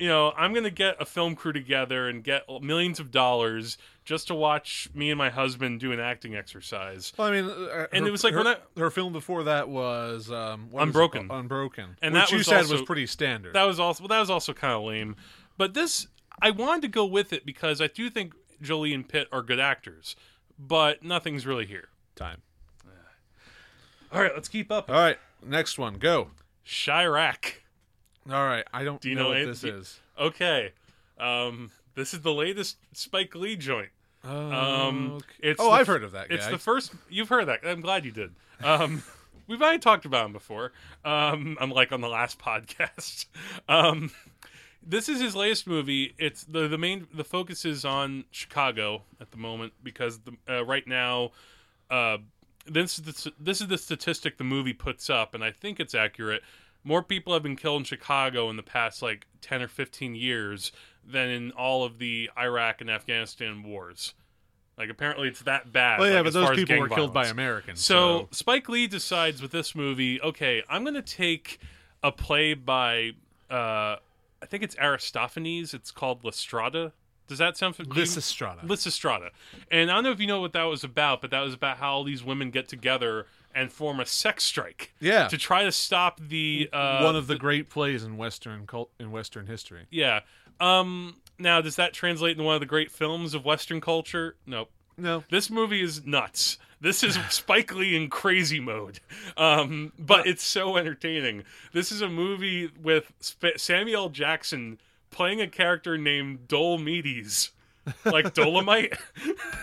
you 0.00 0.08
know, 0.08 0.32
I'm 0.36 0.52
going 0.52 0.64
to 0.64 0.70
get 0.70 0.96
a 1.00 1.04
film 1.04 1.36
crew 1.36 1.52
together 1.52 2.08
and 2.08 2.24
get 2.24 2.42
millions 2.62 2.98
of 2.98 3.10
dollars 3.10 3.76
just 4.04 4.26
to 4.28 4.34
watch 4.34 4.88
me 4.94 5.10
and 5.10 5.18
my 5.18 5.30
husband 5.30 5.78
do 5.78 5.92
an 5.92 6.00
acting 6.00 6.34
exercise. 6.34 7.12
Well, 7.16 7.28
I 7.28 7.30
mean, 7.30 7.44
uh, 7.50 7.86
And 7.92 8.02
her- 8.02 8.08
it 8.08 8.10
was 8.10 8.24
like 8.24 8.32
her, 8.32 8.38
when 8.38 8.46
I- 8.48 8.58
her 8.78 8.90
film 8.90 9.12
before 9.12 9.44
that 9.44 9.68
was 9.68 10.30
um, 10.30 10.70
what 10.70 10.80
is 10.80 10.84
it 10.84 10.88
Unbroken. 10.88 11.28
called? 11.28 11.40
Unbroken, 11.40 11.96
And 12.02 12.14
which 12.14 12.22
that 12.24 12.30
you 12.32 12.38
was 12.38 12.46
said 12.46 12.56
also- 12.58 12.72
was 12.72 12.82
pretty 12.82 13.06
standard. 13.06 13.54
That 13.54 13.64
was 13.64 13.78
also 13.78 14.02
well, 14.02 14.08
that 14.08 14.20
was 14.20 14.30
also 14.30 14.52
kind 14.52 14.72
of 14.72 14.82
lame. 14.82 15.16
But 15.58 15.74
this 15.74 16.06
I 16.42 16.50
wanted 16.50 16.82
to 16.82 16.88
go 16.88 17.04
with 17.04 17.32
it 17.34 17.44
because 17.44 17.80
I 17.82 17.86
do 17.86 18.08
think 18.10 18.34
Jolie 18.62 18.94
and 18.94 19.06
Pitt 19.06 19.28
are 19.30 19.42
good 19.42 19.60
actors, 19.60 20.16
but 20.58 21.02
nothing's 21.02 21.46
really 21.46 21.66
here. 21.66 21.88
Time. 22.16 22.40
All 24.12 24.20
right, 24.20 24.32
let's 24.34 24.48
keep 24.48 24.72
up. 24.72 24.90
All 24.90 24.96
right, 24.96 25.18
next 25.44 25.78
one, 25.78 25.94
go. 25.94 26.30
Chi-Raq. 26.66 27.59
All 28.30 28.46
right, 28.46 28.64
I 28.72 28.84
don't 28.84 29.00
do 29.00 29.08
you 29.08 29.14
know, 29.14 29.24
know 29.24 29.28
what 29.30 29.38
it? 29.38 29.46
this 29.46 29.64
is. 29.64 30.00
Okay. 30.18 30.72
Um 31.18 31.70
this 31.94 32.14
is 32.14 32.20
the 32.20 32.32
latest 32.32 32.78
Spike 32.92 33.34
Lee 33.34 33.56
joint. 33.56 33.90
Um, 34.22 34.52
Um, 34.52 35.20
it's 35.40 35.60
oh, 35.60 35.66
the 35.66 35.70
I've 35.70 35.86
heard 35.86 36.04
of 36.04 36.12
that 36.12 36.28
guy. 36.28 36.34
It's 36.36 36.46
the 36.46 36.58
first 36.58 36.92
you've 37.08 37.28
heard 37.28 37.42
of 37.42 37.46
that. 37.48 37.60
I'm 37.64 37.80
glad 37.80 38.04
you 38.04 38.12
did. 38.12 38.32
Um, 38.62 39.02
we've 39.46 39.60
already 39.60 39.78
talked 39.78 40.04
about 40.04 40.26
him 40.26 40.32
before. 40.32 40.72
Um, 41.04 41.56
like 41.70 41.92
on 41.92 42.00
the 42.00 42.08
last 42.08 42.38
podcast. 42.50 43.26
Um, 43.68 44.10
this 44.82 45.08
is 45.08 45.20
his 45.20 45.34
latest 45.36 45.66
movie. 45.66 46.14
It's 46.18 46.44
the 46.44 46.68
the 46.68 46.78
main 46.78 47.06
the 47.12 47.24
focus 47.24 47.64
is 47.64 47.84
on 47.84 48.24
Chicago 48.30 49.02
at 49.20 49.30
the 49.30 49.36
moment 49.36 49.72
because 49.82 50.20
the, 50.20 50.32
uh, 50.48 50.64
right 50.64 50.86
now, 50.86 51.32
uh, 51.90 52.18
this 52.66 52.98
is 52.98 53.04
the, 53.04 53.32
this 53.38 53.60
is 53.60 53.68
the 53.68 53.78
statistic 53.78 54.38
the 54.38 54.44
movie 54.44 54.72
puts 54.72 55.10
up, 55.10 55.34
and 55.34 55.44
I 55.44 55.50
think 55.50 55.80
it's 55.80 55.94
accurate. 55.94 56.42
More 56.82 57.02
people 57.02 57.32
have 57.34 57.42
been 57.42 57.56
killed 57.56 57.80
in 57.80 57.84
Chicago 57.84 58.48
in 58.50 58.56
the 58.56 58.62
past 58.62 59.02
like 59.02 59.26
ten 59.40 59.62
or 59.62 59.68
fifteen 59.68 60.14
years 60.14 60.72
than 61.04 61.28
in 61.28 61.50
all 61.52 61.84
of 61.84 61.98
the 61.98 62.30
Iraq 62.38 62.80
and 62.80 62.90
Afghanistan 62.90 63.62
wars. 63.62 64.14
Like 64.78 64.88
apparently 64.88 65.28
it's 65.28 65.42
that 65.42 65.72
bad. 65.72 66.00
well, 66.00 66.08
yeah, 66.08 66.16
like, 66.16 66.24
but 66.24 66.32
those 66.32 66.56
people 66.56 66.78
were 66.78 66.88
killed 66.88 67.12
by. 67.12 67.26
Americans. 67.26 67.84
So 67.84 68.28
Spike 68.30 68.66
Lee 68.68 68.86
decides 68.86 69.42
with 69.42 69.50
this 69.50 69.74
movie, 69.74 70.20
okay, 70.22 70.62
I'm 70.70 70.84
going 70.84 70.94
to 70.94 71.02
take 71.02 71.60
a 72.02 72.10
play 72.10 72.54
by, 72.54 73.10
uh, 73.50 73.96
I 74.42 74.46
think 74.46 74.62
it's 74.62 74.74
Aristophanes. 74.78 75.74
It's 75.74 75.90
called 75.90 76.22
Lystrata. 76.22 76.92
Does 77.28 77.36
that 77.38 77.58
sound 77.58 77.76
familiar? 77.76 78.04
Lysistrata. 78.04 78.66
Lysistrata. 78.66 79.28
And 79.70 79.90
I 79.90 79.94
don't 79.94 80.04
know 80.04 80.12
if 80.12 80.18
you 80.20 80.26
know 80.26 80.40
what 80.40 80.54
that 80.54 80.64
was 80.64 80.82
about, 80.82 81.20
but 81.20 81.30
that 81.30 81.40
was 81.40 81.52
about 81.52 81.76
how 81.76 81.92
all 81.92 82.04
these 82.04 82.24
women 82.24 82.50
get 82.50 82.66
together 82.66 83.26
and 83.54 83.72
form 83.72 83.98
a 84.00 84.06
sex 84.06 84.44
strike 84.44 84.92
yeah, 85.00 85.26
to 85.28 85.36
try 85.38 85.64
to 85.64 85.72
stop 85.72 86.20
the 86.20 86.68
uh, 86.72 87.02
one 87.02 87.16
of 87.16 87.26
the 87.26 87.36
great 87.36 87.68
plays 87.70 88.04
in 88.04 88.16
Western 88.16 88.66
cult 88.66 88.90
in 89.00 89.10
Western 89.10 89.46
history. 89.46 89.86
yeah. 89.90 90.20
Um. 90.60 91.16
Now, 91.38 91.62
does 91.62 91.76
that 91.76 91.94
translate 91.94 92.32
into 92.32 92.44
one 92.44 92.54
of 92.54 92.60
the 92.60 92.66
great 92.66 92.90
films 92.90 93.32
of 93.32 93.46
Western 93.46 93.80
culture? 93.80 94.36
Nope. 94.44 94.70
No, 94.98 95.24
This 95.30 95.48
movie 95.50 95.80
is 95.82 96.04
nuts. 96.04 96.58
This 96.82 97.02
is 97.02 97.18
Spike 97.30 97.74
Lee 97.74 97.96
in 97.96 98.10
crazy 98.10 98.60
mode, 98.60 99.00
um, 99.38 99.92
but 99.98 100.26
it's 100.26 100.44
so 100.44 100.76
entertaining. 100.76 101.44
This 101.72 101.90
is 101.90 102.02
a 102.02 102.08
movie 102.10 102.70
with 102.82 103.10
Sp- 103.24 103.56
Samuel. 103.56 104.10
Jackson 104.10 104.78
playing 105.10 105.40
a 105.40 105.46
character 105.48 105.96
named 105.96 106.46
Dolomedes, 106.48 107.50
like 108.04 108.34
Dolomite, 108.34 108.92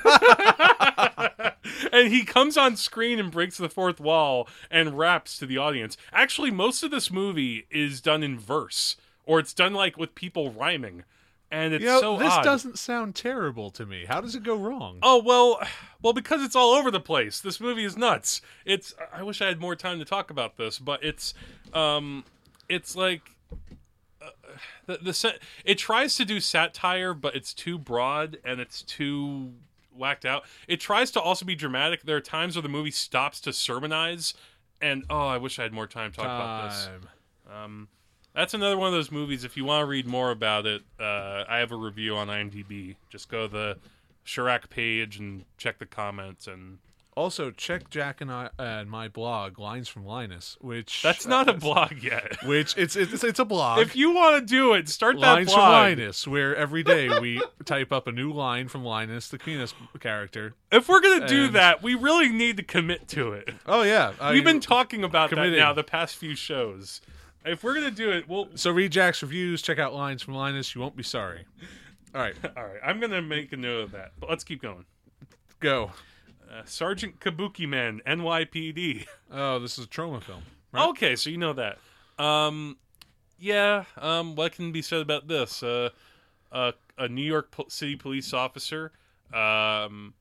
and 1.91 2.11
he 2.11 2.23
comes 2.23 2.57
on 2.57 2.75
screen 2.75 3.19
and 3.19 3.31
breaks 3.31 3.57
the 3.57 3.69
fourth 3.69 3.99
wall 3.99 4.47
and 4.69 4.97
raps 4.97 5.37
to 5.39 5.45
the 5.45 5.57
audience. 5.57 5.97
Actually, 6.11 6.51
most 6.51 6.83
of 6.83 6.91
this 6.91 7.11
movie 7.11 7.67
is 7.69 8.01
done 8.01 8.23
in 8.23 8.39
verse, 8.39 8.95
or 9.25 9.39
it's 9.39 9.53
done 9.53 9.73
like 9.73 9.97
with 9.97 10.15
people 10.15 10.51
rhyming, 10.51 11.03
and 11.51 11.73
it's 11.73 11.81
you 11.81 11.89
know, 11.89 12.01
so 12.01 12.17
this 12.17 12.33
odd. 12.33 12.43
doesn't 12.43 12.77
sound 12.77 13.15
terrible 13.15 13.71
to 13.71 13.85
me. 13.85 14.05
How 14.05 14.21
does 14.21 14.35
it 14.35 14.43
go 14.43 14.55
wrong? 14.55 14.99
Oh 15.01 15.21
well, 15.23 15.59
well 16.01 16.13
because 16.13 16.43
it's 16.43 16.55
all 16.55 16.73
over 16.73 16.91
the 16.91 16.99
place. 16.99 17.39
This 17.39 17.59
movie 17.59 17.83
is 17.83 17.97
nuts. 17.97 18.41
It's. 18.65 18.93
I 19.13 19.23
wish 19.23 19.41
I 19.41 19.47
had 19.47 19.59
more 19.59 19.75
time 19.75 19.99
to 19.99 20.05
talk 20.05 20.29
about 20.29 20.57
this, 20.57 20.79
but 20.79 21.03
it's, 21.03 21.33
um, 21.73 22.25
it's 22.67 22.95
like. 22.95 23.21
uh, 24.21 24.29
The, 24.87 24.97
the 24.97 25.39
it 25.65 25.77
tries 25.77 26.15
to 26.15 26.25
do 26.25 26.39
satire, 26.39 27.13
but 27.13 27.35
it's 27.35 27.53
too 27.53 27.77
broad 27.77 28.37
and 28.45 28.59
it's 28.61 28.81
too 28.81 29.53
whacked 29.97 30.25
out. 30.25 30.43
It 30.67 30.79
tries 30.79 31.11
to 31.11 31.21
also 31.21 31.45
be 31.45 31.55
dramatic. 31.55 32.03
There 32.03 32.17
are 32.17 32.21
times 32.21 32.55
where 32.55 32.61
the 32.61 32.69
movie 32.69 32.91
stops 32.91 33.39
to 33.41 33.53
sermonize, 33.53 34.33
and 34.81 35.03
oh, 35.09 35.27
I 35.27 35.37
wish 35.37 35.59
I 35.59 35.63
had 35.63 35.73
more 35.73 35.87
time 35.87 36.11
to 36.11 36.17
talk 36.17 36.25
about 36.25 36.69
this. 36.69 36.85
Time. 36.85 37.09
Um, 37.63 37.87
That's 38.33 38.53
another 38.53 38.77
one 38.77 38.87
of 38.87 38.93
those 38.93 39.11
movies. 39.11 39.43
If 39.43 39.57
you 39.57 39.65
want 39.65 39.81
to 39.81 39.85
read 39.85 40.05
more 40.05 40.31
about 40.31 40.65
it, 40.65 40.83
uh, 40.99 41.43
I 41.47 41.57
have 41.57 41.71
a 41.71 41.75
review 41.75 42.15
on 42.15 42.27
IMDb. 42.27 42.95
Just 43.09 43.29
go 43.29 43.47
to 43.47 43.51
the 43.51 43.77
Chi-Raq 44.25 44.69
page 44.69 45.17
and 45.17 45.45
check 45.57 45.79
the 45.79 45.85
comments. 45.85 46.47
And 46.47 46.77
Also, 47.17 47.49
check 47.49 47.89
Jack 47.89 48.21
and 48.21 48.31
I 48.31 48.49
and 48.59 48.87
my 48.91 49.07
blog, 49.07 49.57
Lines 49.57 49.87
from 49.89 50.05
Linus, 50.05 50.55
which 50.61 51.01
that's 51.01 51.25
uh, 51.25 51.29
not 51.29 51.49
a 51.49 51.53
blog 51.53 51.93
yet. 52.03 52.37
which 52.45 52.77
it's 52.77 52.95
it's 52.95 53.23
it's 53.23 53.39
a 53.39 53.43
blog. 53.45 53.79
if 53.79 53.95
you 53.95 54.11
want 54.13 54.39
to 54.39 54.45
do 54.45 54.73
it, 54.73 54.87
start 54.87 55.19
that 55.19 55.21
Lines 55.33 55.51
from 55.51 55.61
blog. 55.61 55.71
Linus, 55.97 56.27
where 56.27 56.55
every 56.55 56.83
day 56.83 57.09
we 57.19 57.41
type 57.65 57.91
up 57.91 58.05
a 58.05 58.11
new 58.11 58.31
line 58.31 58.67
from 58.67 58.83
Linus, 58.85 59.29
the 59.29 59.39
Keenest 59.39 59.73
character. 59.99 60.53
If 60.71 60.87
we're 60.87 61.01
gonna 61.01 61.27
do 61.27 61.45
And- 61.45 61.55
that, 61.55 61.81
we 61.81 61.95
really 61.95 62.29
need 62.29 62.55
to 62.57 62.63
commit 62.63 63.07
to 63.09 63.33
it. 63.33 63.49
Oh 63.65 63.81
yeah, 63.81 64.13
I- 64.21 64.33
We've 64.33 64.43
been 64.43 64.59
talking 64.59 65.03
about 65.03 65.29
committed. 65.29 65.53
that 65.55 65.57
now 65.57 65.73
the 65.73 65.83
past 65.83 66.17
few 66.17 66.35
shows. 66.35 67.01
If 67.43 67.63
we're 67.63 67.73
gonna 67.73 67.89
do 67.89 68.11
it, 68.11 68.29
well, 68.29 68.47
so 68.53 68.69
read 68.69 68.91
Jack's 68.91 69.23
reviews, 69.23 69.63
check 69.63 69.79
out 69.79 69.91
Lines 69.91 70.21
from 70.21 70.35
Linus. 70.35 70.75
You 70.75 70.81
won't 70.81 70.95
be 70.95 71.01
sorry. 71.01 71.45
All 72.13 72.21
right, 72.21 72.35
all 72.55 72.63
right. 72.63 72.79
I'm 72.85 72.99
gonna 72.99 73.23
make 73.23 73.51
a 73.53 73.57
note 73.57 73.85
of 73.85 73.91
that. 73.93 74.11
But 74.19 74.29
let's 74.29 74.43
keep 74.43 74.61
going. 74.61 74.85
go. 75.59 75.89
Uh, 76.49 76.61
Sergeant 76.65 77.19
Kabuki 77.19 77.67
Man, 77.67 78.01
NYPD. 78.07 79.05
Oh, 79.31 79.59
this 79.59 79.77
is 79.77 79.85
a 79.85 79.87
Troma 79.87 80.21
film. 80.23 80.43
Right? 80.71 80.87
Okay, 80.89 81.15
so 81.15 81.29
you 81.29 81.37
know 81.37 81.53
that. 81.53 81.77
Um, 82.17 82.77
yeah. 83.37 83.83
Um, 83.97 84.35
what 84.35 84.53
can 84.53 84.71
be 84.71 84.81
said 84.81 85.01
about 85.01 85.27
this? 85.27 85.61
Uh, 85.61 85.89
uh, 86.51 86.71
a 86.97 87.07
New 87.07 87.23
York 87.23 87.51
po- 87.51 87.67
City 87.67 87.95
police 87.95 88.33
officer, 88.33 88.91
um, 89.33 90.13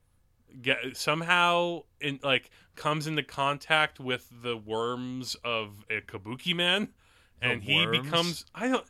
get 0.61 0.97
somehow 0.97 1.83
in 2.01 2.19
like 2.23 2.49
comes 2.75 3.07
into 3.07 3.23
contact 3.23 3.99
with 3.99 4.29
the 4.43 4.57
worms 4.57 5.35
of 5.43 5.85
a 5.89 6.01
Kabuki 6.01 6.55
man, 6.55 6.89
and 7.41 7.63
he 7.63 7.85
becomes. 7.85 8.45
I 8.53 8.67
don't. 8.67 8.85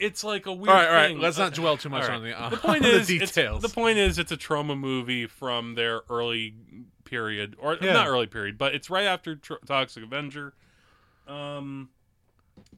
It's 0.00 0.24
like 0.24 0.46
a 0.46 0.52
weird. 0.52 0.68
All 0.70 0.74
right, 0.74 0.88
all 0.88 0.94
right. 0.94 1.08
thing. 1.08 1.18
Let's 1.20 1.38
not 1.38 1.52
Uh, 1.52 1.54
dwell 1.62 1.76
too 1.76 1.88
much 1.90 2.02
right. 2.08 2.16
on 2.16 2.22
the, 2.24 2.40
uh, 2.40 2.48
the 2.50 2.56
point 2.56 2.84
on 2.84 2.90
is 2.90 3.06
the 3.08 3.16
it's- 3.16 3.30
details. 3.32 3.62
the 3.62 3.68
point 3.68 3.98
is 3.98 4.18
it's 4.18 4.32
a 4.32 4.36
Troma 4.36 4.78
movie 4.78 5.26
from 5.26 5.74
their 5.74 6.02
early 6.08 6.54
period 7.04 7.56
or 7.58 7.76
Yeah. 7.80 7.92
not 7.92 8.06
early 8.06 8.26
period 8.28 8.56
but 8.56 8.72
it's 8.74 8.88
right 8.88 9.04
after 9.04 9.34
Tr- 9.34 9.54
toxic 9.66 10.04
avenger 10.04 10.54
um 11.26 11.88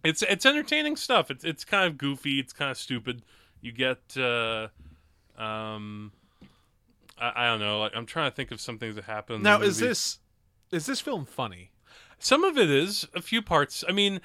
it's 0.02 0.22
it's 0.22 0.46
entertaining 0.46 0.96
stuff 0.96 1.30
it's 1.30 1.44
it's 1.44 1.64
kind 1.66 1.86
of 1.86 1.98
goofy 1.98 2.38
it's 2.38 2.52
kind 2.54 2.70
of 2.70 2.78
stupid 2.78 3.22
you 3.60 3.72
get 3.72 4.16
uh 4.16 4.68
um 5.36 6.12
I, 7.18 7.32
I 7.36 7.46
don't 7.48 7.60
know 7.60 7.80
like, 7.80 7.92
i'm 7.94 8.06
trying 8.06 8.30
to 8.30 8.34
think 8.34 8.50
of 8.52 8.60
some 8.60 8.78
things 8.78 8.94
that 8.94 9.04
happen 9.04 9.42
now, 9.42 9.60
is 9.60 9.78
this 9.78 10.18
is 10.70 10.86
this 10.86 11.00
film 11.02 11.26
funny? 11.26 11.70
Some 12.18 12.42
of 12.44 12.56
it 12.56 12.70
is 12.70 13.06
a 13.14 13.20
few 13.20 13.42
parts. 13.42 13.84
I 13.86 13.92
mean, 13.92 14.22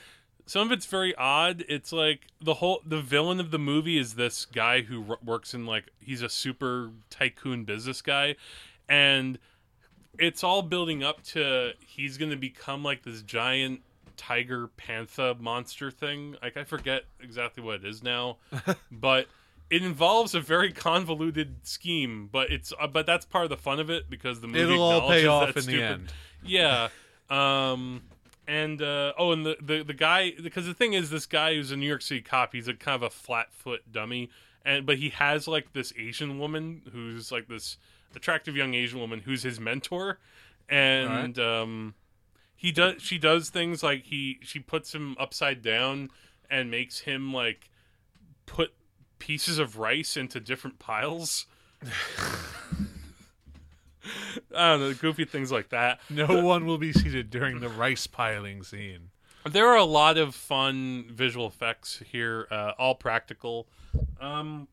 some 0.47 0.67
of 0.67 0.71
it's 0.71 0.85
very 0.87 1.13
odd. 1.15 1.63
It's 1.69 1.91
like 1.93 2.21
the 2.41 2.55
whole 2.55 2.81
the 2.85 3.01
villain 3.01 3.39
of 3.39 3.51
the 3.51 3.59
movie 3.59 3.97
is 3.99 4.15
this 4.15 4.45
guy 4.45 4.81
who 4.81 5.05
r- 5.11 5.19
works 5.23 5.53
in 5.53 5.65
like 5.67 5.91
he's 5.99 6.21
a 6.23 6.29
super 6.29 6.89
tycoon 7.11 7.63
business 7.65 8.01
guy, 8.01 8.35
and 8.89 9.37
it's 10.17 10.43
all 10.43 10.63
building 10.63 11.03
up 11.03 11.21
to 11.25 11.73
he's 11.85 12.17
going 12.17 12.31
to 12.31 12.37
become 12.37 12.83
like 12.83 13.03
this 13.03 13.21
giant 13.21 13.81
tiger 14.15 14.67
panther 14.77 15.35
monster 15.39 15.91
thing. 15.91 16.35
Like 16.41 16.57
I 16.57 16.63
forget 16.63 17.03
exactly 17.21 17.61
what 17.61 17.75
it 17.75 17.85
is 17.85 18.01
now, 18.01 18.37
but 18.91 19.27
it 19.69 19.83
involves 19.83 20.33
a 20.33 20.39
very 20.39 20.71
convoluted 20.71 21.57
scheme. 21.67 22.29
But 22.31 22.49
it's 22.51 22.73
uh, 22.79 22.87
but 22.87 23.05
that's 23.05 23.25
part 23.25 23.43
of 23.43 23.49
the 23.49 23.57
fun 23.57 23.79
of 23.79 23.89
it 23.89 24.09
because 24.09 24.39
the 24.41 24.47
movie 24.47 24.61
It'll 24.73 24.81
all 24.81 25.09
pay 25.09 25.27
off 25.27 25.55
in 25.55 25.61
stupid- 25.63 25.79
the 25.79 25.83
end. 25.83 26.13
yeah. 26.43 26.87
Um 27.29 28.01
and 28.47 28.81
uh 28.81 29.13
oh 29.17 29.31
and 29.31 29.45
the, 29.45 29.57
the 29.61 29.83
the 29.83 29.93
guy 29.93 30.31
because 30.41 30.65
the 30.65 30.73
thing 30.73 30.93
is 30.93 31.09
this 31.09 31.25
guy 31.25 31.55
who's 31.55 31.71
a 31.71 31.77
New 31.77 31.87
York 31.87 32.01
City 32.01 32.21
cop, 32.21 32.53
he's 32.53 32.67
a 32.67 32.73
kind 32.73 32.95
of 32.95 33.03
a 33.03 33.09
flat 33.09 33.53
foot 33.53 33.91
dummy. 33.91 34.29
And 34.63 34.85
but 34.85 34.97
he 34.97 35.09
has 35.09 35.47
like 35.47 35.73
this 35.73 35.93
Asian 35.97 36.39
woman 36.39 36.81
who's 36.91 37.31
like 37.31 37.47
this 37.47 37.77
attractive 38.15 38.55
young 38.55 38.73
Asian 38.73 38.99
woman 38.99 39.21
who's 39.21 39.43
his 39.43 39.59
mentor. 39.59 40.19
And 40.69 41.37
um 41.39 41.95
he 42.55 42.71
does 42.71 43.01
she 43.01 43.17
does 43.17 43.49
things 43.49 43.83
like 43.83 44.05
he 44.05 44.39
she 44.41 44.59
puts 44.59 44.93
him 44.93 45.15
upside 45.19 45.61
down 45.61 46.09
and 46.49 46.71
makes 46.71 46.99
him 47.01 47.33
like 47.33 47.69
put 48.45 48.73
pieces 49.19 49.59
of 49.59 49.77
rice 49.77 50.17
into 50.17 50.39
different 50.39 50.79
piles. 50.79 51.45
I 54.55 54.71
don't 54.71 54.81
know, 54.81 54.93
goofy 54.93 55.25
things 55.25 55.51
like 55.51 55.69
that. 55.69 55.99
No 56.09 56.43
one 56.43 56.65
will 56.65 56.77
be 56.77 56.93
seated 56.93 57.29
during 57.29 57.59
the 57.59 57.69
rice 57.69 58.07
piling 58.07 58.63
scene. 58.63 59.09
There 59.45 59.67
are 59.67 59.77
a 59.77 59.85
lot 59.85 60.17
of 60.17 60.35
fun 60.35 61.05
visual 61.09 61.47
effects 61.47 62.01
here, 62.11 62.47
uh, 62.51 62.73
all 62.77 62.95
practical. 62.95 63.67
Um, 64.19 64.67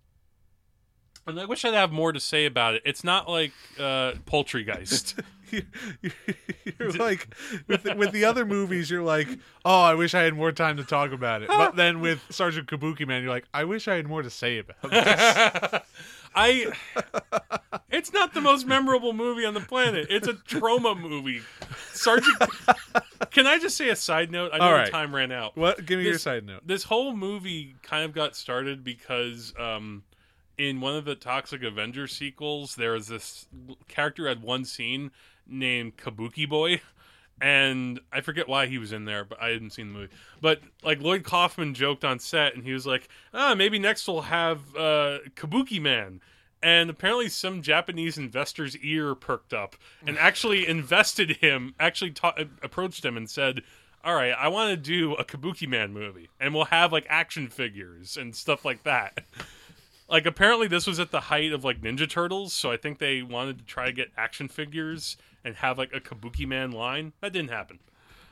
and 1.26 1.40
I 1.40 1.44
wish 1.44 1.64
I'd 1.64 1.74
have 1.74 1.92
more 1.92 2.12
to 2.12 2.20
say 2.20 2.44
about 2.44 2.74
it. 2.74 2.82
It's 2.84 3.04
not 3.04 3.28
like 3.28 3.52
uh, 3.78 4.12
Poultrygeist. 4.26 5.22
you're 5.50 6.92
like 6.92 7.28
with 7.68 7.82
the, 7.82 7.94
with 7.94 8.12
the 8.12 8.24
other 8.24 8.44
movies 8.44 8.90
you're 8.90 9.02
like 9.02 9.28
oh 9.64 9.82
i 9.82 9.94
wish 9.94 10.14
i 10.14 10.22
had 10.22 10.34
more 10.34 10.50
time 10.50 10.76
to 10.76 10.82
talk 10.84 11.12
about 11.12 11.42
it 11.42 11.48
but 11.48 11.76
then 11.76 12.00
with 12.00 12.20
sergeant 12.30 12.66
kabuki 12.66 13.06
man 13.06 13.22
you're 13.22 13.30
like 13.30 13.44
i 13.54 13.62
wish 13.62 13.86
i 13.86 13.94
had 13.94 14.06
more 14.08 14.22
to 14.22 14.30
say 14.30 14.58
about 14.58 14.76
it 14.84 15.82
I. 16.34 16.72
It's 17.90 18.12
not 18.12 18.34
the 18.34 18.40
most 18.40 18.66
memorable 18.66 19.12
movie 19.12 19.44
on 19.44 19.54
the 19.54 19.60
planet. 19.60 20.08
It's 20.10 20.26
a 20.26 20.32
Troma 20.32 21.00
movie. 21.00 21.42
Sergeant. 21.92 22.36
Can 23.30 23.46
I 23.46 23.58
just 23.58 23.76
say 23.76 23.88
a 23.88 23.96
side 23.96 24.32
note? 24.32 24.50
I 24.52 24.58
know 24.58 24.72
right. 24.72 24.90
time 24.90 25.14
ran 25.14 25.30
out. 25.30 25.56
what 25.56 25.86
give 25.86 25.98
me 26.00 26.04
your 26.04 26.18
side 26.18 26.44
note 26.44 26.66
this 26.66 26.84
whole 26.84 27.14
movie 27.14 27.76
kind 27.82 28.04
of 28.04 28.12
got 28.12 28.34
started 28.34 28.82
because 28.82 29.54
um, 29.58 30.02
in 30.58 30.80
one 30.80 30.96
of 30.96 31.04
the 31.04 31.14
Toxic 31.14 31.62
Avenger 31.62 32.06
sequels, 32.06 32.74
there 32.76 32.92
was 32.92 33.08
this 33.08 33.46
character 33.88 34.28
had 34.28 34.42
one 34.42 34.64
scene 34.64 35.10
named 35.46 35.96
Kabuki 35.96 36.48
Boy, 36.48 36.80
and 37.40 38.00
I 38.12 38.20
forget 38.20 38.48
why 38.48 38.66
he 38.66 38.78
was 38.78 38.92
in 38.92 39.04
there, 39.04 39.24
but 39.24 39.40
I 39.42 39.48
hadn't 39.48 39.70
seen 39.70 39.88
the 39.92 39.98
movie. 39.98 40.12
But 40.40 40.60
like 40.82 41.00
Lloyd 41.00 41.24
Kaufman 41.24 41.74
joked 41.74 42.04
on 42.04 42.18
set, 42.18 42.54
and 42.54 42.64
he 42.64 42.72
was 42.72 42.86
like, 42.86 43.08
"Ah, 43.32 43.54
maybe 43.54 43.78
next 43.78 44.06
we'll 44.06 44.22
have 44.22 44.60
uh, 44.76 45.18
Kabuki 45.34 45.80
Man." 45.80 46.20
And 46.62 46.88
apparently, 46.88 47.28
some 47.28 47.60
Japanese 47.60 48.16
investor's 48.16 48.76
ear 48.78 49.14
perked 49.14 49.52
up 49.52 49.76
and 50.06 50.18
actually 50.18 50.66
invested 50.68 51.36
him. 51.38 51.74
Actually, 51.78 52.12
ta- 52.12 52.34
approached 52.62 53.04
him 53.04 53.16
and 53.16 53.28
said, 53.28 53.62
"All 54.04 54.14
right, 54.14 54.32
I 54.32 54.48
want 54.48 54.70
to 54.70 54.76
do 54.76 55.14
a 55.14 55.24
Kabuki 55.24 55.68
Man 55.68 55.92
movie, 55.92 56.30
and 56.40 56.54
we'll 56.54 56.66
have 56.66 56.92
like 56.92 57.06
action 57.08 57.48
figures 57.48 58.16
and 58.16 58.34
stuff 58.34 58.64
like 58.64 58.84
that." 58.84 59.24
like, 60.08 60.24
apparently, 60.24 60.68
this 60.68 60.86
was 60.86 61.00
at 61.00 61.10
the 61.10 61.20
height 61.20 61.52
of 61.52 61.64
like 61.64 61.80
Ninja 61.80 62.08
Turtles, 62.08 62.52
so 62.52 62.70
I 62.70 62.76
think 62.76 62.98
they 62.98 63.22
wanted 63.22 63.58
to 63.58 63.64
try 63.64 63.86
to 63.86 63.92
get 63.92 64.12
action 64.16 64.46
figures 64.46 65.16
and 65.44 65.56
have 65.56 65.78
like 65.78 65.92
a 65.92 66.00
Kabuki 66.00 66.46
Man 66.46 66.70
line. 66.72 67.12
That 67.20 67.32
didn't 67.32 67.50
happen. 67.50 67.78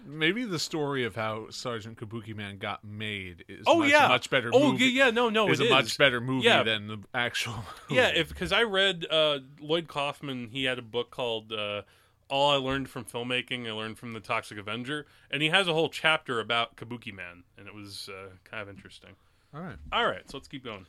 maybe 0.04 0.44
the 0.44 0.58
story 0.58 1.04
of 1.04 1.14
how 1.14 1.48
sergeant 1.50 1.96
kabuki 1.96 2.34
man 2.34 2.58
got 2.58 2.82
made 2.82 3.44
is 3.48 3.64
Oh 3.68 3.78
much, 3.78 3.90
yeah, 3.90 4.08
much 4.08 4.30
better 4.30 4.50
Oh 4.52 4.72
movie 4.72 4.86
yeah, 4.86 5.04
yeah, 5.06 5.10
no, 5.10 5.28
no, 5.30 5.48
is 5.48 5.60
it 5.60 5.68
a 5.68 5.70
much 5.70 5.96
better 5.96 6.20
movie 6.20 6.46
Yeah. 6.46 6.64
than 6.64 6.88
the 6.88 6.98
actual 7.14 7.64
Yeah, 7.90 8.08
if 8.08 8.28
because 8.28 8.50
I 8.50 8.62
read 8.64 9.06
uh, 9.10 9.38
Lloyd 9.60 9.86
Kaufman, 9.86 10.48
he 10.50 10.64
had 10.64 10.78
a 10.78 10.82
book 10.82 11.10
called 11.12 11.52
uh, 11.52 11.82
"All 12.28 12.50
I 12.50 12.56
Learned 12.56 12.88
from 12.88 13.04
Filmmaking." 13.04 13.68
I 13.68 13.72
learned 13.72 13.96
from 13.96 14.12
the 14.12 14.18
Toxic 14.20 14.58
Avenger, 14.58 15.06
and 15.30 15.40
he 15.40 15.50
has 15.50 15.68
a 15.68 15.72
whole 15.72 15.88
chapter 15.88 16.40
about 16.40 16.74
Kabuki 16.76 17.12
Man, 17.14 17.44
and 17.56 17.68
it 17.68 17.74
was 17.74 18.08
uh, 18.12 18.30
kind 18.42 18.60
of 18.60 18.68
interesting. 18.68 19.10
all 19.54 19.60
right 19.60 19.76
All 19.92 20.06
right, 20.06 20.28
so 20.28 20.36
let's 20.38 20.48
keep 20.48 20.64
going. 20.64 20.86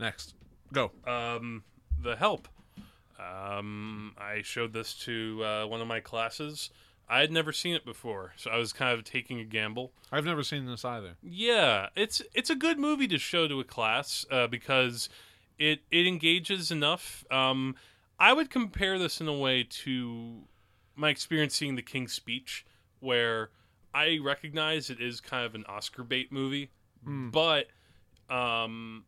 next 0.00 0.34
go 0.72 0.90
Um, 1.06 1.62
the 2.02 2.16
Help. 2.16 2.48
Um, 3.18 4.14
I 4.18 4.42
showed 4.42 4.72
this 4.72 4.94
to 5.04 5.42
uh, 5.44 5.66
one 5.66 5.80
of 5.80 5.86
my 5.86 6.00
classes. 6.00 6.70
I 7.08 7.20
had 7.20 7.30
never 7.30 7.52
seen 7.52 7.74
it 7.74 7.84
before, 7.84 8.32
so 8.36 8.50
I 8.50 8.56
was 8.58 8.72
kind 8.72 8.92
of 8.92 9.04
taking 9.04 9.38
a 9.38 9.44
gamble. 9.44 9.92
i've 10.10 10.24
never 10.24 10.42
seen 10.42 10.66
this 10.66 10.84
either 10.84 11.16
Yeah, 11.22 11.88
it's 11.94 12.20
it's 12.34 12.50
a 12.50 12.56
good 12.56 12.78
movie 12.78 13.06
to 13.08 13.18
show 13.18 13.46
to 13.46 13.60
a 13.60 13.64
class 13.64 14.24
uh, 14.30 14.48
because 14.48 15.08
it 15.58 15.80
it 15.90 16.06
engages 16.06 16.70
enough. 16.70 17.24
Um, 17.30 17.76
I 18.18 18.32
would 18.32 18.50
compare 18.50 18.98
this 18.98 19.20
in 19.20 19.28
a 19.28 19.32
way 19.38 19.62
to 19.84 20.42
my 20.96 21.10
experience 21.10 21.54
seeing 21.54 21.76
The 21.76 21.82
King's 21.82 22.12
Speech, 22.12 22.64
where 23.00 23.50
I 23.94 24.18
recognize 24.22 24.90
it 24.90 25.00
is 25.00 25.20
kind 25.20 25.44
of 25.46 25.54
an 25.54 25.64
Oscar 25.68 26.02
bait 26.02 26.32
movie, 26.32 26.70
but 27.30 27.66
um, 28.28 29.04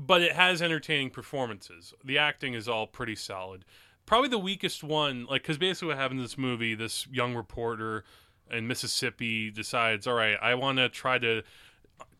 but 0.00 0.22
it 0.22 0.32
has 0.32 0.62
entertaining 0.62 1.10
performances. 1.10 1.92
The 2.02 2.16
acting 2.16 2.54
is 2.54 2.68
all 2.68 2.86
pretty 2.86 3.14
solid. 3.14 3.66
Probably 4.06 4.30
the 4.30 4.38
weakest 4.38 4.82
one, 4.82 5.26
like 5.26 5.42
because 5.42 5.58
basically 5.58 5.88
what 5.88 5.98
happened 5.98 6.20
in 6.20 6.24
this 6.24 6.38
movie, 6.38 6.74
this 6.74 7.06
young 7.08 7.34
reporter 7.34 8.04
in 8.50 8.66
Mississippi 8.66 9.50
decides, 9.50 10.06
all 10.06 10.14
right, 10.14 10.36
I 10.40 10.54
want 10.54 10.78
to 10.78 10.88
try 10.88 11.18
to 11.18 11.42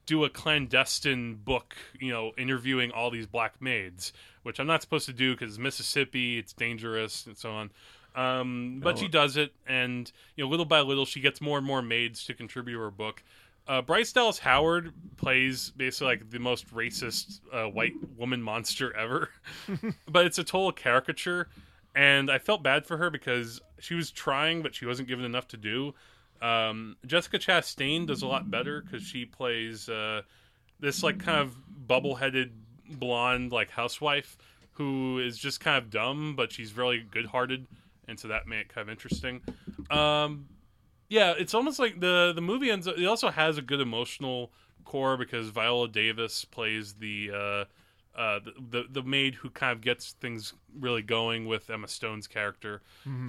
do 0.04 0.24
a 0.24 0.28
clandestine 0.28 1.36
book, 1.36 1.74
you 1.98 2.12
know, 2.12 2.32
interviewing 2.36 2.90
all 2.90 3.10
these 3.10 3.26
black 3.26 3.60
maids, 3.62 4.12
which 4.42 4.60
I'm 4.60 4.66
not 4.66 4.82
supposed 4.82 5.06
to 5.06 5.12
do 5.12 5.34
because 5.34 5.58
Mississippi, 5.58 6.38
it's 6.38 6.52
dangerous 6.52 7.26
and 7.26 7.36
so 7.36 7.50
on. 7.50 7.70
Um, 8.14 8.80
but 8.82 8.98
she 8.98 9.08
does 9.08 9.36
it, 9.36 9.54
and 9.66 10.10
you 10.36 10.44
know, 10.44 10.50
little 10.50 10.66
by 10.66 10.80
little, 10.80 11.06
she 11.06 11.20
gets 11.20 11.40
more 11.40 11.58
and 11.58 11.66
more 11.66 11.80
maids 11.80 12.24
to 12.26 12.34
contribute 12.34 12.74
to 12.74 12.80
her 12.80 12.90
book. 12.90 13.22
Uh, 13.70 13.80
Bryce 13.80 14.12
Dallas 14.12 14.40
Howard 14.40 14.92
plays 15.16 15.70
basically 15.76 16.08
like 16.08 16.30
the 16.30 16.40
most 16.40 16.74
racist 16.74 17.38
uh, 17.52 17.66
white 17.66 17.92
woman 18.16 18.42
monster 18.42 18.92
ever, 18.96 19.30
but 20.08 20.26
it's 20.26 20.38
a 20.38 20.44
total 20.44 20.72
caricature. 20.72 21.48
And 21.94 22.32
I 22.32 22.38
felt 22.38 22.64
bad 22.64 22.84
for 22.84 22.96
her 22.96 23.10
because 23.10 23.60
she 23.78 23.94
was 23.94 24.10
trying, 24.10 24.62
but 24.62 24.74
she 24.74 24.86
wasn't 24.86 25.06
given 25.06 25.24
enough 25.24 25.46
to 25.48 25.56
do. 25.56 25.94
Um, 26.42 26.96
Jessica 27.06 27.38
Chastain 27.38 28.08
does 28.08 28.22
a 28.22 28.26
lot 28.26 28.50
better 28.50 28.82
because 28.82 29.04
she 29.04 29.24
plays 29.24 29.88
uh, 29.88 30.22
this 30.80 31.04
like 31.04 31.20
kind 31.20 31.38
of 31.38 31.56
bubble-headed 31.86 32.52
blonde 32.98 33.52
like 33.52 33.70
housewife 33.70 34.36
who 34.72 35.20
is 35.20 35.38
just 35.38 35.60
kind 35.60 35.78
of 35.78 35.90
dumb, 35.90 36.34
but 36.34 36.50
she's 36.50 36.76
really 36.76 37.06
good-hearted, 37.08 37.68
and 38.08 38.18
so 38.18 38.26
that 38.26 38.48
made 38.48 38.60
it 38.62 38.68
kind 38.68 38.88
of 38.88 38.90
interesting. 38.90 39.42
Um, 39.90 40.46
yeah, 41.10 41.34
it's 41.36 41.52
almost 41.52 41.78
like 41.78 42.00
the 42.00 42.32
the 42.34 42.40
movie 42.40 42.70
ends. 42.70 42.88
Up, 42.88 42.96
it 42.96 43.04
also 43.04 43.30
has 43.30 43.58
a 43.58 43.62
good 43.62 43.80
emotional 43.80 44.50
core 44.84 45.16
because 45.18 45.48
Viola 45.50 45.88
Davis 45.88 46.46
plays 46.46 46.94
the. 46.94 47.30
Uh, 47.34 47.64
uh, 48.12 48.40
the, 48.40 48.52
the 48.70 48.84
the 48.90 49.02
maid 49.04 49.36
who 49.36 49.48
kind 49.50 49.72
of 49.72 49.80
gets 49.80 50.12
things 50.20 50.52
really 50.78 51.00
going 51.00 51.46
with 51.46 51.70
Emma 51.70 51.86
Stone's 51.86 52.26
character, 52.26 52.82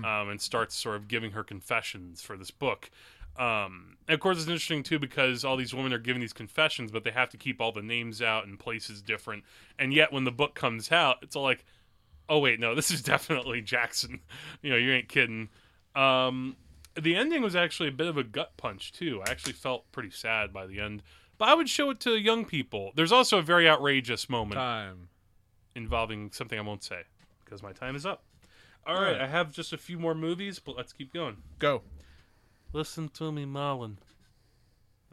um, 0.03 0.29
and 0.29 0.41
starts 0.41 0.75
sort 0.75 0.95
of 0.95 1.07
giving 1.07 1.31
her 1.31 1.43
confessions 1.43 2.21
for 2.21 2.35
this 2.35 2.49
book. 2.49 2.89
Um, 3.37 3.97
and 4.07 4.15
of 4.15 4.19
course, 4.19 4.37
it's 4.37 4.47
interesting 4.47 4.81
too 4.81 4.97
because 4.97 5.45
all 5.45 5.55
these 5.55 5.73
women 5.73 5.93
are 5.93 5.99
giving 5.99 6.19
these 6.19 6.33
confessions, 6.33 6.91
but 6.91 7.03
they 7.03 7.11
have 7.11 7.29
to 7.29 7.37
keep 7.37 7.61
all 7.61 7.71
the 7.71 7.83
names 7.83 8.23
out 8.23 8.47
and 8.47 8.59
places 8.59 9.03
different. 9.03 9.43
And 9.77 9.93
yet, 9.93 10.11
when 10.11 10.23
the 10.23 10.31
book 10.31 10.55
comes 10.55 10.91
out, 10.91 11.17
it's 11.21 11.35
all 11.35 11.43
like, 11.43 11.63
"Oh 12.27 12.39
wait, 12.39 12.59
no, 12.59 12.73
this 12.75 12.89
is 12.89 13.03
definitely 13.03 13.61
Jackson." 13.61 14.19
you 14.63 14.71
know, 14.71 14.77
you 14.77 14.91
ain't 14.91 15.09
kidding. 15.09 15.49
Um, 15.95 16.55
the 16.99 17.15
ending 17.15 17.41
was 17.41 17.55
actually 17.55 17.89
a 17.89 17.93
bit 17.93 18.07
of 18.07 18.17
a 18.17 18.23
gut 18.23 18.57
punch 18.57 18.91
too. 18.91 19.21
I 19.25 19.31
actually 19.31 19.53
felt 19.53 19.91
pretty 19.91 20.11
sad 20.11 20.51
by 20.53 20.65
the 20.67 20.79
end, 20.79 21.03
but 21.37 21.47
I 21.49 21.53
would 21.53 21.69
show 21.69 21.89
it 21.91 21.99
to 22.01 22.17
young 22.17 22.45
people. 22.45 22.91
There's 22.95 23.11
also 23.11 23.37
a 23.39 23.41
very 23.41 23.69
outrageous 23.69 24.29
moment 24.29 24.55
Time. 24.55 25.09
involving 25.75 26.31
something 26.31 26.57
I 26.57 26.61
won't 26.61 26.83
say 26.83 27.01
because 27.45 27.61
my 27.63 27.71
time 27.71 27.95
is 27.95 28.05
up. 28.05 28.23
All 28.85 28.95
All 28.95 29.01
right, 29.03 29.11
right. 29.13 29.21
I 29.21 29.27
have 29.27 29.51
just 29.51 29.73
a 29.73 29.77
few 29.77 29.99
more 29.99 30.15
movies, 30.15 30.59
but 30.59 30.75
let's 30.75 30.91
keep 30.93 31.13
going. 31.13 31.37
Go. 31.59 31.83
Listen 32.73 33.09
to 33.09 33.31
me, 33.31 33.45
Marlon. 33.45 33.97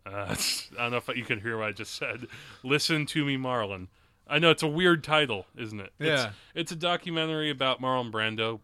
Uh, 0.07 0.35
I 0.79 0.83
don't 0.83 0.91
know 0.93 0.97
if 0.97 1.09
you 1.17 1.25
can 1.25 1.41
hear 1.41 1.59
what 1.59 1.69
I 1.69 1.73
just 1.73 1.95
said. 1.95 2.27
Listen 2.63 3.05
to 3.07 3.25
me, 3.25 3.37
Marlon. 3.37 3.89
I 4.27 4.39
know 4.39 4.51
it's 4.51 4.63
a 4.63 4.69
weird 4.69 5.03
title, 5.05 5.47
isn't 5.57 5.81
it? 5.81 5.93
It's, 5.99 6.09
Yeah. 6.09 6.31
it's 6.55 6.73
a 6.73 6.77
documentary 6.77 7.51
about 7.51 7.81
Marlon 7.81 8.11
Brando. 8.11 8.61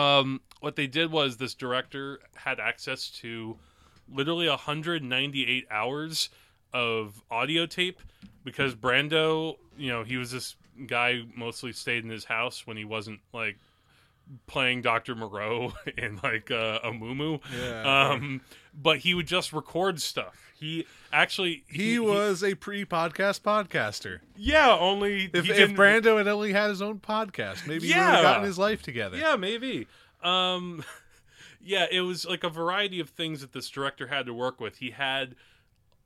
Um, 0.00 0.40
what 0.64 0.76
they 0.76 0.86
did 0.86 1.12
was 1.12 1.36
this 1.36 1.54
director 1.54 2.18
had 2.34 2.58
access 2.58 3.08
to 3.20 3.56
literally 4.12 4.48
198 4.48 5.66
hours 5.70 6.28
of 6.72 7.22
audio 7.30 7.66
tape 7.66 8.00
because 8.44 8.74
Brando, 8.74 9.56
you 9.78 9.88
know, 9.90 10.02
he 10.04 10.16
was 10.16 10.30
this 10.32 10.56
guy 10.86 11.14
who 11.16 11.24
mostly 11.36 11.72
stayed 11.72 12.02
in 12.02 12.10
his 12.10 12.24
house 12.24 12.66
when 12.66 12.76
he 12.76 12.84
wasn't 12.84 13.20
like 13.32 13.58
playing 14.46 14.80
Dr. 14.82 15.14
Moreau 15.14 15.72
in 15.98 16.18
like 16.22 16.50
uh, 16.50 16.80
a 16.82 16.92
moo 16.92 17.38
Yeah. 17.56 18.10
um, 18.12 18.40
but 18.74 18.98
he 18.98 19.14
would 19.14 19.26
just 19.26 19.52
record 19.52 20.00
stuff. 20.00 20.34
He 20.58 20.86
actually 21.12 21.64
He 21.68 21.98
was 21.98 22.42
a 22.42 22.54
pre-podcast 22.54 23.42
podcaster. 23.42 24.20
yeah. 24.36 24.70
Only 24.76 25.30
If, 25.32 25.48
if 25.50 25.70
Brando 25.72 26.16
had 26.16 26.26
only 26.26 26.52
had 26.52 26.70
his 26.70 26.80
own 26.82 26.98
podcast, 27.00 27.66
maybe 27.68 27.86
he 27.88 27.92
would 27.92 28.02
have 28.02 28.22
gotten 28.22 28.44
his 28.44 28.58
life 28.58 28.82
together. 28.82 29.16
yeah, 29.18 29.36
maybe. 29.36 29.86
Um, 30.24 30.84
yeah, 31.60 31.86
it 31.90 32.00
was 32.00 32.24
like 32.26 32.44
a 32.44 32.48
variety 32.48 33.00
of 33.00 33.10
things 33.10 33.40
that 33.40 33.52
this 33.52 33.68
director 33.68 34.08
had 34.08 34.26
to 34.26 34.34
work 34.34 34.60
with. 34.60 34.78
He 34.78 34.90
had 34.90 35.34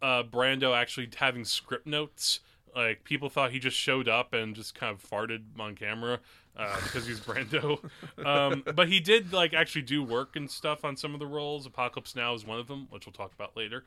uh, 0.03 0.23
Brando 0.25 0.77
actually 0.77 1.09
having 1.17 1.45
script 1.45 1.87
notes. 1.87 2.41
Like 2.77 3.03
people 3.05 3.29
thought 3.31 3.51
he 3.53 3.59
just 3.59 3.77
showed 3.77 4.09
up 4.09 4.35
and 4.35 4.55
just 4.55 4.75
kind 4.75 4.93
of 4.93 5.03
farted 5.03 5.43
on 5.59 5.75
camera 5.75 6.21
uh, 6.57 6.77
because 6.83 7.07
he's 7.07 7.19
Brando. 7.21 7.83
um, 8.25 8.63
but 8.75 8.89
he 8.89 9.01
did 9.01 9.33
like 9.33 9.55
actually 9.55 9.83
do 9.83 10.03
work 10.03 10.37
and 10.37 10.51
stuff 10.51 10.85
on 10.85 10.97
some 10.97 11.15
of 11.15 11.21
the 11.21 11.27
roles. 11.27 11.67
Apocalypse 11.67 12.15
Now 12.15 12.35
is 12.35 12.45
one 12.47 12.59
of 12.61 12.69
them, 12.69 12.87
which 12.91 13.07
we'll 13.07 13.13
talk 13.15 13.33
about 13.33 13.57
later. 13.57 13.85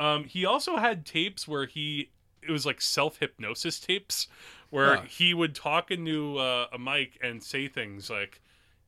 Um, 0.00 0.24
he 0.24 0.44
also 0.44 0.76
had 0.76 1.06
tapes 1.06 1.46
where 1.46 1.66
he 1.66 2.10
it 2.42 2.50
was 2.50 2.66
like 2.66 2.80
self 2.80 3.18
hypnosis 3.20 3.78
tapes 3.78 4.26
where 4.70 4.96
Huh. 4.96 5.02
he 5.08 5.32
would 5.32 5.54
talk 5.54 5.90
into 5.92 6.36
uh, 6.38 6.66
a 6.72 6.78
mic 6.78 7.16
and 7.22 7.42
say 7.42 7.68
things 7.68 8.10
like, 8.10 8.40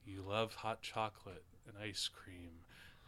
"You 0.06 0.22
love 0.26 0.54
hot 0.54 0.82
chocolate 0.82 1.44
and 1.66 1.76
ice 1.82 2.08
cream." 2.08 2.50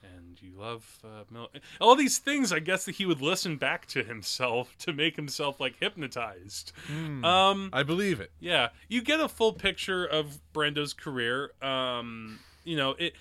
And 0.01 0.41
you 0.41 0.53
love 0.57 1.01
uh, 1.05 1.25
milk. 1.29 1.51
All 1.81 1.97
these 1.97 2.19
things, 2.19 2.53
I 2.53 2.61
guess 2.61 2.85
that 2.85 2.95
he 2.95 3.05
would 3.05 3.21
listen 3.21 3.57
back 3.57 3.87
to 3.87 4.05
himself 4.05 4.77
to 4.79 4.93
make 4.93 5.17
himself 5.17 5.59
like 5.59 5.75
hypnotized. 5.81 6.71
Hmm. 6.87 7.25
Um, 7.25 7.71
I 7.73 7.83
believe 7.83 8.21
it. 8.21 8.31
yeah, 8.39 8.69
you 8.87 9.03
get 9.03 9.19
a 9.19 9.29
full 9.29 9.53
picture 9.53 10.05
of 10.07 10.39
Brando's 10.53 10.93
career. 10.93 11.51
Um, 11.61 12.39
you 12.65 12.77
know, 12.77 12.93
it. 12.93 13.15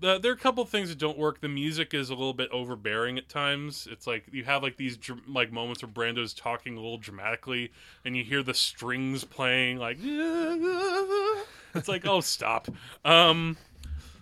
The, 0.00 0.18
there 0.18 0.32
are 0.32 0.34
a 0.34 0.38
couple 0.38 0.64
things 0.64 0.88
that 0.88 0.98
don't 0.98 1.18
work. 1.18 1.42
The 1.42 1.48
music 1.48 1.92
is 1.94 2.08
a 2.08 2.14
little 2.14 2.32
bit 2.32 2.48
overbearing 2.50 3.16
at 3.18 3.28
times. 3.28 3.86
It's 3.88 4.06
like 4.06 4.24
you 4.32 4.42
have 4.44 4.62
like 4.64 4.78
these 4.78 4.96
dr- 4.96 5.28
like 5.28 5.52
moments 5.52 5.82
where 5.82 5.92
Brando's 5.92 6.32
talking 6.34 6.72
a 6.76 6.80
little 6.80 6.98
dramatically, 6.98 7.70
and 8.04 8.16
you 8.16 8.24
hear 8.24 8.42
the 8.42 8.54
strings 8.54 9.22
playing 9.22 9.76
like. 9.78 9.98
It's 11.74 11.88
like, 11.88 12.06
oh, 12.06 12.20
stop. 12.20 12.68
Um, 13.04 13.56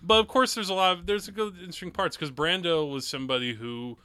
but 0.03 0.19
of 0.19 0.27
course, 0.27 0.55
there's 0.55 0.69
a 0.69 0.73
lot 0.73 0.97
of 0.97 1.05
there's 1.05 1.27
a 1.27 1.31
good 1.31 1.55
interesting 1.57 1.91
parts 1.91 2.15
because 2.15 2.31
Brando 2.31 2.89
was 2.91 3.05
somebody 3.07 3.53
who, 3.53 3.97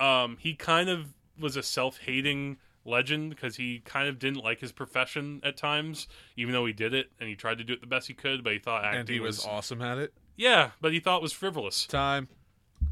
um, 0.00 0.36
he 0.40 0.54
kind 0.54 0.88
of 0.88 1.06
was 1.38 1.56
a 1.56 1.62
self-hating 1.62 2.56
legend 2.84 3.30
because 3.30 3.56
he 3.56 3.80
kind 3.84 4.08
of 4.08 4.18
didn't 4.18 4.42
like 4.42 4.60
his 4.60 4.72
profession 4.72 5.40
at 5.44 5.56
times, 5.56 6.08
even 6.36 6.52
though 6.52 6.64
he 6.66 6.72
did 6.72 6.94
it 6.94 7.10
and 7.20 7.28
he 7.28 7.34
tried 7.34 7.58
to 7.58 7.64
do 7.64 7.72
it 7.72 7.80
the 7.80 7.86
best 7.86 8.06
he 8.08 8.14
could. 8.14 8.42
But 8.42 8.52
he 8.54 8.58
thought 8.58 8.84
acting 8.84 9.00
And 9.00 9.08
he 9.08 9.20
was 9.20 9.44
awesome 9.44 9.82
at 9.82 9.98
it. 9.98 10.12
yeah, 10.36 10.70
but 10.80 10.92
he 10.92 11.00
thought 11.00 11.18
it 11.18 11.22
was 11.22 11.32
frivolous, 11.32 11.86
Time. 11.86 12.28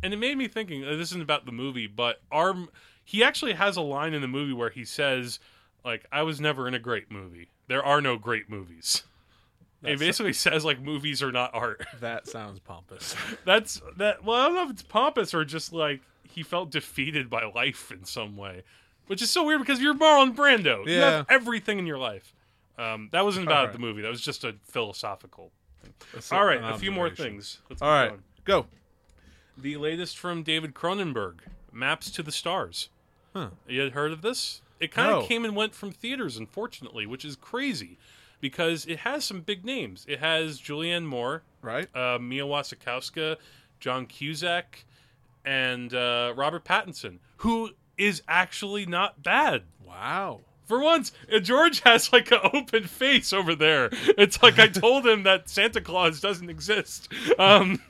and 0.02 0.12
it 0.12 0.16
made 0.18 0.36
me 0.38 0.46
thinking. 0.48 0.84
uh, 0.84 0.90
This 0.96 1.10
isn't 1.10 1.22
about 1.22 1.46
the 1.46 1.52
movie, 1.52 1.86
but 1.86 2.20
our 2.30 2.54
he 3.04 3.22
actually 3.24 3.52
has 3.54 3.76
a 3.76 3.82
line 3.82 4.14
in 4.14 4.22
the 4.22 4.28
movie 4.28 4.52
where 4.52 4.70
he 4.70 4.84
says, 4.84 5.38
"Like 5.84 6.06
I 6.12 6.22
was 6.22 6.40
never 6.40 6.66
in 6.68 6.74
a 6.74 6.78
great 6.78 7.10
movie. 7.10 7.50
There 7.68 7.84
are 7.84 8.00
no 8.00 8.16
great 8.16 8.48
movies." 8.50 9.02
He 9.86 9.92
That's- 9.92 9.98
basically 10.08 10.32
says 10.32 10.64
like 10.64 10.80
movies 10.80 11.22
are 11.22 11.32
not 11.32 11.50
art. 11.54 11.84
That 12.00 12.26
sounds 12.26 12.58
pompous. 12.60 13.14
That's 13.44 13.80
that. 13.96 14.24
Well, 14.24 14.36
I 14.40 14.46
don't 14.46 14.54
know 14.56 14.64
if 14.64 14.70
it's 14.70 14.82
pompous 14.82 15.32
or 15.34 15.44
just 15.44 15.72
like 15.72 16.00
he 16.28 16.42
felt 16.42 16.70
defeated 16.70 17.30
by 17.30 17.44
life 17.44 17.90
in 17.92 18.04
some 18.04 18.36
way, 18.36 18.62
which 19.06 19.22
is 19.22 19.30
so 19.30 19.44
weird 19.44 19.60
because 19.60 19.80
you're 19.80 19.94
Marlon 19.94 20.34
Brando. 20.34 20.86
You 20.86 20.98
have 21.00 21.26
Yeah. 21.28 21.34
everything 21.34 21.78
in 21.78 21.86
your 21.86 21.98
life. 21.98 22.34
Um, 22.76 23.08
that 23.12 23.24
wasn't 23.24 23.46
about 23.46 23.66
right. 23.66 23.72
the 23.72 23.78
movie. 23.78 24.02
That 24.02 24.10
was 24.10 24.20
just 24.20 24.42
a 24.44 24.56
philosophical. 24.64 25.52
That's 26.12 26.32
All 26.32 26.44
right, 26.44 26.60
a 26.62 26.76
few 26.78 26.90
more 26.90 27.08
things. 27.10 27.60
Let's 27.70 27.80
All 27.82 28.08
going. 28.08 28.22
go. 28.44 28.66
The 29.56 29.76
latest 29.76 30.18
from 30.18 30.42
David 30.42 30.74
Cronenberg, 30.74 31.34
Maps 31.72 32.10
to 32.10 32.22
the 32.22 32.32
Stars. 32.32 32.88
Huh. 33.32 33.50
You 33.68 33.80
had 33.82 33.92
heard 33.92 34.10
of 34.12 34.22
this? 34.22 34.60
It 34.80 34.90
kind 34.90 35.10
of 35.12 35.22
No. 35.22 35.26
came 35.26 35.44
and 35.44 35.54
went 35.54 35.74
from 35.74 35.92
theaters, 35.92 36.36
unfortunately, 36.36 37.06
which 37.06 37.24
is 37.24 37.36
crazy 37.36 37.96
because 38.44 38.84
it 38.84 38.98
has 38.98 39.24
some 39.24 39.40
big 39.40 39.64
names. 39.64 40.04
It 40.06 40.18
has 40.18 40.60
Julianne 40.60 41.06
Moore, 41.06 41.42
Right. 41.62 41.88
uh, 41.96 42.18
Mia 42.20 42.44
Wasikowska, 42.44 43.36
John 43.80 44.04
Cusack, 44.04 44.84
and 45.46 45.94
uh, 45.94 46.34
Robert 46.36 46.62
Pattinson, 46.62 47.20
who 47.38 47.70
is 47.96 48.20
actually 48.28 48.84
not 48.84 49.22
bad. 49.22 49.62
Wow. 49.82 50.42
For 50.66 50.78
once, 50.78 51.12
George 51.40 51.80
has 51.80 52.12
like 52.12 52.30
an 52.32 52.40
open 52.52 52.84
face 52.84 53.32
over 53.32 53.54
there. 53.54 53.88
It's 54.18 54.42
like 54.42 54.58
I 54.58 54.66
told 54.68 55.06
him 55.06 55.22
that 55.22 55.48
Santa 55.48 55.80
Claus 55.80 56.20
doesn't 56.20 56.50
exist. 56.50 57.10
Um, 57.38 57.80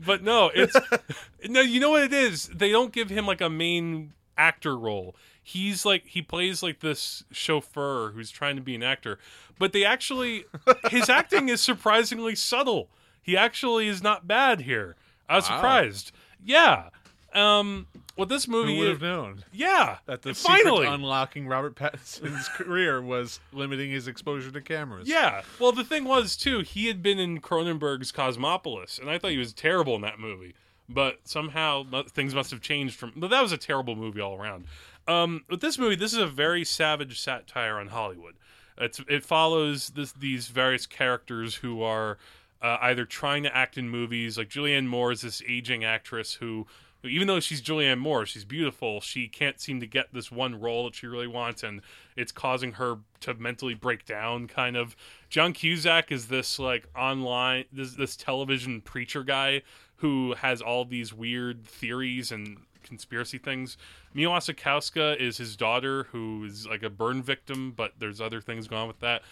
but 0.00 0.22
no, 0.22 0.50
it's 0.54 0.74
no. 1.48 1.60
You 1.60 1.80
know 1.80 1.90
what 1.90 2.02
it 2.04 2.14
is? 2.14 2.48
They 2.48 2.70
don't 2.70 2.92
give 2.94 3.10
him 3.10 3.26
like 3.26 3.42
a 3.42 3.50
main 3.50 4.12
actor 4.38 4.74
role. 4.76 5.16
He's 5.42 5.86
like 5.86 6.06
he 6.06 6.20
plays 6.20 6.62
like 6.62 6.80
this 6.80 7.24
chauffeur 7.32 8.10
who's 8.14 8.30
trying 8.30 8.56
to 8.56 8.62
be 8.62 8.74
an 8.74 8.82
actor, 8.82 9.18
but 9.58 9.72
they 9.72 9.84
actually 9.84 10.44
his 10.90 11.08
acting 11.08 11.48
is 11.48 11.60
surprisingly 11.60 12.34
subtle. 12.34 12.88
He 13.22 13.36
actually 13.36 13.88
is 13.88 14.02
not 14.02 14.26
bad 14.26 14.60
here. 14.62 14.96
I 15.28 15.36
was 15.36 15.48
Wow. 15.48 15.56
surprised. 15.56 16.12
Yeah. 16.44 16.88
Um, 17.34 17.86
what 18.14 18.30
this 18.30 18.46
Who 18.46 18.52
movie 18.52 18.78
would 18.78 18.88
have 18.88 19.02
known 19.02 19.44
yeah, 19.52 19.98
that 20.06 20.22
the 20.22 20.32
finally 20.34 20.86
unlocking 20.86 21.46
Robert 21.46 21.74
Pattinson's 21.76 22.48
career 22.56 23.02
was 23.02 23.38
limiting 23.52 23.90
his 23.90 24.08
exposure 24.08 24.50
to 24.50 24.60
cameras? 24.62 25.06
Yeah. 25.08 25.42
Well, 25.60 25.72
the 25.72 25.84
thing 25.84 26.04
was 26.04 26.36
too, 26.36 26.60
he 26.60 26.86
had 26.86 27.02
been 27.02 27.18
in 27.18 27.40
Cronenberg's 27.40 28.12
Cosmopolis, 28.12 28.98
and 28.98 29.10
I 29.10 29.18
thought 29.18 29.30
he 29.32 29.36
was 29.38 29.52
terrible 29.52 29.94
in 29.94 30.00
that 30.00 30.18
movie. 30.18 30.54
But 30.88 31.18
somehow 31.24 31.84
things 32.08 32.34
must 32.34 32.50
have 32.50 32.62
changed 32.62 32.96
from. 32.96 33.12
But 33.14 33.28
that 33.28 33.42
was 33.42 33.52
a 33.52 33.58
terrible 33.58 33.94
movie 33.94 34.22
all 34.22 34.34
around. 34.40 34.64
Um, 35.06 35.44
with 35.50 35.60
this 35.60 35.78
movie, 35.78 35.96
this 35.96 36.14
is 36.14 36.18
a 36.18 36.26
very 36.26 36.64
savage 36.64 37.20
satire 37.20 37.78
on 37.78 37.88
Hollywood. 37.88 38.36
It's 38.80 39.00
it 39.08 39.24
follows 39.24 39.90
this, 39.90 40.12
these 40.12 40.48
various 40.48 40.86
characters 40.86 41.56
who 41.56 41.82
are 41.82 42.18
uh, 42.62 42.78
either 42.82 43.04
trying 43.04 43.42
to 43.44 43.56
act 43.56 43.78
in 43.78 43.88
movies, 43.88 44.38
like 44.38 44.48
Julianne 44.48 44.86
Moore 44.86 45.12
is 45.12 45.22
this 45.22 45.42
aging 45.46 45.84
actress 45.84 46.34
who 46.34 46.66
even 47.04 47.28
though 47.28 47.38
she's 47.38 47.62
Julianne 47.62 47.98
Moore, 47.98 48.26
she's 48.26 48.44
beautiful. 48.44 49.00
She 49.00 49.28
can't 49.28 49.60
seem 49.60 49.78
to 49.80 49.86
get 49.86 50.12
this 50.12 50.32
one 50.32 50.60
role 50.60 50.84
that 50.84 50.96
she 50.96 51.06
really 51.06 51.28
wants, 51.28 51.62
and 51.62 51.80
it's 52.16 52.32
causing 52.32 52.72
her 52.72 52.98
to 53.20 53.34
mentally 53.34 53.74
break 53.74 54.04
down. 54.04 54.48
Kind 54.48 54.76
of. 54.76 54.96
John 55.28 55.52
Cusack 55.52 56.10
is 56.10 56.26
this 56.26 56.58
like 56.58 56.88
online 56.96 57.66
this 57.72 57.94
this 57.94 58.16
television 58.16 58.80
preacher 58.80 59.22
guy 59.22 59.62
who 59.96 60.34
has 60.34 60.60
all 60.60 60.84
these 60.84 61.12
weird 61.12 61.64
theories 61.64 62.32
and 62.32 62.58
conspiracy 62.88 63.38
things. 63.38 63.76
Mia 64.14 64.28
Wasikowska 64.28 65.16
is 65.20 65.36
his 65.36 65.56
daughter, 65.56 66.04
who 66.12 66.44
is 66.44 66.66
like 66.66 66.82
a 66.82 66.90
burn 66.90 67.22
victim, 67.22 67.72
but 67.76 67.92
there's 67.98 68.20
other 68.20 68.40
things 68.40 68.66
going 68.66 68.82
on 68.82 68.88
with 68.88 69.00
that. 69.00 69.22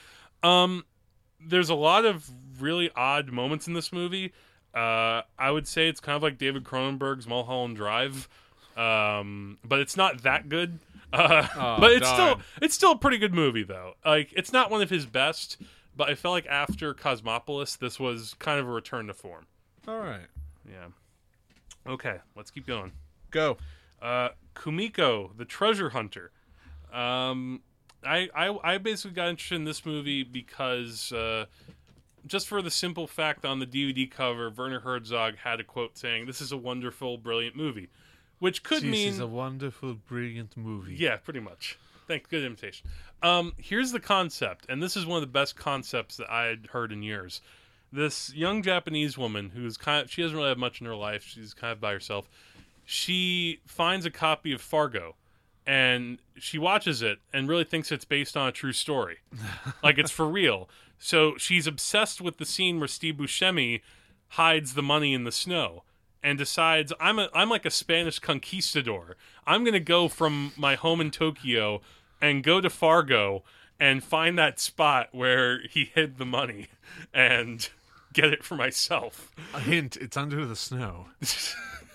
Um, 0.43 0.85
there's 1.41 1.69
a 1.71 1.75
lot 1.75 2.05
of 2.05 2.31
really 2.61 2.91
odd 2.95 3.31
moments 3.33 3.67
in 3.67 3.75
this 3.75 3.93
movie. 3.93 4.33
Uh, 4.75 5.23
I 5.39 5.51
would 5.51 5.67
say 5.67 5.89
it's 5.89 6.01
kind 6.01 6.17
of 6.17 6.23
like 6.23 6.39
David 6.39 6.65
Cronenberg's 6.65 7.27
Mulholland 7.27 7.77
Drive, 7.77 8.29
um, 8.77 9.59
but 9.65 9.81
it's 9.81 9.97
not 9.97 10.23
that 10.23 10.49
good. 10.49 10.79
Uh, 11.13 11.47
Oh, 11.57 11.77
but 11.81 11.93
it's 11.93 12.07
darn. 12.11 12.15
still 12.41 12.47
it's 12.61 12.75
still 12.75 12.93
a 12.93 12.99
pretty 12.99 13.17
good 13.17 13.33
movie 13.33 13.63
though. 13.63 13.95
Like 14.05 14.33
it's 14.37 14.53
not 14.53 14.71
one 14.71 14.83
of 14.83 14.91
his 14.91 15.07
best, 15.07 15.57
but 15.97 16.11
I 16.11 16.15
felt 16.15 16.33
like 16.33 16.47
after 16.47 16.93
Cosmopolis, 16.93 17.77
this 17.77 17.99
was 18.01 18.35
kind 18.39 18.59
of 18.61 18.67
a 18.69 18.71
return 18.71 19.07
to 19.07 19.15
form. 19.15 19.47
All 19.89 19.99
right, 20.01 20.27
Yeah. 20.69 20.89
Okay, 21.87 22.17
let's 22.35 22.51
keep 22.51 22.67
going. 22.67 22.91
Go. 23.37 23.57
Uh, 24.01 24.31
Kumiko, 24.55 25.37
the 25.37 25.45
treasure 25.45 25.91
hunter. 25.91 26.31
Um, 26.93 27.63
I, 28.05 28.29
I 28.35 28.75
I 28.75 28.79
basically 28.79 29.15
got 29.15 29.29
interested 29.29 29.57
in 29.57 29.65
this 29.65 29.85
movie 29.85 30.23
because 30.23 31.13
uh, 31.13 31.47
just 32.27 32.49
for 32.49 32.63
the 32.63 32.71
simple 32.71 33.07
fact 33.07 33.45
on 33.45 33.59
the 33.59 33.67
DVD 33.67 34.11
cover, 34.11 34.51
Werner 34.51 34.81
Herzog 34.81 35.37
had 35.37 35.61
a 35.61 35.65
quote 35.65 35.99
saying, 35.99 36.27
"This 36.27 36.41
is 36.41 36.53
a 36.53 36.57
wonderful, 36.57 37.19
brilliant 37.19 37.57
movie," 37.57 37.89
which 38.39 38.63
could 38.63 38.83
this 38.83 38.91
mean 38.91 39.09
is 39.09 39.19
a 39.19 39.27
wonderful, 39.27 39.95
brilliant 39.95 40.57
movie. 40.57 40.95
yeah, 40.95 41.17
pretty 41.17 41.41
much. 41.41 41.79
Thanks. 42.07 42.29
Good 42.29 42.45
imitation. 42.45 42.89
Um, 43.23 43.53
here's 43.59 43.91
the 43.91 44.01
concept, 44.01 44.67
and 44.69 44.83
this 44.83 44.97
is 44.97 45.07
one 45.07 45.17
of 45.17 45.23
the 45.23 45.33
best 45.33 45.57
concepts 45.57 46.17
that 46.19 46.31
I 46.31 46.45
had 46.45 46.69
heard 46.73 46.93
in 46.93 47.03
years. 47.03 47.41
This 47.93 48.33
young 48.35 48.63
Japanese 48.63 49.17
woman 49.19 49.51
who's 49.51 49.77
kind 49.77 50.05
of 50.05 50.11
she 50.11 50.23
doesn't 50.23 50.37
really 50.37 50.51
have 50.51 50.59
much 50.59 50.81
in 50.81 50.87
her 50.87 50.95
life. 50.97 51.25
She's 51.25 51.55
kind 51.55 51.73
of 51.73 51.81
by 51.81 51.93
herself. 51.93 52.29
She 52.87 53.61
finds 53.67 54.07
a 54.07 54.11
copy 54.11 54.53
of 54.53 54.61
Fargo, 54.61 55.17
and 55.67 56.19
she 56.39 56.57
watches 56.57 57.03
it 57.03 57.19
and 57.33 57.49
really 57.49 57.65
thinks 57.65 57.91
it's 57.91 58.05
based 58.05 58.37
on 58.37 58.49
a 58.49 58.53
true 58.53 58.73
story, 58.73 59.19
like 59.83 59.99
it's 59.99 60.11
for 60.11 60.27
real. 60.27 60.69
So 60.99 61.37
she's 61.37 61.67
obsessed 61.67 62.21
with 62.21 62.39
the 62.39 62.47
scene 62.47 62.79
where 62.79 62.89
Steve 62.89 63.17
Buscemi 63.17 63.83
hides 64.29 64.75
the 64.75 64.83
money 64.83 65.13
in 65.13 65.25
the 65.25 65.33
snow 65.33 65.83
and 66.23 66.39
decides 66.39 66.93
I'm 67.01 67.19
a 67.19 67.29
I'm 67.35 67.51
like 67.51 67.67
a 67.67 67.71
Spanish 67.71 68.19
conquistador. 68.19 69.17
I'm 69.47 69.65
gonna 69.65 69.81
go 69.81 70.09
from 70.09 70.53
my 70.57 70.77
home 70.77 71.01
in 71.01 71.11
Tokyo 71.11 71.83
and 72.21 72.43
go 72.43 72.61
to 72.61 72.71
Fargo 72.71 73.43
and 73.79 74.03
find 74.03 74.39
that 74.39 74.59
spot 74.59 75.09
where 75.13 75.61
he 75.69 75.85
hid 75.85 76.19
the 76.19 76.25
money 76.25 76.69
and 77.13 77.69
get 78.13 78.33
it 78.33 78.45
for 78.45 78.55
myself. 78.55 79.33
A 79.55 79.61
hint: 79.61 79.97
it's 79.97 80.17
under 80.17 80.47
the 80.47 80.57
snow. 80.57 81.07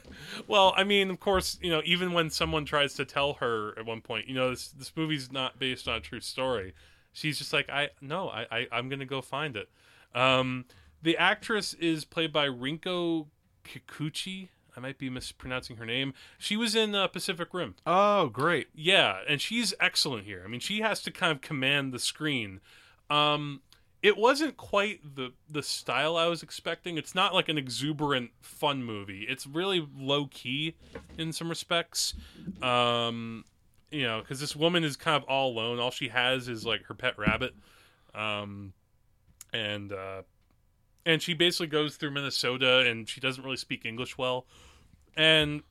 Well, 0.48 0.74
I 0.76 0.84
mean, 0.84 1.10
of 1.10 1.20
course, 1.20 1.58
you 1.62 1.70
know, 1.70 1.82
even 1.86 2.14
when 2.14 2.30
someone 2.30 2.66
tries 2.66 2.94
to 2.96 3.06
tell 3.06 3.34
her 3.34 3.78
at 3.78 3.86
one 3.86 4.02
point, 4.02 4.28
you 4.28 4.36
know, 4.36 4.50
this 4.50 4.70
this 4.70 4.92
movie's 4.96 5.32
not 5.32 5.60
based 5.60 5.88
on 5.88 5.96
a 5.96 6.00
true 6.02 6.20
story, 6.22 6.74
she's 7.14 7.38
just 7.38 7.54
like, 7.54 7.70
I 7.70 7.90
no, 8.02 8.30
I, 8.30 8.46
I 8.52 8.68
I'm 8.72 8.90
gonna 8.90 9.06
go 9.06 9.22
find 9.22 9.56
it. 9.56 9.70
Um, 10.14 10.66
the 11.02 11.18
actress 11.18 11.74
is 11.74 12.06
played 12.06 12.32
by 12.32 12.48
Rinko 12.48 13.28
Kikuchi. 13.64 14.50
I 14.76 14.80
might 14.80 14.98
be 14.98 15.10
mispronouncing 15.10 15.76
her 15.78 15.86
name. 15.86 16.14
She 16.38 16.56
was 16.56 16.76
in 16.76 16.96
uh, 16.96 17.08
Pacific 17.08 17.54
Rim. 17.54 17.76
Oh, 17.86 18.28
great. 18.28 18.68
Yeah, 18.74 19.18
and 19.28 19.42
she's 19.42 19.74
excellent 19.82 20.26
here. 20.26 20.44
I 20.46 20.48
mean, 20.48 20.62
she 20.62 20.80
has 20.80 21.02
to 21.04 21.12
kind 21.12 21.32
of 21.32 21.42
command 21.42 21.94
the 21.94 22.00
screen. 22.00 22.62
Um, 23.10 23.62
it 24.02 24.18
wasn't 24.18 24.58
quite 24.58 25.16
the 25.16 25.34
the 25.50 25.62
style 25.62 26.18
I 26.18 26.28
was 26.28 26.42
expecting. 26.42 26.98
It's 26.98 27.14
not 27.14 27.34
like 27.34 27.50
an 27.50 27.58
exuberant 27.58 28.32
fun 28.42 28.84
movie. 28.84 29.26
It's 29.30 29.46
really 29.46 29.88
low 29.96 30.26
key 30.28 30.76
in 31.18 31.32
some 31.32 31.50
respects. 31.50 32.14
Um, 32.62 33.46
you 33.92 34.04
know, 34.04 34.22
because 34.22 34.40
this 34.40 34.56
woman 34.56 34.84
is 34.84 34.96
kind 34.96 35.22
of 35.22 35.28
all 35.30 35.52
alone. 35.52 35.80
All 35.80 35.92
she 35.92 36.08
has 36.08 36.48
is 36.48 36.66
like 36.66 36.84
her 36.86 36.94
pet 36.94 37.18
rabbit, 37.20 37.54
um, 38.16 38.74
and 39.54 39.92
uh, 39.92 40.24
and 41.06 41.22
she 41.22 41.34
basically 41.34 41.68
goes 41.68 41.96
through 41.96 42.12
Minnesota, 42.12 42.80
and 42.80 43.08
she 43.08 43.20
doesn't 43.20 43.44
really 43.44 43.58
speak 43.58 43.86
English 43.86 44.18
well. 44.18 44.46
And 45.16 45.62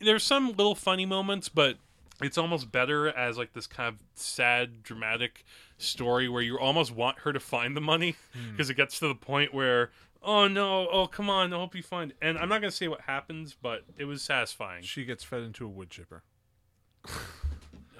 there's 0.00 0.22
some 0.22 0.48
little 0.50 0.76
funny 0.76 1.04
moments, 1.04 1.48
but 1.48 1.76
it's 2.22 2.38
almost 2.38 2.72
better 2.72 3.08
as 3.08 3.38
like 3.38 3.52
this 3.52 3.66
kind 3.66 3.88
of 3.94 4.02
sad, 4.14 4.82
dramatic 4.82 5.44
story 5.76 6.28
where 6.28 6.42
you 6.42 6.58
almost 6.58 6.92
want 6.94 7.20
her 7.20 7.32
to 7.32 7.40
find 7.40 7.76
the 7.76 7.80
money 7.80 8.16
because 8.52 8.68
it 8.70 8.74
gets 8.74 8.98
to 8.98 9.08
the 9.08 9.14
point 9.14 9.54
where, 9.54 9.90
oh 10.22 10.48
no, 10.48 10.88
oh 10.88 11.06
come 11.06 11.30
on, 11.30 11.52
I 11.52 11.56
hope 11.56 11.74
you 11.74 11.82
find. 11.82 12.12
And 12.20 12.36
I'm 12.38 12.48
not 12.48 12.60
gonna 12.60 12.70
say 12.70 12.88
what 12.88 13.02
happens, 13.02 13.54
but 13.60 13.84
it 13.96 14.04
was 14.06 14.22
satisfying. 14.22 14.82
She 14.82 15.04
gets 15.04 15.22
fed 15.22 15.42
into 15.42 15.64
a 15.64 15.68
wood 15.68 15.90
chipper. 15.90 16.22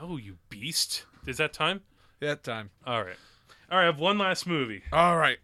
Oh, 0.00 0.16
you 0.16 0.36
beast! 0.48 1.06
Is 1.26 1.38
that 1.38 1.52
time? 1.52 1.80
Yeah, 2.20 2.36
time. 2.36 2.70
All 2.86 3.02
right, 3.02 3.16
all 3.68 3.78
right. 3.78 3.82
I 3.82 3.86
have 3.86 3.98
one 3.98 4.16
last 4.16 4.46
movie 4.46 4.82
All 4.92 5.16
right. 5.16 5.38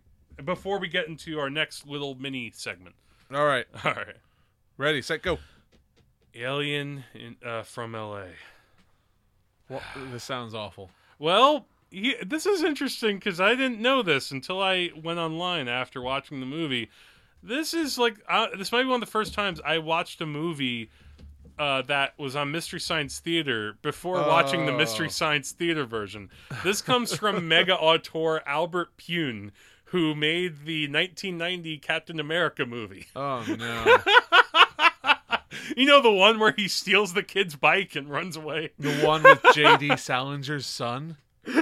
before 0.45 0.79
we 0.79 0.87
get 0.87 1.09
into 1.09 1.41
our 1.41 1.51
next 1.51 1.89
little 1.89 2.15
mini 2.15 2.53
segment. 2.55 2.95
All 3.35 3.47
right. 3.47 3.67
All 3.85 3.93
right, 3.95 4.17
Ready, 4.77 5.03
set, 5.03 5.23
go. 5.23 5.39
Alien 6.37 7.03
in, 7.15 7.37
uh, 7.45 7.63
from 7.65 7.95
L.A. 7.97 8.29
Well, 9.69 9.83
this 10.13 10.25
sounds 10.25 10.55
awful. 10.55 10.91
Well, 11.19 11.67
he, 11.91 12.15
this 12.25 12.45
is 12.47 12.63
interesting 12.63 13.19
because 13.19 13.41
I 13.41 13.51
didn't 13.55 13.81
know 13.81 14.03
this 14.03 14.31
until 14.31 14.61
I 14.61 14.91
went 15.03 15.19
online 15.19 15.69
after 15.69 16.01
watching 16.03 16.41
the 16.41 16.47
movie. 16.47 16.91
This 17.43 17.75
is 17.75 17.99
like 17.99 18.17
uh, 18.29 18.49
this 18.59 18.73
might 18.73 18.83
be 18.83 18.89
one 18.89 18.97
of 19.03 19.07
the 19.07 19.11
first 19.13 19.35
times 19.35 19.61
I 19.65 19.79
watched 19.79 20.21
a 20.21 20.27
movie 20.27 20.91
uh, 21.59 21.83
that 21.83 22.19
was 22.19 22.35
on 22.35 22.51
Mystery 22.51 22.81
Science 22.81 23.19
Theater 23.21 23.77
before 23.83 24.17
watching 24.17 24.67
the 24.67 24.73
Mystery 24.73 25.07
Oh. 25.07 25.11
Science 25.11 25.53
Theater 25.53 25.85
version. 25.85 26.31
This 26.65 26.81
comes 26.83 27.15
from 27.15 27.47
mega 27.47 27.77
auteur 27.77 28.43
Albert 28.47 28.97
Pyun, 28.97 29.51
who 29.87 30.15
made 30.15 30.65
the 30.65 30.89
1990 30.89 31.79
Captain 31.79 32.19
America 32.19 32.65
movie. 32.67 33.07
Oh 33.15 33.45
no. 33.59 33.99
You 35.77 35.87
know 35.87 36.01
the 36.03 36.11
one 36.13 36.39
where 36.39 36.53
he 36.57 36.69
steals 36.69 37.13
the 37.15 37.23
kid's 37.23 37.57
bike 37.57 37.97
and 37.97 38.09
runs 38.09 38.37
away. 38.37 38.71
the 38.79 38.93
one 39.07 39.23
with 39.23 39.41
J.D. 39.55 39.89
Salinger's 39.91 40.67
son. 40.67 41.17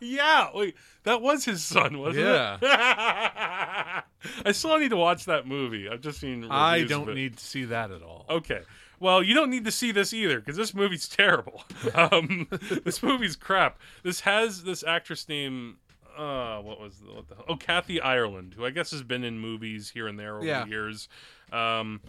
yeah, 0.00 0.48
wait, 0.54 0.74
that 1.04 1.20
was 1.22 1.44
his 1.44 1.62
son, 1.64 1.98
wasn't 1.98 2.26
Yeah. 2.26 2.54
it? 2.56 2.62
Yeah. 2.62 4.02
I 4.44 4.52
still 4.52 4.78
need 4.78 4.90
to 4.90 4.96
watch 4.96 5.24
that 5.26 5.46
movie. 5.46 5.88
I've 5.88 6.00
just 6.00 6.18
seen. 6.20 6.46
I 6.50 6.84
don't 6.84 7.14
need 7.14 7.36
to 7.36 7.44
see 7.44 7.64
that 7.66 7.90
at 7.90 8.02
all. 8.02 8.26
Okay. 8.28 8.62
Well, 8.98 9.22
you 9.22 9.34
don't 9.34 9.50
need 9.50 9.64
to 9.66 9.70
see 9.70 9.92
this 9.92 10.12
either 10.14 10.40
because 10.40 10.56
this 10.56 10.74
movie's 10.74 11.08
terrible. 11.08 11.62
Um, 11.94 12.48
this 12.84 13.02
movie's 13.02 13.36
crap. 13.36 13.78
This 14.02 14.20
has 14.20 14.64
this 14.64 14.82
actress 14.82 15.28
named 15.28 15.76
uh, 16.16 16.58
what 16.62 16.80
was 16.80 16.98
the, 17.00 17.12
what 17.12 17.28
the 17.28 17.36
oh 17.48 17.56
Kathy 17.56 18.00
Ireland, 18.00 18.54
who 18.56 18.64
I 18.64 18.70
guess 18.70 18.90
has 18.92 19.02
been 19.02 19.22
in 19.22 19.38
movies 19.38 19.90
here 19.90 20.08
and 20.08 20.18
there 20.18 20.36
over 20.36 20.46
Yeah. 20.46 20.64
the 20.64 20.70
years. 20.70 21.08
Um, 21.52 22.00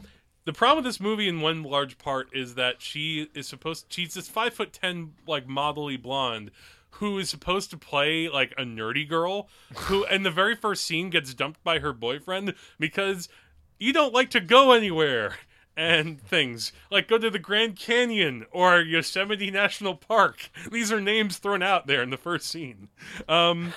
the 0.47 0.53
problem 0.53 0.77
with 0.77 0.85
this 0.85 1.01
movie, 1.01 1.27
in 1.27 1.41
one 1.41 1.61
large 1.61 1.97
part, 1.97 2.29
is 2.31 2.55
that 2.55 2.81
she 2.81 3.27
is 3.35 3.49
supposed 3.49 3.87
she's 3.89 4.13
this 4.13 4.29
five 4.29 4.53
foot 4.53 4.71
ten 4.71 5.11
like 5.27 5.45
modelly 5.45 6.01
blonde 6.01 6.51
who 6.91 7.19
is 7.19 7.29
supposed 7.29 7.69
to 7.69 7.77
play 7.77 8.29
like 8.29 8.53
a 8.57 8.63
nerdy 8.63 9.07
girl 9.07 9.49
who 9.75 10.05
in 10.11 10.23
the 10.23 10.31
very 10.31 10.55
first 10.55 10.85
scene 10.85 11.09
gets 11.09 11.33
dumped 11.33 11.61
by 11.65 11.79
her 11.79 11.91
boyfriend 11.91 12.53
because 12.79 13.27
you 13.77 13.91
don't 13.91 14.13
like 14.13 14.29
to 14.29 14.39
go 14.39 14.71
anywhere 14.71 15.35
and 15.75 16.21
things 16.21 16.71
like 16.89 17.09
go 17.09 17.17
to 17.17 17.29
the 17.29 17.39
Grand 17.39 17.75
Canyon 17.75 18.45
or 18.49 18.79
Yosemite 18.79 19.51
National 19.51 19.95
Park. 19.95 20.49
These 20.71 20.93
are 20.93 21.01
names 21.01 21.39
thrown 21.39 21.61
out 21.61 21.87
there 21.87 22.01
in 22.01 22.09
the 22.09 22.15
first 22.15 22.47
scene. 22.47 22.87
Um, 23.27 23.73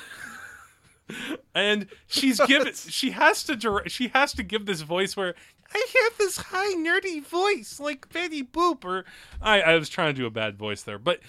and 1.54 1.88
she's 2.06 2.38
given 2.46 2.72
she 2.74 3.10
has 3.10 3.42
to 3.42 3.56
direct, 3.56 3.90
she 3.90 4.06
has 4.08 4.32
to 4.34 4.44
give 4.44 4.66
this 4.66 4.82
voice 4.82 5.16
where 5.16 5.34
I 5.72 5.86
have 6.02 6.18
this 6.18 6.36
high 6.36 6.74
nerdy 6.74 7.24
voice 7.24 7.78
like 7.80 8.12
Betty 8.12 8.42
Boop 8.42 8.84
or 8.84 9.04
I 9.40 9.60
I 9.60 9.76
was 9.76 9.88
trying 9.88 10.14
to 10.14 10.20
do 10.20 10.26
a 10.26 10.30
bad 10.30 10.56
voice 10.56 10.82
there, 10.82 10.98
but 10.98 11.20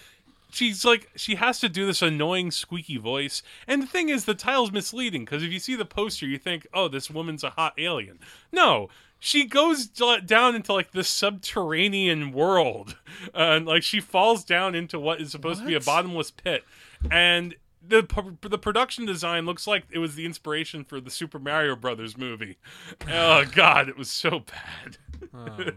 she's 0.52 0.84
like 0.84 1.10
she 1.16 1.36
has 1.36 1.60
to 1.60 1.70
do 1.70 1.86
this 1.86 2.02
annoying 2.02 2.52
squeaky 2.52 2.98
voice. 2.98 3.44
And 3.68 3.82
the 3.82 3.88
thing 3.88 4.10
is 4.10 4.26
the 4.26 4.34
title's 4.34 4.72
misleading 4.72 5.26
because 5.26 5.44
if 5.44 5.52
you 5.52 5.60
see 5.60 5.76
the 5.76 5.86
poster 5.86 6.26
you 6.26 6.38
think 6.38 6.68
oh 6.74 6.88
this 6.88 7.10
woman's 7.10 7.44
a 7.44 7.52
hot 7.52 7.74
alien. 7.78 8.20
No 8.52 8.90
she 9.24 9.46
goes 9.46 9.86
down 9.86 10.56
into 10.56 10.74
like 10.74 10.92
this 10.92 11.08
subterranean 11.08 12.32
world 12.32 12.98
and 13.36 13.68
like 13.68 13.84
she 13.84 14.00
falls 14.00 14.44
down 14.44 14.74
into 14.74 15.00
what 15.00 15.22
is 15.22 15.32
supposed 15.32 15.62
to 15.62 15.68
be 15.68 15.76
a 15.76 15.80
bottomless 15.80 16.32
pit. 16.32 16.64
And 17.12 17.56
the 17.86 18.36
the 18.42 18.58
production 18.58 19.06
design 19.06 19.46
looks 19.46 19.66
like 19.68 19.84
it 19.92 20.00
was 20.00 20.16
the 20.16 20.26
inspiration 20.26 20.84
for 20.84 21.00
the 21.02 21.10
Super 21.12 21.40
Mario 21.40 21.76
Brothers 21.76 22.18
movie. 22.18 22.58
Oh 23.10 23.46
god, 23.54 23.90
it 23.90 23.98
was 23.98 24.10
so 24.10 24.40
bad. 24.40 24.98
Oh, 25.34 25.58
man. 25.58 25.76